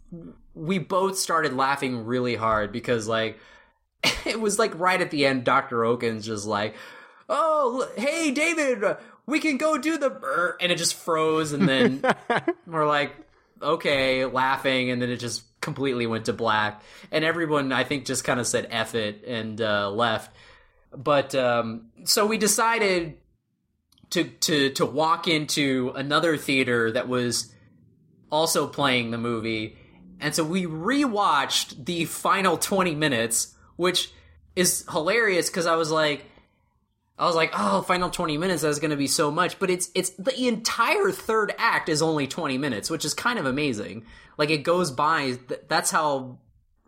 we 0.56 0.78
both 0.78 1.18
started 1.18 1.52
laughing 1.52 2.06
really 2.06 2.34
hard 2.34 2.72
because, 2.72 3.06
like, 3.06 3.38
it 4.24 4.40
was 4.40 4.58
like 4.58 4.76
right 4.78 5.00
at 5.00 5.10
the 5.10 5.26
end, 5.26 5.44
Dr. 5.44 5.84
Okun's 5.84 6.26
just 6.26 6.46
like, 6.46 6.74
oh, 7.28 7.88
hey, 7.96 8.30
David, 8.30 8.82
we 9.26 9.38
can 9.38 9.58
go 9.58 9.76
do 9.78 9.98
the, 9.98 10.56
and 10.60 10.72
it 10.72 10.78
just 10.78 10.94
froze. 10.94 11.52
And 11.52 11.68
then 11.68 12.02
we're 12.66 12.86
like, 12.86 13.12
okay, 13.60 14.24
laughing. 14.24 14.90
And 14.90 15.00
then 15.00 15.10
it 15.10 15.18
just 15.18 15.44
completely 15.60 16.06
went 16.06 16.26
to 16.26 16.32
black. 16.32 16.82
And 17.10 17.24
everyone, 17.24 17.72
I 17.72 17.84
think, 17.84 18.06
just 18.06 18.24
kind 18.24 18.40
of 18.40 18.46
said 18.46 18.68
F 18.70 18.94
it 18.94 19.24
and 19.26 19.60
uh, 19.60 19.90
left. 19.90 20.34
But 20.96 21.34
um, 21.34 21.88
so 22.04 22.26
we 22.26 22.38
decided 22.38 23.18
to, 24.10 24.24
to, 24.24 24.70
to 24.70 24.86
walk 24.86 25.28
into 25.28 25.92
another 25.94 26.36
theater 26.36 26.92
that 26.92 27.08
was 27.08 27.52
also 28.30 28.66
playing 28.66 29.10
the 29.10 29.18
movie. 29.18 29.76
And 30.20 30.34
so 30.34 30.44
we 30.44 30.66
rewatched 30.66 31.84
the 31.84 32.04
final 32.06 32.56
20 32.56 32.94
minutes, 32.94 33.54
which 33.76 34.12
is 34.54 34.84
hilarious 34.90 35.48
because 35.50 35.66
I 35.66 35.76
was 35.76 35.90
like, 35.90 36.24
I 37.18 37.26
was 37.26 37.34
like, 37.34 37.52
oh, 37.54 37.82
final 37.82 38.10
20 38.10 38.36
minutes, 38.36 38.62
that's 38.62 38.78
going 38.78 38.90
to 38.90 38.96
be 38.96 39.06
so 39.06 39.30
much. 39.30 39.58
But 39.58 39.70
it's, 39.70 39.90
it's, 39.94 40.10
the 40.10 40.48
entire 40.48 41.10
third 41.10 41.54
act 41.58 41.88
is 41.88 42.02
only 42.02 42.26
20 42.26 42.58
minutes, 42.58 42.90
which 42.90 43.04
is 43.04 43.14
kind 43.14 43.38
of 43.38 43.46
amazing. 43.46 44.04
Like, 44.36 44.50
it 44.50 44.58
goes 44.58 44.90
by, 44.90 45.38
that's 45.68 45.90
how, 45.90 46.38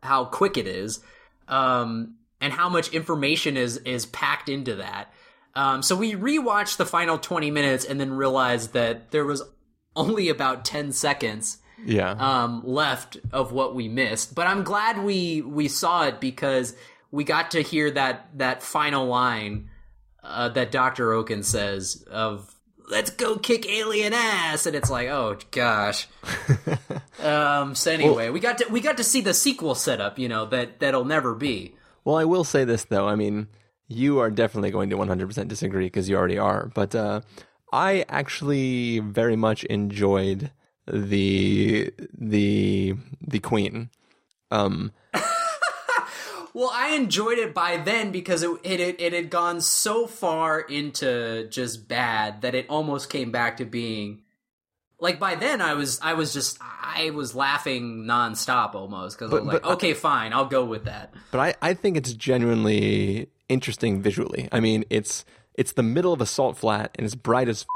how 0.02 0.26
quick 0.26 0.58
it 0.58 0.66
is. 0.66 1.00
Um, 1.46 2.16
and 2.40 2.52
how 2.52 2.68
much 2.68 2.90
information 2.92 3.56
is, 3.56 3.78
is 3.78 4.06
packed 4.06 4.48
into 4.48 4.76
that. 4.76 5.12
Um, 5.54 5.82
so 5.82 5.96
we 5.96 6.12
rewatched 6.14 6.76
the 6.76 6.86
final 6.86 7.18
20 7.18 7.50
minutes 7.50 7.84
and 7.84 7.98
then 7.98 8.12
realized 8.12 8.74
that 8.74 9.10
there 9.10 9.24
was 9.24 9.42
only 9.96 10.28
about 10.28 10.64
10 10.64 10.92
seconds 10.92 11.58
yeah 11.84 12.10
um, 12.10 12.62
left 12.64 13.16
of 13.32 13.52
what 13.52 13.74
we 13.74 13.88
missed. 13.88 14.34
But 14.34 14.46
I'm 14.46 14.64
glad 14.64 15.02
we 15.02 15.42
we 15.42 15.68
saw 15.68 16.06
it 16.06 16.20
because 16.20 16.74
we 17.10 17.24
got 17.24 17.52
to 17.52 17.62
hear 17.62 17.90
that 17.92 18.28
that 18.38 18.62
final 18.62 19.06
line 19.06 19.70
uh, 20.22 20.48
that 20.50 20.70
Doctor 20.70 21.12
Okun 21.12 21.42
says 21.42 22.04
of 22.10 22.54
"Let's 22.90 23.10
go 23.10 23.36
kick 23.36 23.68
alien 23.68 24.12
ass," 24.12 24.66
and 24.66 24.76
it's 24.76 24.90
like, 24.90 25.08
oh 25.08 25.38
gosh. 25.50 26.06
um. 27.22 27.74
So 27.74 27.92
anyway, 27.92 28.24
well, 28.24 28.32
we 28.32 28.40
got 28.40 28.58
to 28.58 28.68
we 28.70 28.80
got 28.80 28.96
to 28.98 29.04
see 29.04 29.20
the 29.20 29.34
sequel 29.34 29.74
setup. 29.74 30.18
You 30.18 30.28
know 30.28 30.46
that 30.46 30.80
that'll 30.80 31.04
never 31.04 31.34
be. 31.34 31.74
Well, 32.04 32.16
I 32.16 32.24
will 32.24 32.44
say 32.44 32.64
this 32.64 32.84
though. 32.84 33.06
I 33.06 33.14
mean, 33.14 33.48
you 33.88 34.18
are 34.18 34.30
definitely 34.30 34.70
going 34.70 34.90
to 34.90 34.96
100% 34.96 35.48
disagree 35.48 35.86
because 35.86 36.08
you 36.08 36.16
already 36.16 36.38
are. 36.38 36.70
But 36.74 36.94
uh, 36.94 37.22
I 37.72 38.04
actually 38.08 39.00
very 39.00 39.36
much 39.36 39.64
enjoyed 39.64 40.50
the 40.92 41.92
the 42.16 42.94
the 43.20 43.38
queen. 43.40 43.90
Um 44.50 44.92
well, 46.54 46.70
I 46.72 46.94
enjoyed 46.94 47.38
it 47.38 47.54
by 47.54 47.76
then 47.76 48.10
because 48.10 48.42
it, 48.42 48.50
it 48.64 49.00
it 49.00 49.12
had 49.12 49.30
gone 49.30 49.60
so 49.60 50.06
far 50.06 50.60
into 50.60 51.48
just 51.48 51.88
bad 51.88 52.42
that 52.42 52.54
it 52.54 52.66
almost 52.68 53.10
came 53.10 53.30
back 53.30 53.58
to 53.58 53.64
being 53.64 54.22
like 55.00 55.18
by 55.18 55.34
then 55.34 55.60
I 55.60 55.74
was 55.74 56.00
I 56.02 56.14
was 56.14 56.32
just 56.32 56.58
I 56.60 57.10
was 57.10 57.34
laughing 57.34 58.04
nonstop 58.04 58.74
almost 58.74 59.18
because 59.18 59.32
I 59.32 59.36
was 59.36 59.44
like, 59.44 59.64
okay, 59.64 59.94
fine, 59.94 60.32
I'll 60.32 60.46
go 60.46 60.64
with 60.64 60.84
that. 60.84 61.14
But 61.30 61.40
I 61.40 61.54
I 61.70 61.74
think 61.74 61.96
it's 61.96 62.12
genuinely 62.12 63.28
interesting 63.48 64.02
visually. 64.02 64.48
I 64.52 64.60
mean, 64.60 64.84
it's 64.90 65.24
it's 65.54 65.72
the 65.72 65.82
middle 65.82 66.12
of 66.12 66.20
a 66.20 66.26
salt 66.26 66.56
flat 66.56 66.92
and 66.96 67.04
it's 67.04 67.14
bright 67.14 67.48
as 67.48 67.66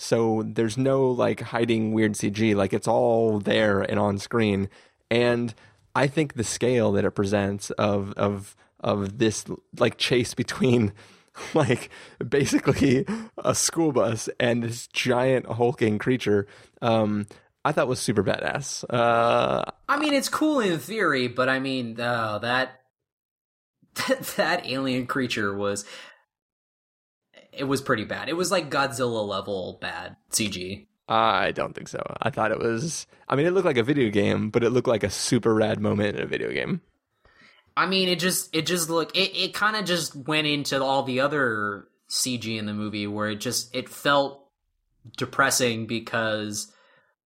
so 0.00 0.42
there's 0.46 0.78
no 0.78 1.10
like 1.10 1.40
hiding 1.40 1.92
weird 1.92 2.14
CG. 2.14 2.54
Like 2.56 2.72
it's 2.72 2.88
all 2.88 3.38
there 3.38 3.82
and 3.82 3.98
on 3.98 4.16
screen. 4.18 4.70
And 5.10 5.54
I 5.94 6.06
think 6.06 6.34
the 6.34 6.42
scale 6.42 6.92
that 6.92 7.04
it 7.04 7.10
presents 7.10 7.70
of 7.72 8.14
of 8.14 8.56
of 8.80 9.18
this 9.18 9.44
like 9.78 9.98
chase 9.98 10.32
between 10.32 10.94
like 11.54 11.90
basically 12.26 13.04
a 13.44 13.54
school 13.54 13.92
bus 13.92 14.30
and 14.40 14.62
this 14.62 14.86
giant 14.86 15.44
hulking 15.44 15.98
creature 15.98 16.46
um 16.80 17.26
I 17.62 17.72
thought 17.72 17.86
was 17.86 18.00
super 18.00 18.24
badass. 18.24 18.84
Uh 18.88 19.70
I 19.86 19.98
mean 19.98 20.14
it's 20.14 20.30
cool 20.30 20.60
in 20.60 20.78
theory, 20.78 21.28
but 21.28 21.50
I 21.50 21.58
mean 21.58 22.00
uh, 22.00 22.38
that 22.38 22.80
that 24.06 24.22
that 24.36 24.66
alien 24.66 25.06
creature 25.06 25.54
was 25.54 25.84
it 27.52 27.64
was 27.64 27.80
pretty 27.80 28.04
bad. 28.04 28.28
It 28.28 28.36
was 28.36 28.50
like 28.50 28.70
Godzilla 28.70 29.26
level 29.26 29.78
bad 29.80 30.16
CG. 30.30 30.86
I 31.08 31.50
don't 31.50 31.74
think 31.74 31.88
so. 31.88 32.02
I 32.22 32.30
thought 32.30 32.52
it 32.52 32.60
was. 32.60 33.06
I 33.28 33.34
mean, 33.34 33.46
it 33.46 33.50
looked 33.50 33.66
like 33.66 33.76
a 33.76 33.82
video 33.82 34.10
game, 34.10 34.50
but 34.50 34.62
it 34.62 34.70
looked 34.70 34.86
like 34.86 35.02
a 35.02 35.10
super 35.10 35.52
rad 35.52 35.80
moment 35.80 36.16
in 36.16 36.22
a 36.22 36.26
video 36.26 36.52
game. 36.52 36.82
I 37.76 37.86
mean, 37.86 38.08
it 38.08 38.20
just 38.20 38.54
it 38.54 38.66
just 38.66 38.88
looked 38.88 39.16
it 39.16 39.36
it 39.36 39.54
kind 39.54 39.76
of 39.76 39.84
just 39.84 40.14
went 40.14 40.46
into 40.46 40.82
all 40.82 41.02
the 41.02 41.20
other 41.20 41.88
CG 42.08 42.58
in 42.58 42.66
the 42.66 42.74
movie 42.74 43.06
where 43.06 43.30
it 43.30 43.40
just 43.40 43.74
it 43.74 43.88
felt 43.88 44.46
depressing 45.16 45.86
because 45.86 46.72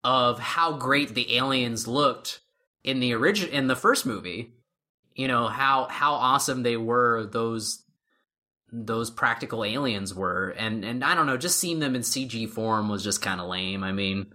of 0.03 0.39
how 0.39 0.73
great 0.77 1.15
the 1.15 1.37
aliens 1.37 1.87
looked 1.87 2.41
in 2.83 3.01
the 3.01 3.15
origin 3.15 3.51
in 3.51 3.67
the 3.67 3.77
first 3.77 4.07
movie. 4.07 4.55
You 5.15 5.29
know 5.29 5.47
how 5.49 5.89
how 5.91 6.15
awesome 6.15 6.63
they 6.63 6.77
were 6.77 7.27
those 7.27 7.84
those 8.75 9.11
practical 9.11 9.65
aliens 9.65 10.13
were 10.13 10.51
and 10.51 10.85
and 10.85 11.05
I 11.05 11.15
don't 11.15 11.27
know 11.27 11.37
just 11.37 11.59
seeing 11.59 11.79
them 11.79 11.95
in 11.95 12.03
CG 12.03 12.49
form 12.49 12.89
was 12.89 13.05
just 13.05 13.23
kind 13.23 13.41
of 13.41 13.49
lame. 13.49 13.85
I 13.85 13.93
mean 13.93 14.33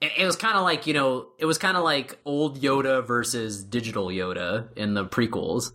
it, 0.00 0.12
it 0.18 0.26
was 0.26 0.36
kind 0.36 0.56
of 0.56 0.62
like 0.62 0.86
you 0.86 0.94
know 0.94 1.26
it 1.38 1.44
was 1.44 1.58
kind 1.58 1.76
of 1.76 1.84
like 1.84 2.18
old 2.24 2.60
Yoda 2.60 3.06
versus 3.06 3.62
digital 3.62 4.06
Yoda 4.06 4.68
in 4.76 4.94
the 4.94 5.04
prequels. 5.04 5.72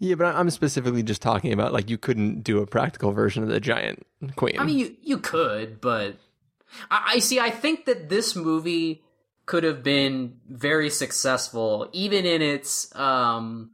Yeah 0.00 0.16
but 0.16 0.34
I'm 0.34 0.50
specifically 0.50 1.04
just 1.04 1.22
talking 1.22 1.52
about 1.52 1.72
like 1.72 1.88
you 1.88 1.98
couldn't 1.98 2.42
do 2.42 2.58
a 2.58 2.66
practical 2.66 3.12
version 3.12 3.44
of 3.44 3.48
the 3.48 3.60
giant 3.60 4.04
queen. 4.34 4.58
I 4.58 4.64
mean 4.64 4.78
you 4.78 4.96
you 5.00 5.18
could 5.18 5.80
but 5.80 6.16
I, 6.90 7.12
I 7.14 7.18
see 7.20 7.38
I 7.38 7.50
think 7.50 7.84
that 7.84 8.08
this 8.08 8.34
movie 8.34 9.02
could 9.46 9.62
have 9.62 9.84
been 9.84 10.38
very 10.48 10.90
successful 10.90 11.88
even 11.92 12.26
in 12.26 12.42
its 12.42 12.94
um 12.96 13.70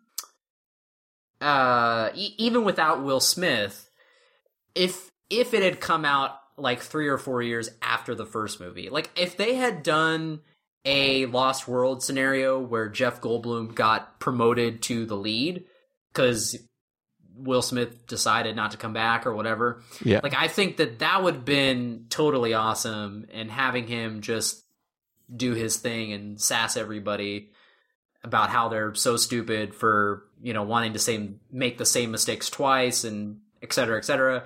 uh, 1.41 2.11
e- 2.15 2.35
even 2.39 2.65
without 2.65 3.03
Will 3.03 3.21
Smith, 3.21 3.91
if 4.75 5.11
if 5.31 5.55
it 5.55 5.63
had 5.63 5.81
come 5.81 6.05
out 6.05 6.39
like 6.57 6.81
three 6.81 7.09
or 7.09 7.19
four 7.19 7.43
years 7.43 7.69
after 7.83 8.15
the 8.15 8.27
first 8.27 8.61
movie, 8.61 8.89
like 8.89 9.11
if 9.17 9.37
they 9.37 9.55
had 9.55 9.83
done 9.83 10.41
a 10.85 11.27
Lost 11.27 11.67
World 11.67 12.03
scenario 12.03 12.61
where 12.61 12.89
Jeff 12.89 13.21
Goldblum 13.21 13.75
got 13.75 14.21
promoted 14.21 14.83
to 14.83 15.05
the 15.05 15.17
lead 15.17 15.65
because 16.13 16.57
Will 17.35 17.61
Smith 17.61 18.07
decided 18.07 18.57
not 18.57 18.71
to 18.71 18.77
come 18.77 18.93
back 18.93 19.27
or 19.27 19.35
whatever. 19.35 19.83
Yeah. 20.03 20.21
Like 20.23 20.35
I 20.35 20.49
think 20.49 20.79
that 20.79 21.01
that 21.01 21.23
would 21.23 21.35
have 21.35 21.45
been 21.45 22.07
totally 22.09 22.55
awesome 22.55 23.27
and 23.33 23.51
having 23.51 23.87
him 23.87 24.23
just 24.23 24.65
do 25.35 25.53
his 25.53 25.77
thing 25.77 26.13
and 26.13 26.41
sass 26.41 26.77
everybody 26.77 27.51
about 28.23 28.51
how 28.51 28.69
they're 28.69 28.95
so 28.95 29.17
stupid 29.17 29.75
for 29.75 30.26
you 30.43 30.53
know 30.53 30.63
wanting 30.63 30.93
to 30.93 30.99
same 30.99 31.41
make 31.51 31.79
the 31.79 31.87
same 31.87 32.11
mistakes 32.11 32.51
twice 32.51 33.05
and 33.05 33.41
et 33.63 33.73
cetera, 33.73 33.99
et 33.99 34.05
cetera. 34.05 34.45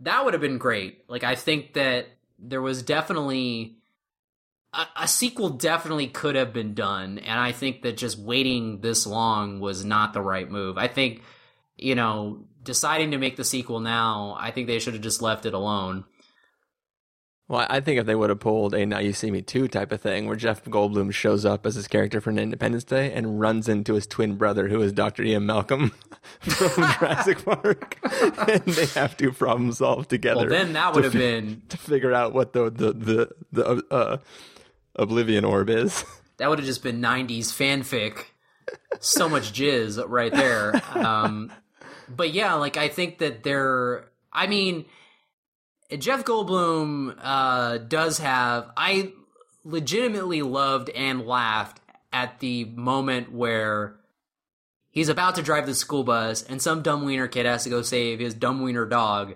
That 0.00 0.24
would 0.24 0.34
have 0.34 0.40
been 0.40 0.58
great. 0.58 1.04
Like 1.08 1.24
I 1.24 1.34
think 1.34 1.74
that 1.74 2.06
there 2.38 2.62
was 2.62 2.82
definitely 2.82 3.76
a, 4.72 4.86
a 4.96 5.08
sequel 5.08 5.50
definitely 5.50 6.08
could 6.08 6.34
have 6.34 6.52
been 6.52 6.74
done, 6.74 7.18
and 7.18 7.40
I 7.40 7.52
think 7.52 7.82
that 7.82 7.96
just 7.96 8.18
waiting 8.18 8.80
this 8.80 9.06
long 9.06 9.60
was 9.60 9.84
not 9.84 10.12
the 10.12 10.22
right 10.22 10.50
move. 10.50 10.78
I 10.78 10.88
think 10.88 11.22
you 11.76 11.94
know 11.94 12.44
deciding 12.62 13.12
to 13.12 13.18
make 13.18 13.36
the 13.36 13.44
sequel 13.44 13.80
now, 13.80 14.36
I 14.38 14.50
think 14.50 14.66
they 14.66 14.80
should 14.80 14.94
have 14.94 15.02
just 15.02 15.22
left 15.22 15.46
it 15.46 15.54
alone. 15.54 16.04
Well, 17.48 17.64
I 17.70 17.78
think 17.78 18.00
if 18.00 18.06
they 18.06 18.16
would 18.16 18.30
have 18.30 18.40
pulled 18.40 18.74
a 18.74 18.84
Now 18.84 18.98
You 18.98 19.12
See 19.12 19.30
Me 19.30 19.40
Too 19.40 19.68
type 19.68 19.92
of 19.92 20.00
thing, 20.00 20.26
where 20.26 20.34
Jeff 20.34 20.64
Goldblum 20.64 21.12
shows 21.12 21.44
up 21.44 21.64
as 21.64 21.76
his 21.76 21.86
character 21.86 22.20
for 22.20 22.30
an 22.30 22.40
Independence 22.40 22.82
Day 22.82 23.12
and 23.12 23.38
runs 23.38 23.68
into 23.68 23.94
his 23.94 24.04
twin 24.04 24.34
brother, 24.34 24.66
who 24.66 24.82
is 24.82 24.92
Dr. 24.92 25.22
Ian 25.22 25.46
Malcolm 25.46 25.90
from 26.40 26.68
Jurassic 26.98 27.44
Park, 27.44 27.98
and 28.48 28.62
they 28.64 28.86
have 28.86 29.16
to 29.18 29.30
problem 29.30 29.70
solve 29.72 30.08
together. 30.08 30.40
Well, 30.40 30.48
then 30.48 30.72
that 30.72 30.92
would 30.94 31.04
have 31.04 31.12
fi- 31.12 31.18
been 31.20 31.62
to 31.68 31.76
figure 31.76 32.12
out 32.12 32.32
what 32.32 32.52
the 32.52 32.68
the 32.68 32.92
the, 32.92 33.30
the 33.52 33.84
uh, 33.92 34.16
Oblivion 34.96 35.44
orb 35.44 35.70
is. 35.70 36.04
That 36.38 36.50
would 36.50 36.58
have 36.58 36.66
just 36.66 36.82
been 36.82 37.00
'90s 37.00 37.46
fanfic. 37.52 38.24
So 38.98 39.28
much 39.28 39.52
jizz 39.52 40.04
right 40.08 40.32
there. 40.32 40.82
Um, 40.92 41.52
but 42.08 42.32
yeah, 42.32 42.54
like 42.54 42.76
I 42.76 42.88
think 42.88 43.18
that 43.18 43.44
they're. 43.44 44.08
I 44.32 44.48
mean 44.48 44.84
Jeff 45.98 46.24
Goldblum 46.24 47.16
uh, 47.20 47.78
does 47.78 48.18
have. 48.18 48.70
I 48.76 49.12
legitimately 49.64 50.42
loved 50.42 50.90
and 50.90 51.26
laughed 51.26 51.80
at 52.12 52.40
the 52.40 52.64
moment 52.64 53.32
where 53.32 53.96
he's 54.90 55.08
about 55.08 55.34
to 55.36 55.42
drive 55.42 55.66
the 55.66 55.74
school 55.74 56.04
bus 56.04 56.42
and 56.42 56.60
some 56.60 56.82
dumb 56.82 57.04
wiener 57.04 57.28
kid 57.28 57.46
has 57.46 57.64
to 57.64 57.70
go 57.70 57.82
save 57.82 58.18
his 58.18 58.34
dumb 58.34 58.62
wiener 58.62 58.86
dog. 58.86 59.34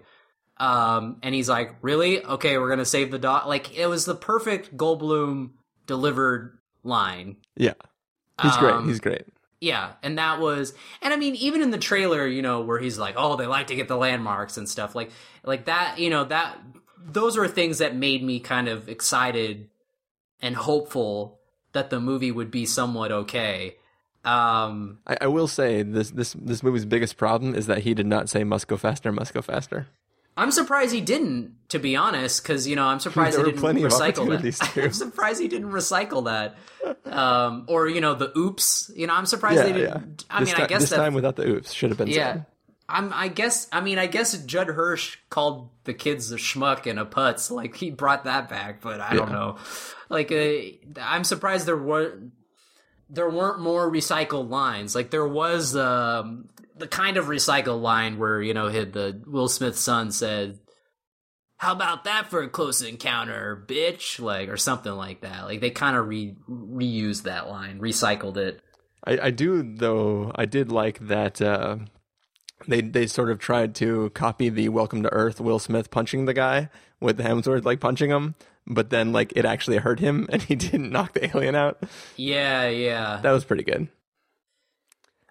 Um, 0.57 1.17
and 1.23 1.35
he's 1.35 1.49
like, 1.49 1.77
"Really? 1.81 2.25
Okay, 2.25 2.59
we're 2.59 2.69
gonna 2.69 2.85
save 2.85 3.11
the 3.11 3.19
dog." 3.19 3.47
Like 3.47 3.77
it 3.77 3.87
was 3.87 4.05
the 4.05 4.15
perfect 4.15 4.77
Goldblum 4.77 5.51
delivered 5.87 6.59
line. 6.83 7.37
Yeah, 7.57 7.75
he's 8.43 8.57
great. 8.59 8.75
Um, 8.75 8.87
He's 8.89 9.01
great. 9.01 9.25
Yeah, 9.61 9.93
and 10.03 10.17
that 10.19 10.41
was, 10.41 10.73
and 11.03 11.13
I 11.13 11.17
mean, 11.17 11.35
even 11.37 11.61
in 11.61 11.71
the 11.71 11.79
trailer, 11.79 12.27
you 12.27 12.41
know, 12.41 12.63
where 12.63 12.79
he's 12.79 12.99
like, 12.99 13.15
"Oh, 13.19 13.37
they 13.37 13.47
like 13.47 13.67
to 13.67 13.75
get 13.75 13.89
the 13.89 13.97
landmarks 13.97 14.57
and 14.57 14.67
stuff," 14.67 14.95
like, 14.95 15.11
like 15.45 15.67
that, 15.67 15.99
you 15.99 16.09
know, 16.09 16.25
that 16.25 16.59
those 16.99 17.37
were 17.37 17.47
things 17.47 17.79
that 17.79 17.95
made 17.95 18.23
me 18.23 18.41
kind 18.41 18.69
of 18.69 18.89
excited 18.89 19.69
and 20.41 20.57
hopeful 20.57 21.41
that 21.73 21.91
the 21.91 22.01
movie 22.01 22.33
would 22.33 22.51
be 22.51 22.65
somewhat 22.65 23.13
okay. 23.13 23.77
Um, 24.25 24.99
I, 25.07 25.19
I 25.23 25.27
will 25.27 25.49
say 25.49 25.83
this 25.83 26.11
this 26.11 26.35
this 26.39 26.63
movie's 26.63 26.85
biggest 26.87 27.17
problem 27.17 27.55
is 27.55 27.67
that 27.67 27.79
he 27.79 27.95
did 27.95 28.07
not 28.07 28.29
say 28.31 28.45
"must 28.45 28.67
go 28.67 28.79
faster, 28.79 29.13
must 29.13 29.35
go 29.35 29.43
faster." 29.43 29.89
I'm 30.37 30.51
surprised 30.51 30.95
he 30.95 31.01
didn't, 31.01 31.55
to 31.71 31.79
be 31.79 31.97
honest, 31.97 32.43
because 32.43 32.67
you 32.67 32.77
know 32.77 32.87
I'm 32.87 33.01
surprised 33.09 33.37
There 33.37 33.45
he 33.45 33.53
didn't 33.53 33.63
recycle 33.63 34.29
that. 34.29 34.77
I'm 34.85 34.93
surprised 34.93 35.41
he 35.41 35.49
didn't 35.49 35.71
recycle 35.71 36.25
that, 36.25 36.57
um, 37.13 37.65
or 37.69 37.89
you 37.89 38.01
know 38.01 38.15
the 38.15 38.37
oops. 38.39 38.91
You 38.95 39.07
know 39.07 39.15
I'm 39.15 39.27
surprised 39.27 39.59
Yeah, 39.59 39.65
they 39.65 39.73
didn't. 39.73 40.25
I 40.31 40.41
this 40.41 40.49
mean, 40.53 40.63
I 40.63 40.67
guess 40.67 40.81
this 40.83 40.91
that 40.91 40.97
time 40.97 41.15
without 41.15 41.37
the 41.37 41.49
oops 41.49 41.73
should 41.73 41.91
have 41.91 41.99
been 41.99 42.09
Yeah. 42.09 42.33
said. 42.33 42.47
I'm 42.93 43.13
I 43.13 43.29
guess 43.29 43.69
I 43.73 43.81
mean 43.81 43.99
I 44.01 44.07
guess 44.07 44.37
Judd 44.37 44.67
Hirsch 44.67 45.19
called 45.31 45.71
the 45.85 45.95
kids 45.95 46.33
a 46.33 46.37
schmuck 46.37 46.87
and 46.91 46.99
a 46.99 47.05
putz 47.05 47.49
like 47.49 47.77
he 47.77 47.91
brought 47.91 48.25
that 48.25 48.49
back 48.49 48.81
but 48.81 49.01
I 49.01 49.15
don't 49.15 49.31
know 49.31 49.59
like 50.09 50.33
uh, 50.33 50.99
I'm 51.01 51.23
surprised 51.23 51.67
there 51.67 51.77
were 51.77 52.19
there 53.09 53.31
weren't 53.31 53.61
more 53.61 53.89
recycled 53.89 54.49
lines 54.51 54.97
like 54.97 55.11
there 55.13 55.27
was 55.29 55.77
um 55.77 56.49
the 56.81 56.89
kind 56.89 57.17
of 57.17 57.27
recycled 57.27 57.81
line 57.81 58.19
where 58.19 58.43
you 58.43 58.55
know 58.55 58.69
hit 58.69 58.93
the 58.93 59.23
Will 59.27 59.49
Smith's 59.49 59.81
son 59.81 60.11
said 60.11 60.59
how 61.57 61.73
about 61.73 62.05
that 62.05 62.29
for 62.31 62.43
a 62.43 62.49
close 62.49 62.83
encounter 62.83 63.65
bitch 63.69 64.19
like 64.19 64.49
or 64.49 64.57
something 64.57 64.93
like 64.93 65.21
that 65.21 65.45
like 65.45 65.61
they 65.61 65.71
kind 65.71 65.97
of 65.97 66.09
re 66.09 66.35
reused 66.49 67.23
that 67.25 67.49
line 67.49 67.79
recycled 67.81 68.37
it 68.37 68.61
I, 69.07 69.19
I 69.19 69.31
do 69.31 69.63
though. 69.63 70.31
I 70.35 70.45
did 70.45 70.71
like 70.71 70.99
that 71.09 71.41
uh, 71.41 71.79
they 72.69 72.83
they 72.83 73.07
sort 73.07 73.31
of 73.31 73.39
tried 73.39 73.75
to 73.77 74.11
copy 74.11 74.49
the 74.49 74.69
Welcome 74.69 75.03
to 75.03 75.13
Earth 75.13 75.41
Will 75.41 75.59
Smith 75.59 75.91
punching 75.91 76.27
the 76.27 76.35
guy 76.35 76.69
with 77.01 77.17
the 77.17 77.23
Hemsworth 77.23 77.65
like 77.65 77.81
punching 77.81 78.11
him, 78.11 78.35
but 78.67 78.91
then 78.91 79.13
like 79.13 79.33
it 79.37 79.45
actually 79.45 79.79
hurt 79.79 80.01
him 80.01 80.29
and 80.33 80.43
he 80.43 80.55
didn't 80.55 80.91
knock 80.91 81.15
the 81.15 81.35
alien 81.35 81.55
out. 81.55 81.83
yeah 82.17 82.69
yeah 82.69 83.21
That 83.23 83.33
was 83.33 83.45
pretty 83.45 83.65
good. 83.65 83.89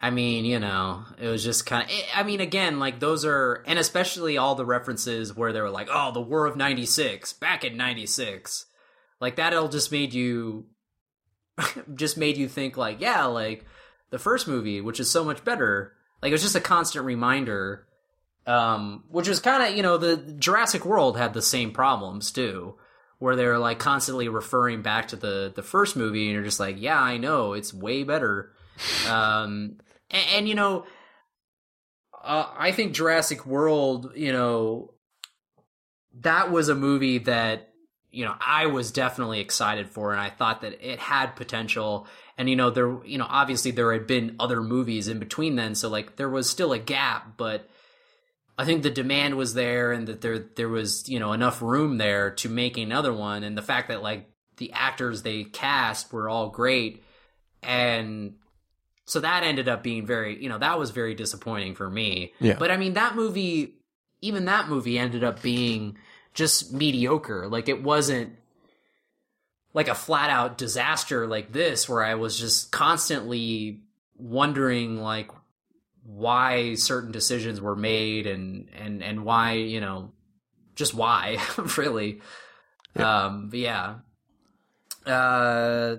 I 0.02 0.12
mean, 0.12 0.46
you 0.46 0.60
know, 0.60 1.04
it 1.20 1.28
was 1.28 1.44
just 1.44 1.66
kind 1.66 1.90
of. 1.90 1.96
I 2.16 2.24
mean, 2.24 2.40
again, 2.40 2.80
like 2.80 3.00
those 3.00 3.26
are, 3.26 3.64
and 3.68 3.78
especially 3.78 4.38
all 4.38 4.56
the 4.56 4.66
references 4.66 5.36
where 5.36 5.52
they 5.52 5.62
were 5.62 5.70
like, 5.70 5.90
"Oh, 5.92 6.12
the 6.14 6.22
War 6.22 6.46
of 6.46 6.56
'96, 6.56 7.34
back 7.34 7.66
in 7.66 7.76
'96," 7.76 8.66
like 9.20 9.36
that. 9.36 9.54
All 9.54 9.68
just 9.68 9.92
made 9.92 10.14
you, 10.14 10.68
just 11.96 12.18
made 12.18 12.38
you 12.38 12.48
think, 12.48 12.78
like, 12.78 13.02
yeah, 13.02 13.26
like 13.26 13.66
the 14.10 14.20
first 14.20 14.48
movie, 14.48 14.80
which 14.80 15.02
is 15.02 15.12
so 15.12 15.26
much 15.26 15.44
better. 15.44 15.94
Like 16.22 16.30
it 16.30 16.34
was 16.34 16.44
just 16.44 16.56
a 16.56 16.62
constant 16.62 17.04
reminder, 17.04 17.86
um, 18.48 19.04
which 19.10 19.28
was 19.28 19.42
kind 19.42 19.64
of, 19.64 19.76
you 19.76 19.84
know, 19.84 19.98
the 19.98 20.16
Jurassic 20.16 20.86
World 20.86 21.18
had 21.18 21.34
the 21.34 21.42
same 21.42 21.72
problems 21.72 22.32
too, 22.32 22.76
where 23.20 23.36
they 23.36 23.46
were 23.46 23.58
like 23.58 23.80
constantly 23.80 24.30
referring 24.30 24.82
back 24.82 25.10
to 25.10 25.18
the 25.18 25.52
the 25.54 25.64
first 25.64 25.98
movie, 25.98 26.26
and 26.26 26.34
you're 26.36 26.44
just 26.44 26.60
like, 26.60 26.78
yeah, 26.80 27.02
I 27.02 27.18
know, 27.18 27.52
it's 27.52 27.74
way 27.74 28.04
better. 28.04 28.54
Um, 29.10 29.80
and, 30.12 30.26
and 30.36 30.50
you 30.50 30.56
know, 30.56 30.86
uh, 32.24 32.48
I 32.58 32.72
think 32.72 32.94
Jurassic 32.94 33.46
World, 33.46 34.12
you 34.16 34.32
know, 34.32 34.94
that 36.22 36.52
was 36.52 36.70
a 36.70 36.76
movie 36.76 37.20
that 37.20 37.70
you 38.12 38.26
know 38.26 38.36
I 38.40 38.66
was 38.66 38.92
definitely 38.92 39.40
excited 39.40 39.90
for, 39.90 40.12
and 40.12 40.20
I 40.22 40.30
thought 40.30 40.62
that 40.62 40.86
it 40.86 41.00
had 41.00 41.36
potential. 41.36 42.08
And 42.38 42.50
you 42.50 42.56
know, 42.56 42.70
there, 42.70 43.04
you 43.06 43.18
know, 43.18 43.28
obviously 43.28 43.72
there 43.72 43.94
had 43.94 44.08
been 44.08 44.36
other 44.40 44.62
movies 44.62 45.08
in 45.08 45.20
between 45.20 45.56
then, 45.56 45.76
so 45.76 45.90
like 45.90 46.16
there 46.16 46.30
was 46.30 46.50
still 46.50 46.74
a 46.74 46.80
gap, 46.80 47.38
but. 47.38 47.70
I 48.58 48.66
think 48.66 48.84
the 48.84 48.90
demand 48.90 49.38
was 49.38 49.54
there 49.54 49.94
and 49.94 50.06
that 50.10 50.20
there 50.20 50.38
there 50.38 50.68
was, 50.68 51.08
you 51.08 51.18
know, 51.18 51.32
enough 51.32 51.62
room 51.62 51.98
there 51.98 52.32
to 52.32 52.50
make 52.50 52.78
another 52.78 53.14
one 53.14 53.44
and 53.44 53.58
the 53.58 53.62
fact 53.62 53.88
that 53.88 54.04
like 54.04 54.30
the 54.58 54.74
actors 54.74 55.24
they 55.24 55.46
cast 55.46 56.12
were 56.12 56.28
all 56.28 56.50
great 56.50 57.02
and 57.64 58.36
so 59.10 59.22
that 59.22 59.42
ended 59.44 59.68
up 59.68 59.82
being 59.82 60.06
very, 60.06 60.40
you 60.42 60.50
know, 60.50 60.60
that 60.60 60.78
was 60.78 60.92
very 60.92 61.16
disappointing 61.16 61.74
for 61.74 61.90
me. 61.90 62.32
Yeah. 62.40 62.58
But 62.60 62.70
I 62.70 62.78
mean 62.78 62.94
that 62.94 63.16
movie 63.16 63.74
even 64.22 64.46
that 64.46 64.70
movie 64.70 65.00
ended 65.00 65.24
up 65.24 65.42
being 65.42 65.98
just 66.36 66.72
mediocre. 66.72 67.48
Like 67.48 67.70
it 67.70 67.82
wasn't 67.82 68.36
like 69.74 69.88
a 69.88 69.96
flat 69.96 70.30
out 70.30 70.60
disaster 70.60 71.26
like 71.26 71.52
this 71.52 71.90
where 71.90 72.04
I 72.04 72.16
was 72.16 72.40
just 72.40 72.72
constantly 72.72 73.82
wondering 74.16 75.02
like 75.02 75.32
why 76.04 76.76
certain 76.76 77.12
decisions 77.12 77.60
were 77.60 77.76
made 77.76 78.28
and 78.28 78.70
and 78.78 79.02
and 79.02 79.26
why 79.26 79.54
you 79.54 79.82
know 79.82 80.12
just 80.76 80.94
why 80.94 81.38
really 81.78 82.22
um 82.96 83.50
but 83.50 83.60
yeah 83.60 83.96
uh 85.08 85.96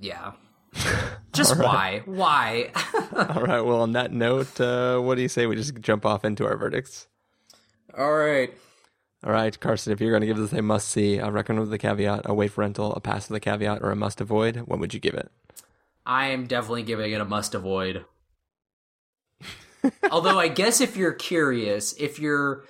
yeah 0.00 0.32
just 1.38 1.52
All 1.52 1.56
right. 1.56 1.72
why 1.72 2.02
why 2.04 2.70
All 3.34 3.42
right. 3.42 3.60
Well, 3.62 3.80
on 3.80 3.92
that 3.92 4.12
note, 4.12 4.60
uh, 4.60 4.98
what 4.98 5.14
do 5.16 5.22
you 5.22 5.28
say 5.28 5.46
we 5.46 5.56
just 5.56 5.80
jump 5.80 6.04
off 6.04 6.24
into 6.24 6.44
our 6.44 6.56
verdicts? 6.56 7.06
all 7.96 8.12
right 8.12 8.52
All 9.24 9.32
right, 9.32 9.58
Carson. 9.58 9.92
If 9.92 10.00
you're 10.00 10.10
going 10.10 10.20
to 10.20 10.26
give 10.26 10.36
this 10.36 10.52
a 10.52 10.62
must 10.62 10.88
see, 10.88 11.16
a 11.18 11.30
recommend 11.30 11.62
with 11.64 11.72
a 11.72 11.78
caveat, 11.78 12.22
a 12.26 12.34
wait 12.34 12.52
for 12.52 12.60
rental, 12.60 12.92
a 12.94 13.00
pass 13.00 13.28
with 13.28 13.36
a 13.36 13.40
caveat, 13.40 13.82
or 13.82 13.90
a 13.90 13.96
must 13.96 14.20
avoid, 14.20 14.58
what 14.68 14.78
would 14.78 14.92
you 14.94 15.00
give 15.00 15.14
it? 15.14 15.30
i 16.06 16.28
am 16.28 16.46
definitely 16.46 16.82
giving 16.82 17.12
it 17.12 17.20
a 17.20 17.24
must 17.24 17.54
avoid 17.54 18.04
although 20.10 20.38
i 20.38 20.48
guess 20.48 20.80
if 20.80 20.96
you're 20.96 21.12
curious 21.12 21.92
if 21.98 22.18
you're 22.18 22.64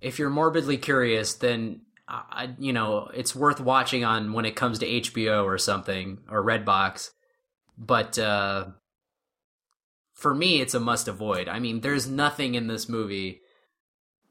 if 0.00 0.18
you're 0.18 0.30
morbidly 0.30 0.76
curious 0.76 1.34
then 1.34 1.80
uh, 2.08 2.22
I, 2.30 2.54
you 2.58 2.72
know 2.72 3.08
it's 3.14 3.34
worth 3.34 3.60
watching 3.60 4.04
on 4.04 4.32
when 4.32 4.44
it 4.44 4.56
comes 4.56 4.78
to 4.80 4.86
hbo 4.86 5.44
or 5.44 5.56
something 5.58 6.18
or 6.28 6.44
redbox 6.44 7.10
but 7.76 8.18
uh 8.18 8.66
for 10.12 10.34
me 10.34 10.60
it's 10.60 10.74
a 10.74 10.80
must 10.80 11.08
avoid. 11.08 11.48
I 11.48 11.58
mean 11.58 11.80
there's 11.80 12.08
nothing 12.08 12.54
in 12.54 12.66
this 12.66 12.88
movie 12.88 13.40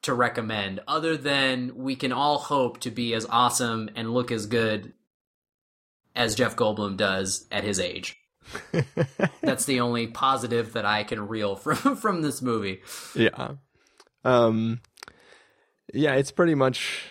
to 0.03 0.13
recommend 0.13 0.81
other 0.87 1.15
than 1.15 1.75
we 1.75 1.95
can 1.95 2.11
all 2.11 2.37
hope 2.37 2.79
to 2.81 2.91
be 2.91 3.13
as 3.13 3.25
awesome 3.29 3.89
and 3.95 4.13
look 4.13 4.31
as 4.31 4.45
good 4.45 4.93
as 6.15 6.35
jeff 6.35 6.55
goldblum 6.55 6.97
does 6.97 7.47
at 7.51 7.63
his 7.63 7.79
age. 7.79 8.17
That's 9.41 9.65
the 9.65 9.79
only 9.79 10.07
positive 10.07 10.73
that 10.73 10.85
i 10.85 11.03
can 11.03 11.27
reel 11.27 11.55
from 11.57 11.95
from 11.95 12.21
this 12.21 12.41
movie. 12.41 12.81
Yeah. 13.15 13.53
Um 14.23 14.81
yeah, 15.93 16.15
it's 16.15 16.31
pretty 16.31 16.55
much 16.55 17.07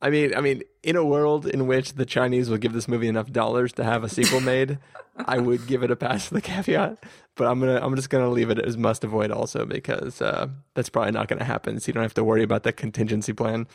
I 0.00 0.10
mean, 0.10 0.34
I 0.34 0.40
mean, 0.40 0.62
in 0.82 0.94
a 0.96 1.04
world 1.04 1.46
in 1.46 1.66
which 1.66 1.94
the 1.94 2.06
Chinese 2.06 2.48
will 2.48 2.56
give 2.58 2.72
this 2.72 2.86
movie 2.86 3.08
enough 3.08 3.32
dollars 3.32 3.72
to 3.74 3.84
have 3.84 4.04
a 4.04 4.08
sequel 4.08 4.40
made, 4.40 4.78
I 5.16 5.38
would 5.38 5.66
give 5.66 5.82
it 5.82 5.90
a 5.90 5.96
pass 5.96 6.30
with 6.30 6.44
a 6.44 6.46
caveat, 6.46 7.02
but 7.34 7.46
I'm 7.48 7.60
to 7.60 7.84
I'm 7.84 7.96
just 7.96 8.08
going 8.08 8.24
to 8.24 8.30
leave 8.30 8.50
it 8.50 8.60
as 8.60 8.76
must 8.76 9.02
avoid 9.02 9.32
also 9.32 9.64
because 9.66 10.22
uh 10.22 10.46
that's 10.74 10.88
probably 10.88 11.10
not 11.12 11.26
going 11.26 11.40
to 11.40 11.44
happen, 11.44 11.80
so 11.80 11.88
you 11.88 11.94
don't 11.94 12.04
have 12.04 12.14
to 12.14 12.24
worry 12.24 12.44
about 12.44 12.62
that 12.62 12.76
contingency 12.76 13.32
plan. 13.32 13.66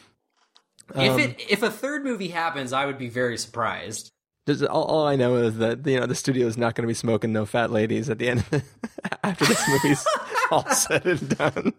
if 0.96 1.12
Um, 1.12 1.20
it 1.20 1.42
if 1.50 1.62
a 1.64 1.70
third 1.72 2.04
movie 2.04 2.28
happens 2.30 2.74
i 2.74 2.86
would 2.86 2.98
be 2.98 3.08
very 3.10 3.38
surprised 3.38 4.12
Just, 4.48 4.64
all, 4.66 4.84
all 4.84 5.08
I 5.08 5.16
know 5.16 5.36
is 5.38 5.58
that 5.58 5.86
you 5.88 5.98
know 6.00 6.06
the 6.06 6.16
studio 6.16 6.46
is 6.48 6.58
not 6.58 6.76
going 6.76 6.84
to 6.84 6.88
be 6.88 6.94
smoking 6.94 7.32
no 7.32 7.46
fat 7.46 7.72
ladies 7.72 8.10
at 8.10 8.20
the 8.20 8.30
end 8.30 8.40
the, 8.52 8.64
after 9.24 9.46
this 9.46 9.68
movie's 9.70 10.06
all 10.52 10.70
said 10.70 11.06
and 11.06 11.38
done. 11.38 11.74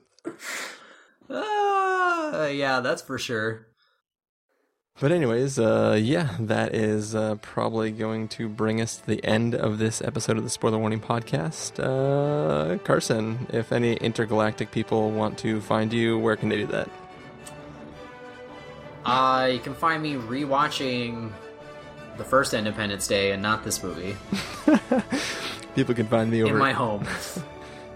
uh, 1.31 2.49
yeah 2.53 2.81
that's 2.81 3.03
for 3.03 3.19
sure 3.19 3.69
But 5.01 5.11
anyways, 5.11 5.59
uh, 5.59 5.99
yeah, 6.01 6.37
that 6.39 6.73
is 6.73 7.17
uh, 7.17 7.35
probably 7.43 7.91
going 7.91 8.29
to 8.29 8.49
bring 8.49 8.81
us 8.81 8.97
to 8.99 9.07
the 9.07 9.25
end 9.25 9.53
of 9.53 9.79
this 9.79 10.01
episode 10.01 10.37
of 10.39 10.45
the 10.45 10.51
Spoiler 10.51 10.79
Warning 10.79 11.01
podcast. 11.01 11.81
Uh, 11.83 12.79
Carson, 12.79 13.49
if 13.53 13.73
any 13.73 13.95
intergalactic 13.95 14.71
people 14.71 15.11
want 15.11 15.37
to 15.39 15.61
find 15.61 15.93
you, 15.93 16.17
where 16.19 16.37
can 16.37 16.49
they 16.49 16.59
do 16.59 16.67
that? 16.69 16.89
uh 19.07 19.47
you 19.53 19.59
can 19.59 19.75
find 19.75 20.03
me 20.03 20.15
rewatching 20.15 21.31
the 22.17 22.25
first 22.25 22.55
independence 22.55 23.07
day 23.07 23.33
and 23.33 23.43
not 23.43 23.63
this 23.63 23.83
movie 23.83 24.17
People 25.75 25.95
can 25.95 26.07
find 26.07 26.31
me 26.31 26.43
over 26.43 26.55
in 26.55 26.59
my 26.59 26.73
home 26.73 27.07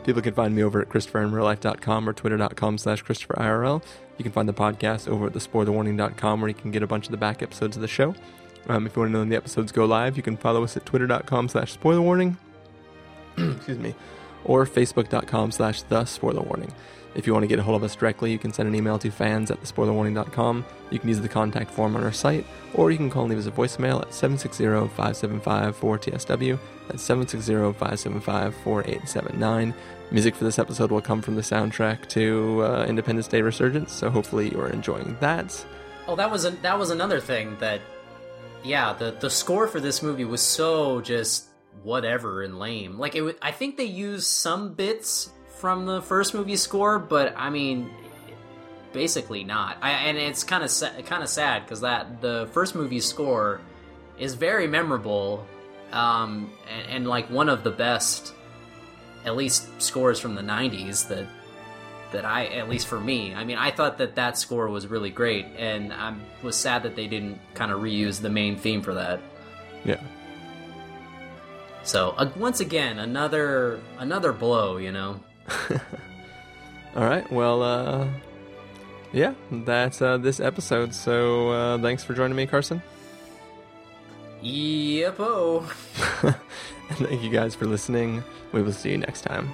People 0.09 0.23
can 0.23 0.33
find 0.33 0.57
me 0.57 0.63
over 0.63 0.81
at 0.81 0.89
ChristopherInRealLife.com 0.89 2.09
or 2.09 2.15
Twitter.com 2.15 2.79
slash 2.79 3.05
ChristopherIRL. 3.05 3.83
You 4.17 4.23
can 4.23 4.33
find 4.33 4.49
the 4.49 4.55
podcast 4.55 5.07
over 5.07 5.27
at 5.27 5.35
TheSpoilerWarning.com 5.35 6.41
where 6.41 6.49
you 6.49 6.55
can 6.55 6.71
get 6.71 6.83
a 6.83 6.87
bunch 6.87 7.05
of 7.05 7.11
the 7.11 7.19
back 7.19 7.43
episodes 7.43 7.77
of 7.77 7.83
the 7.83 7.89
show. 7.89 8.15
Um, 8.71 8.87
if 8.87 8.97
you 8.97 9.01
want 9.03 9.11
to 9.11 9.13
know 9.13 9.19
when 9.19 9.29
the 9.29 9.37
episodes 9.37 9.71
go 9.71 9.85
live, 9.85 10.17
you 10.17 10.23
can 10.23 10.39
follow 10.39 10.65
us 10.65 10.79
at 10.79 10.87
Twitter.com 10.87 11.51
slash 11.51 11.77
SpoilerWarning. 11.77 12.37
Excuse 13.37 13.79
me. 13.79 13.95
Or 14.49 14.67
Facebook.com 14.67 15.53
slash 15.53 15.83
The 15.83 16.05
Spoiler 16.05 16.43
Warning. 16.43 16.73
If 17.15 17.27
you 17.27 17.33
want 17.33 17.43
to 17.43 17.47
get 17.49 17.59
a 17.59 17.63
hold 17.63 17.77
of 17.77 17.83
us 17.83 17.97
directly, 17.97 18.31
you 18.31 18.39
can 18.39 18.53
send 18.53 18.69
an 18.69 18.75
email 18.75 18.99
to 18.99 19.11
fans 19.11 19.51
at 19.51 19.63
thespoilerwarning.com. 19.63 20.65
You 20.91 20.99
can 20.99 21.09
use 21.09 21.21
the 21.21 21.29
contact 21.29 21.71
form 21.71 21.97
on 21.97 22.05
our 22.05 22.13
site, 22.13 22.45
or 22.75 22.91
you 22.91 22.97
can 22.97 23.11
call 23.11 23.25
and 23.25 23.31
leave 23.31 23.41
us 23.41 23.47
a 23.47 23.51
voicemail 23.51 24.03
at 24.03 24.11
760-575-4TSW. 24.11 26.59
That's 26.89 27.09
760-575-4879. 27.09 29.75
Music 30.11 30.35
for 30.35 30.45
this 30.45 30.59
episode 30.59 30.91
will 30.91 31.01
come 31.01 31.21
from 31.21 31.35
the 31.35 31.43
soundtrack 31.43 32.09
to 32.09 32.65
uh, 32.65 32.87
Independence 32.89 33.29
Day 33.29 33.43
Resurgence, 33.43 33.93
so 33.93 34.11
hopefully 34.11 34.51
you 34.51 34.61
are 34.61 34.71
enjoying 34.71 35.17
that. 35.21 35.65
Oh, 36.07 36.17
that 36.17 36.31
was 36.31 36.45
a, 36.45 36.51
that 36.51 36.79
was 36.79 36.91
another 36.91 37.21
thing 37.21 37.57
that, 37.59 37.81
yeah, 38.63 38.95
the 38.95 39.11
the 39.11 39.29
score 39.29 39.67
for 39.67 39.81
this 39.81 40.03
movie 40.03 40.25
was 40.25 40.41
so 40.41 41.03
just 41.03 41.48
whatever 41.83 42.43
and 42.43 42.59
lame. 42.59 42.99
Like 42.99 43.15
it, 43.15 43.23
wa- 43.23 43.33
I 43.43 43.53
think 43.53 43.77
they 43.77 43.85
used 43.85 44.27
some 44.27 44.75
bits 44.75 45.31
from 45.59 45.87
the 45.87 46.03
first 46.03 46.35
movie 46.35 46.57
score, 46.57 46.99
but 46.99 47.35
I 47.37 47.51
mean, 47.51 47.91
basically 48.93 49.45
not. 49.45 49.79
I, 49.81 49.91
and 49.91 50.19
it's 50.19 50.45
kind 50.45 50.63
of 50.65 50.71
sa- 50.71 51.01
kind 51.07 51.23
of 51.23 51.29
sad 51.29 51.65
because 51.65 51.81
that 51.81 52.21
the 52.21 52.49
first 52.53 52.75
movie 52.75 53.01
score 53.01 53.61
is 54.19 54.35
very 54.35 54.67
memorable, 54.67 55.47
um, 55.93 56.53
and, 56.69 56.91
and 56.91 57.09
like 57.09 57.31
one 57.31 57.49
of 57.49 57.65
the 57.65 57.71
best, 57.71 58.33
at 59.25 59.37
least 59.37 59.69
scores 59.81 60.21
from 60.21 60.35
the 60.35 60.43
'90s 60.43 61.09
that 61.09 61.27
that 62.13 62.25
I, 62.25 62.47
at 62.47 62.69
least 62.71 62.87
for 62.87 62.99
me, 62.99 63.35
I 63.35 63.45
mean, 63.45 63.59
I 63.59 63.71
thought 63.71 63.99
that 63.99 64.15
that 64.15 64.39
score 64.39 64.69
was 64.69 64.87
really 64.87 65.11
great, 65.11 65.45
and 65.57 65.93
I 65.93 66.15
was 66.43 66.57
sad 66.57 66.83
that 66.85 66.97
they 66.97 67.07
didn't 67.07 67.39
kind 67.55 67.71
of 67.71 67.81
reuse 67.81 68.21
the 68.21 68.31
main 68.31 68.57
theme 68.57 68.81
for 68.81 68.95
that. 68.95 69.21
Yeah. 69.85 70.01
So 71.89 72.11
uh, 72.19 72.31
once 72.37 72.61
again, 72.61 72.99
another 72.99 73.81
another 73.97 74.35
blow, 74.35 74.77
you 74.77 74.93
know. 74.93 75.21
All 76.95 77.05
right. 77.05 77.31
Well, 77.33 77.63
uh, 77.63 78.07
yeah, 79.11 79.33
that's 79.51 80.03
uh, 80.03 80.19
this 80.19 80.39
episode. 80.39 80.95
So 80.95 81.49
uh, 81.49 81.79
thanks 81.79 82.05
for 82.05 82.13
joining 82.13 82.37
me, 82.37 82.45
Carson. 82.45 82.83
Yep. 84.43 85.17
Oh. 85.19 85.61
thank 86.91 87.23
you 87.23 87.31
guys 87.31 87.55
for 87.55 87.65
listening. 87.65 88.23
We 88.53 88.61
will 88.61 88.73
see 88.73 88.91
you 88.91 88.99
next 88.99 89.23
time. 89.23 89.49